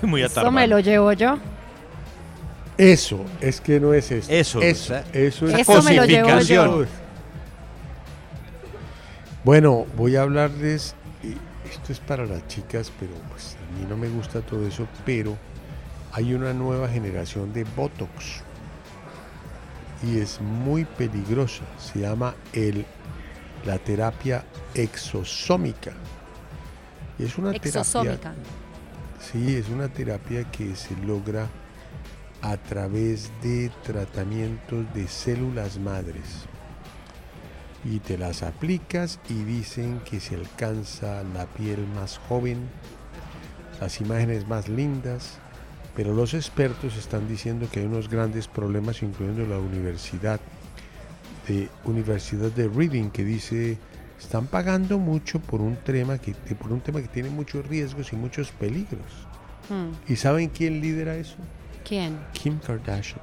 Muy 0.06 0.23
a 0.23 0.27
Eso 0.27 0.51
me 0.51 0.66
lo 0.66 0.78
llevo 0.81 1.12
yo. 1.12 1.36
Eso, 2.77 3.25
es 3.41 3.61
que 3.61 3.79
no 3.79 3.95
es 3.95 4.11
esto. 4.11 4.33
Eso, 4.33 4.61
eso, 4.61 4.85
sea, 4.87 5.05
eso 5.13 5.47
es 5.47 5.61
Eso 5.61 5.83
me 5.83 5.95
lo 5.95 6.05
llevo 6.05 6.29
yo. 6.29 6.35
cosificación. 6.35 6.89
Bueno, 9.45 9.87
voy 9.97 10.17
a 10.17 10.23
hablarles, 10.23 10.95
eh, 11.23 11.37
esto 11.71 11.93
es 11.93 12.01
para 12.01 12.25
las 12.25 12.47
chicas, 12.49 12.91
pero 12.99 13.13
pues 13.31 13.57
a 13.57 13.79
mí 13.79 13.87
no 13.89 13.97
me 13.97 14.09
gusta 14.09 14.41
todo 14.41 14.67
eso, 14.67 14.89
pero 15.05 15.37
hay 16.13 16.33
una 16.33 16.53
nueva 16.55 16.89
generación 16.89 17.53
de 17.53 17.65
Botox 17.77 18.43
y 20.03 20.19
es 20.19 20.41
muy 20.41 20.85
peligrosa. 20.85 21.65
Se 21.79 22.01
llama 22.01 22.35
el, 22.53 22.85
la 23.65 23.79
terapia 23.79 24.45
exosómica. 24.75 25.93
Y 27.19 27.25
es 27.25 27.39
una 27.39 27.53
Exosómica. 27.53 28.17
terapia 28.17 28.43
Sí, 29.21 29.57
es 29.57 29.69
una 29.69 29.89
terapia 29.89 30.45
que 30.51 30.75
se 30.75 30.95
logra 30.97 31.49
a 32.45 32.59
través 32.59 33.33
de 33.43 33.71
tratamientos 33.83 34.85
de 34.93 35.09
células 35.09 35.79
madres. 35.79 36.45
Y 37.87 38.01
te 38.01 38.19
las 38.19 38.43
aplicas 38.43 39.19
y 39.31 39.45
dicen 39.45 40.01
que 40.05 40.21
se 40.21 40.35
alcanza 40.35 41.23
la 41.23 41.47
piel 41.47 41.87
más 41.95 42.19
joven, 42.29 42.69
las 43.81 43.99
imágenes 44.03 44.47
más 44.47 44.69
lindas, 44.69 45.39
pero 45.97 46.12
los 46.12 46.35
expertos 46.35 46.99
están 46.99 47.29
diciendo 47.29 47.66
que 47.73 47.81
hay 47.81 47.87
unos 47.87 48.11
grandes 48.11 48.47
problemas, 48.47 49.03
incluyendo 49.03 49.47
la 49.47 49.59
universidad 49.59 50.39
de 51.49 51.71
Universidad 51.85 52.51
de 52.51 52.69
Reading, 52.69 53.09
que 53.09 53.25
dice 53.25 53.79
están 54.21 54.49
pagando 54.49 54.99
mucho 54.99 55.41
por 55.41 55.62
un 55.62 55.77
tema 55.77 56.19
que 56.19 56.35
por 56.55 56.73
un 56.73 56.81
tema 56.81 57.01
que 57.01 57.09
tiene 57.09 57.31
muchos 57.31 57.66
riesgos 57.66 58.12
y 58.12 58.16
muchos 58.16 58.51
peligros. 58.53 59.27
Hmm. 59.71 59.93
¿Y 60.12 60.16
saben 60.16 60.51
quién 60.51 60.83
lidera 60.83 61.16
eso? 61.16 61.37
¿Quién? 61.85 62.19
Kim 62.32 62.59
Kardashian. 62.59 63.20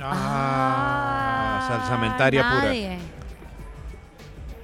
Ah, 0.00 1.64
salsamentaria 1.68 2.42
pura. 2.42 2.72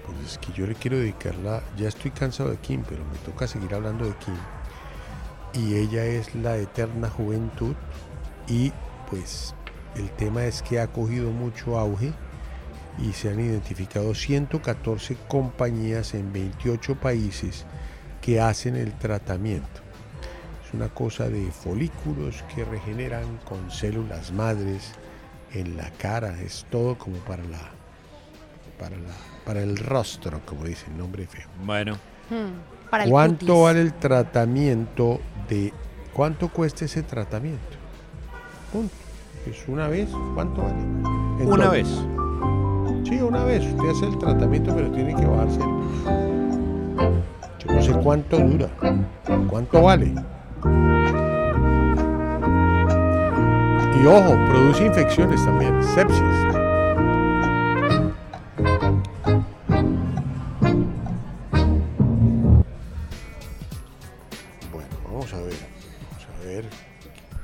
Pues 0.07 0.33
es 0.33 0.39
que 0.39 0.53
yo 0.53 0.67
le 0.67 0.75
quiero 0.75 0.97
dedicarla, 0.97 1.63
ya 1.77 1.89
estoy 1.89 2.11
cansado 2.11 2.51
de 2.51 2.57
Kim, 2.57 2.83
pero 2.89 3.05
me 3.05 3.19
toca 3.19 3.47
seguir 3.47 3.75
hablando 3.75 4.07
de 4.07 4.15
Kim. 4.17 4.37
Y 5.53 5.75
ella 5.77 6.05
es 6.05 6.35
la 6.35 6.57
eterna 6.57 7.11
juventud 7.11 7.75
y 8.49 8.73
pues 9.11 9.55
el 9.97 10.11
tema 10.11 10.45
es 10.45 10.63
que 10.63 10.81
ha 10.81 10.87
cogido 10.87 11.31
mucho 11.31 11.79
auge 11.79 12.13
y 12.99 13.13
se 13.13 13.31
han 13.31 13.41
identificado 13.41 14.15
114 14.15 15.17
compañías 15.29 16.15
en 16.15 16.33
28 16.33 16.97
países 16.97 17.67
que 18.21 18.41
hacen 18.41 18.77
el 18.77 18.93
tratamiento. 18.95 19.86
Es 20.67 20.75
una 20.75 20.89
cosa 20.89 21.29
de 21.29 21.51
folículos 21.53 22.43
que 22.55 22.65
regeneran 22.65 23.39
con 23.45 23.71
células 23.71 24.33
madres 24.33 24.93
en 25.53 25.77
la 25.77 25.91
cara, 25.93 26.41
es 26.43 26.67
todo 26.71 26.97
como 26.99 27.17
para 27.19 27.45
la 27.45 27.59
para 28.79 28.97
la 28.97 29.15
para 29.45 29.63
el 29.63 29.77
rostro, 29.77 30.41
como 30.45 30.65
dice 30.65 30.87
el 30.91 30.99
nombre 30.99 31.27
feo. 31.27 31.47
Bueno. 31.65 31.95
Hmm. 32.29 32.91
Para 32.91 33.05
el 33.05 33.11
¿Cuánto 33.11 33.47
cutis. 33.47 33.63
vale 33.63 33.81
el 33.81 33.93
tratamiento 33.95 35.21
de 35.49 35.73
cuánto 36.13 36.49
cuesta 36.49 36.85
ese 36.85 37.03
tratamiento? 37.05 37.77
Punto. 38.73 38.95
Es 39.49 39.67
una 39.69 39.87
vez, 39.89 40.09
¿cuánto 40.35 40.63
vale? 40.63 40.83
Una 41.45 41.69
vez. 41.71 41.87
Sí, 43.05 43.21
una 43.21 43.45
vez. 43.45 43.65
Usted 43.65 43.89
hace 43.91 44.07
el 44.07 44.19
tratamiento, 44.19 44.75
pero 44.75 44.91
tiene 44.91 45.15
que 45.15 45.25
bajarse. 45.27 45.61
el- 45.61 47.23
Yo 47.59 47.73
no 47.73 47.83
sé 47.83 47.93
cuánto 48.03 48.39
dura. 48.39 48.69
¿Cuánto 49.49 49.83
vale? 49.83 50.13
Y 54.01 54.07
ojo, 54.07 54.35
produce 54.49 54.85
infecciones 54.87 55.45
también, 55.45 55.83
sepsis. 55.83 56.23
Bueno, 64.73 64.89
vamos 65.05 65.33
a 65.33 65.39
ver. 65.41 65.55
Vamos 66.11 66.27
a 66.41 66.45
ver 66.47 66.65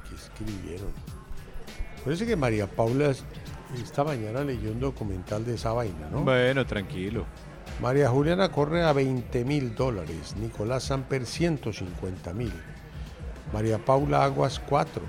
qué, 0.08 0.14
escribieron. 0.14 0.92
Parece 2.04 2.26
que 2.26 2.36
María 2.36 2.66
Paula 2.66 3.10
es- 3.10 3.24
esta 3.80 4.04
mañana 4.04 4.42
leyó 4.44 4.70
un 4.72 4.80
documental 4.80 5.44
de 5.44 5.54
esa 5.54 5.72
vaina, 5.72 6.08
¿no? 6.10 6.22
Bueno, 6.22 6.66
tranquilo. 6.66 7.24
María 7.80 8.08
Juliana 8.10 8.50
corre 8.50 8.82
a 8.84 8.92
20 8.92 9.44
mil 9.44 9.74
dólares. 9.74 10.34
Nicolás 10.38 10.84
Samper 10.84 11.24
150 11.24 12.32
mil. 12.34 12.52
María 13.52 13.78
Paula 13.78 14.24
Aguas 14.24 14.60
4. 14.68 15.02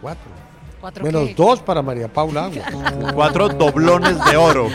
4. 0.00 0.20
¿Cuatro 0.80 1.04
Menos 1.04 1.28
qué? 1.28 1.34
2 1.36 1.60
para 1.60 1.82
María 1.82 2.12
Paula 2.12 2.46
Aguas. 2.46 2.72
Cuatro 3.14 3.48
doblones 3.50 4.24
de 4.24 4.36
oro. 4.36 4.68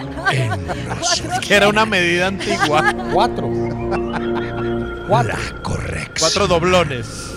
que 1.42 1.54
era 1.56 1.68
una 1.68 1.86
medida 1.86 2.28
antigua. 2.28 2.94
4. 3.14 3.50
La 5.10 5.38
corrección. 5.64 6.14
Cuatro 6.20 6.48
doblones. 6.48 7.34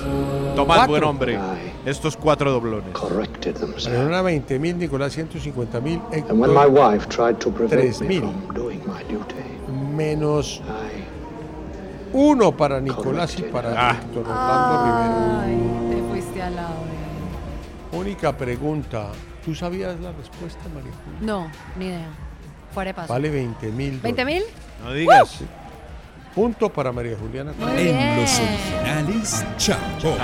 Tomás, 0.56 0.78
Cuatro. 0.78 0.92
buen 0.92 1.04
hombre. 1.04 1.38
Estos 1.86 2.16
cuatro 2.16 2.50
doblones. 2.52 2.92
corrected 2.92 3.54
themselves. 3.54 3.88
Mariana 3.88 4.20
20 4.22 4.58
mil, 4.58 4.76
Nicolás 4.78 5.12
150 5.14 5.80
mil, 5.80 6.02
And 6.12 6.38
when 6.38 6.52
my 6.52 6.64
Héctor 6.66 6.70
wife 6.70 7.08
tried 7.08 7.38
to 7.38 7.50
1 12.12 12.56
para 12.56 12.80
Nicolás 12.80 13.38
y 13.38 13.42
para 13.42 13.70
Ah. 13.90 13.92
Héctor 14.00 14.26
Orlando 14.28 14.84
Rivera. 14.84 15.42
Ay, 15.42 15.90
te 15.90 16.02
fuiste 16.10 16.42
al 16.42 16.56
lado. 16.56 16.68
eh. 17.92 17.96
Única 17.96 18.36
pregunta. 18.36 19.08
¿Tú 19.44 19.54
sabías 19.54 19.98
la 20.00 20.12
respuesta, 20.12 20.60
María 20.74 20.92
Julia? 21.04 21.18
No, 21.20 21.50
ni 21.78 21.86
idea. 21.86 22.08
Fuera 22.72 22.90
de 22.90 22.94
paso. 22.94 23.12
Vale 23.12 23.30
20 23.30 23.66
mil. 23.72 24.00
¿20 24.02 24.24
mil? 24.26 24.42
No 24.84 24.92
digas. 24.92 25.38
Punto 26.34 26.68
para 26.68 26.92
María 26.92 27.16
Juliana. 27.20 27.52
Muy 27.58 27.68
En 27.70 27.76
bien. 27.76 28.16
los 28.20 28.38
originales, 28.38 29.44
Chapo. 29.56 30.16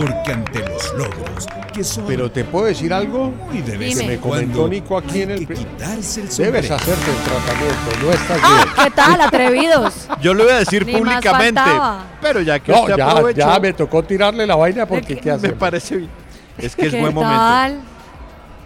Porque 0.00 0.32
ante 0.32 0.60
los 0.60 0.94
logros, 0.94 1.46
que 1.72 1.82
son 1.84 2.04
Pero 2.06 2.30
te 2.30 2.44
puedo 2.44 2.66
decir 2.66 2.92
algo 2.92 3.32
y 3.52 3.60
de 3.62 3.76
vez 3.76 3.98
que 3.98 4.06
me 4.06 4.18
comentó 4.18 4.58
cuando 4.58 4.68
Nico 4.68 4.98
aquí 4.98 5.22
en 5.22 5.30
el 5.32 5.46
que 5.46 5.54
quitarse 5.54 6.20
el 6.22 6.28
Debes 6.28 6.70
hacerte 6.70 7.10
el 7.10 7.16
tratamiento, 7.16 8.06
no 8.06 8.12
estás 8.12 8.40
Ah, 8.42 8.62
bien. 8.64 8.84
¿qué 8.84 8.90
tal, 8.90 9.20
atrevidos? 9.20 10.08
Yo 10.20 10.34
lo 10.34 10.44
voy 10.44 10.52
a 10.52 10.56
decir 10.58 10.86
Ni 10.86 10.92
públicamente. 10.96 11.60
Pero 12.22 12.40
ya 12.42 12.58
que 12.60 12.72
No, 12.72 12.82
usted 12.82 12.96
ya, 12.96 13.10
aprovechó, 13.10 13.38
ya 13.38 13.60
me 13.60 13.72
tocó 13.72 14.02
tirarle 14.02 14.46
la 14.46 14.56
vaina 14.56 14.86
porque 14.86 15.16
¿qué 15.16 15.30
me 15.30 15.36
hace? 15.36 15.48
parece 15.50 15.96
bien. 15.96 16.10
Es 16.58 16.74
que 16.76 16.86
es 16.86 16.92
¿Qué 16.92 17.00
buen 17.00 17.14
momento. 17.14 17.36
tal? 17.36 17.80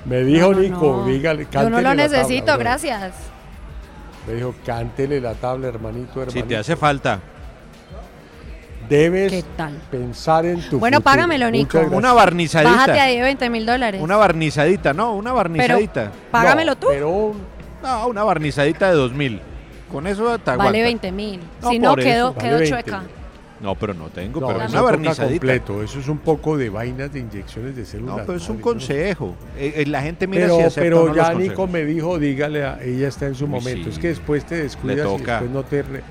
Me 0.05 0.25
dijo 0.25 0.53
No, 0.53 0.59
Nico, 0.61 0.97
no. 1.01 1.07
dígale, 1.07 1.47
Yo 1.51 1.71
no 1.71 1.81
lo 1.81 1.95
necesito, 1.95 2.47
tabla, 2.47 2.63
gracias. 2.65 3.13
Me 4.27 4.35
dijo, 4.35 4.55
cántele 4.65 5.21
la 5.21 5.35
tabla, 5.35 5.69
hermanito, 5.69 6.21
hermanito. 6.23 6.33
Si 6.33 6.43
te 6.43 6.57
hace 6.57 6.77
falta. 6.77 7.21
Debes 8.89 9.33
¿Qué 9.33 9.45
tal? 9.57 9.73
pensar 9.91 10.45
en 10.45 10.61
tu 10.69 10.79
Bueno, 10.79 10.99
futuro. 10.99 11.15
págamelo, 11.15 11.51
Nico. 11.51 11.79
Una 11.93 12.13
barnizadita. 12.13 12.71
Bájate 12.73 13.01
ahí 13.01 13.17
de 13.17 13.23
20 13.23 13.51
mil 13.51 13.65
dólares. 13.67 14.01
Una 14.03 14.17
barnizadita, 14.17 14.93
no, 14.93 15.15
una 15.15 15.33
barnizadita. 15.33 16.13
Págamelo 16.31 16.77
tú. 16.77 16.89
Pero 16.91 17.09
un- 17.11 17.39
No, 17.83 18.07
una 18.09 18.23
barnizadita 18.25 18.89
de 18.91 18.95
2000. 18.95 19.41
Con 19.91 20.07
eso 20.07 20.23
te 20.39 20.51
aguanta. 20.51 20.57
Vale 20.57 20.83
20 20.83 21.11
mil. 21.13 21.41
No, 21.61 21.71
si 21.71 21.79
no, 21.79 21.97
quedo, 21.97 22.33
vale 22.35 22.49
quedo 22.49 22.59
20 22.59 22.71
chueca. 22.83 22.99
mil. 23.01 23.09
No, 23.61 23.75
pero 23.77 23.95
no 23.95 24.09
tengo, 24.09 24.41
No, 24.41 24.47
pero 24.49 24.63
eso 24.63 24.73
una 24.73 24.83
barnizadita. 24.83 25.29
completo. 25.39 25.83
Eso 25.85 26.01
es 26.01 26.09
un 26.09 26.19
poco 26.19 26.57
de 26.57 26.69
vainas 26.69 27.13
de 27.13 27.21
inyecciones 27.21 27.77
de 27.77 27.85
células. 27.85 28.17
No, 28.19 28.25
pero 28.27 28.39
es 28.39 28.49
un 28.49 28.59
consejo. 28.59 29.37
Eh, 29.57 29.75
eh, 29.77 29.87
la 29.87 30.03
gente 30.03 30.27
mira 30.27 30.43
Pero, 30.43 30.57
si 30.57 30.63
acepta 30.63 30.81
o 30.81 30.83
pero 30.83 31.09
no 31.09 31.15
ya 31.15 31.23
consejos. 31.33 31.49
Nico 31.51 31.67
me 31.69 31.85
dijo, 31.85 32.19
dígale, 32.19 32.65
a, 32.65 32.79
ella 32.83 33.07
está 33.09 33.27
en 33.27 33.35
su 33.37 33.45
Uy, 33.45 33.51
momento. 33.51 33.85
sí. 33.85 33.91
Es 33.91 33.99
que 34.01 34.09
después 34.09 34.45
te 34.45 34.57
descuidas 34.57 35.07
y 35.07 35.19
toca. 35.19 35.33
después 35.41 35.51
no 35.53 35.63
te, 35.63 35.83
re- 35.83 36.03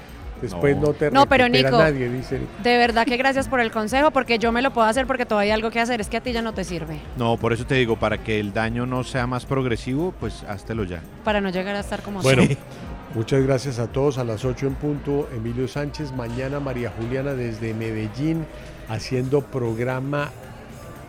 después 0.42 0.76
no. 0.76 0.88
No. 0.88 0.94
te 0.94 1.12
No, 1.12 1.26
pero 1.28 1.48
Nico, 1.48 1.72
nadie, 1.72 2.10
dice. 2.10 2.40
De 2.64 2.78
verdad 2.78 3.06
que 3.06 3.18
gracias 3.18 3.48
por 3.48 3.60
el 3.60 3.72
consejo, 3.72 4.12
porque 4.12 4.40
yo 4.40 4.52
me 4.52 4.62
lo 4.62 4.72
puedo 4.72 4.88
hacer 4.88 5.08
porque 5.08 5.26
todavía 5.26 5.54
hay 5.54 5.58
algo 5.58 5.72
que 5.72 5.80
hacer. 5.80 6.02
Es 6.02 6.10
que 6.10 6.18
a 6.18 6.22
ti 6.22 6.32
ya 6.34 6.42
no 6.42 6.54
te 6.54 6.64
sirve. 6.64 7.00
No, 7.18 7.38
por 7.38 7.54
eso 7.54 7.66
te 7.66 7.76
digo, 7.76 7.98
para 7.98 8.18
que 8.24 8.40
el 8.40 8.54
daño 8.54 8.86
no 8.86 9.04
sea 9.04 9.28
más 9.28 9.46
progresivo, 9.46 10.14
pues 10.20 10.44
háztelo 10.44 10.84
ya. 10.84 11.02
Para 11.24 11.42
no 11.42 11.50
llegar 11.50 11.76
a 11.76 11.80
estar 11.82 12.02
como 12.02 12.22
Bueno, 12.22 12.44
muchas 13.16 13.44
gracias 13.44 13.80
a 13.80 13.88
todos. 13.88 14.18
A 14.18 14.24
las 14.24 14.44
8 14.46 14.68
en 14.68 14.76
punto, 14.76 15.30
Emilio 15.36 15.68
Sánchez. 15.68 16.12
Mañana 16.14 16.60
María 16.60 16.92
Juliana 16.98 17.34
desde 17.34 17.74
Medellín 17.74 18.46
haciendo 18.90 19.42
programa 19.42 20.32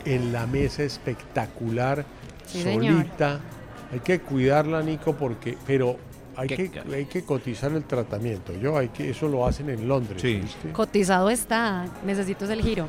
en 0.04 0.32
la 0.32 0.46
mesa 0.46 0.82
espectacular, 0.82 2.04
Sí, 2.46 2.62
señor. 2.62 2.96
solita. 2.96 3.40
Hay 3.92 4.00
que 4.00 4.20
cuidarla, 4.20 4.82
Nico, 4.82 5.14
porque, 5.14 5.56
pero 5.66 5.96
hay 6.36 6.48
que, 6.48 6.70
hay 6.92 7.04
que 7.06 7.24
cotizar 7.24 7.72
el 7.72 7.84
tratamiento. 7.84 8.52
Yo, 8.54 8.76
hay 8.76 8.88
que, 8.88 9.10
eso 9.10 9.28
lo 9.28 9.46
hacen 9.46 9.70
en 9.70 9.86
Londres. 9.86 10.20
Sí. 10.22 10.36
¿viste? 10.36 10.72
Cotizado 10.72 11.30
está. 11.30 11.86
Necesito 12.04 12.50
el 12.50 12.62
giro. 12.62 12.88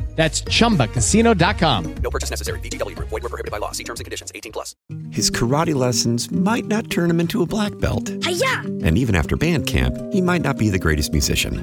That's 0.15 0.41
chumbacasino.com. 0.43 1.95
No 1.95 2.09
purchase 2.09 2.29
necessary. 2.29 2.59
VGW 2.59 2.95
Group. 2.95 3.09
Void 3.09 3.23
were 3.23 3.29
prohibited 3.29 3.51
by 3.51 3.57
law. 3.57 3.71
See 3.71 3.83
terms 3.83 3.99
and 3.99 4.05
conditions. 4.05 4.31
18 4.35 4.51
plus. 4.51 4.75
His 5.09 5.31
karate 5.31 5.73
lessons 5.75 6.29
might 6.31 6.65
not 6.65 6.89
turn 6.89 7.09
him 7.09 7.19
into 7.19 7.41
a 7.41 7.45
black 7.45 7.77
belt. 7.79 8.09
And 8.09 8.97
even 8.97 9.15
after 9.15 9.35
band 9.37 9.67
camp, 9.67 9.97
he 10.11 10.21
might 10.21 10.41
not 10.41 10.57
be 10.57 10.69
the 10.69 10.79
greatest 10.79 11.11
musician. 11.11 11.61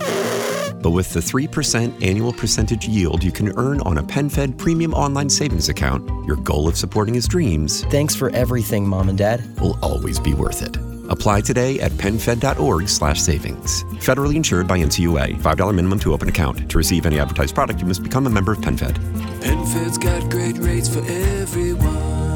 But 0.81 0.91
with 0.91 1.13
the 1.13 1.21
3% 1.21 2.07
annual 2.07 2.33
percentage 2.33 2.87
yield 2.87 3.25
you 3.25 3.33
can 3.33 3.53
earn 3.59 3.81
on 3.83 3.99
a 3.99 4.03
PenFed 4.03 4.57
premium 4.59 4.95
online 4.95 5.29
savings 5.29 5.69
account, 5.69 6.09
your 6.25 6.37
goal 6.37 6.69
of 6.69 6.77
supporting 6.77 7.15
his 7.15 7.27
dreams 7.27 7.85
Thanks 7.87 8.15
for 8.15 8.31
everything, 8.31 8.87
Mom 8.87 9.09
and 9.09 9.19
Dad. 9.19 9.43
will 9.61 9.77
always 9.83 10.21
be 10.21 10.35
worth 10.35 10.63
it. 10.63 10.77
Apply 11.09 11.41
today 11.41 11.81
at 11.81 11.93
penfed.org 11.93 12.89
slash 12.89 13.21
savings. 13.21 13.85
Federally 14.05 14.37
insured 14.37 14.67
by 14.69 14.79
NCUA. 14.79 15.41
$5 15.41 15.75
minimum 15.75 15.99
to 16.01 16.13
open 16.13 16.29
account. 16.29 16.71
To 16.71 16.79
receive 16.79 17.07
any 17.07 17.19
advertised 17.19 17.55
product, 17.55 17.81
you 17.81 17.87
must 17.87 18.03
become 18.03 18.27
a 18.27 18.31
member 18.31 18.53
of 18.53 18.59
PenFed. 18.59 18.95
PenFed's 19.41 19.99
got 19.99 20.31
great 20.31 20.59
rates 20.59 20.89
for 20.89 21.01
everyone. 21.01 22.28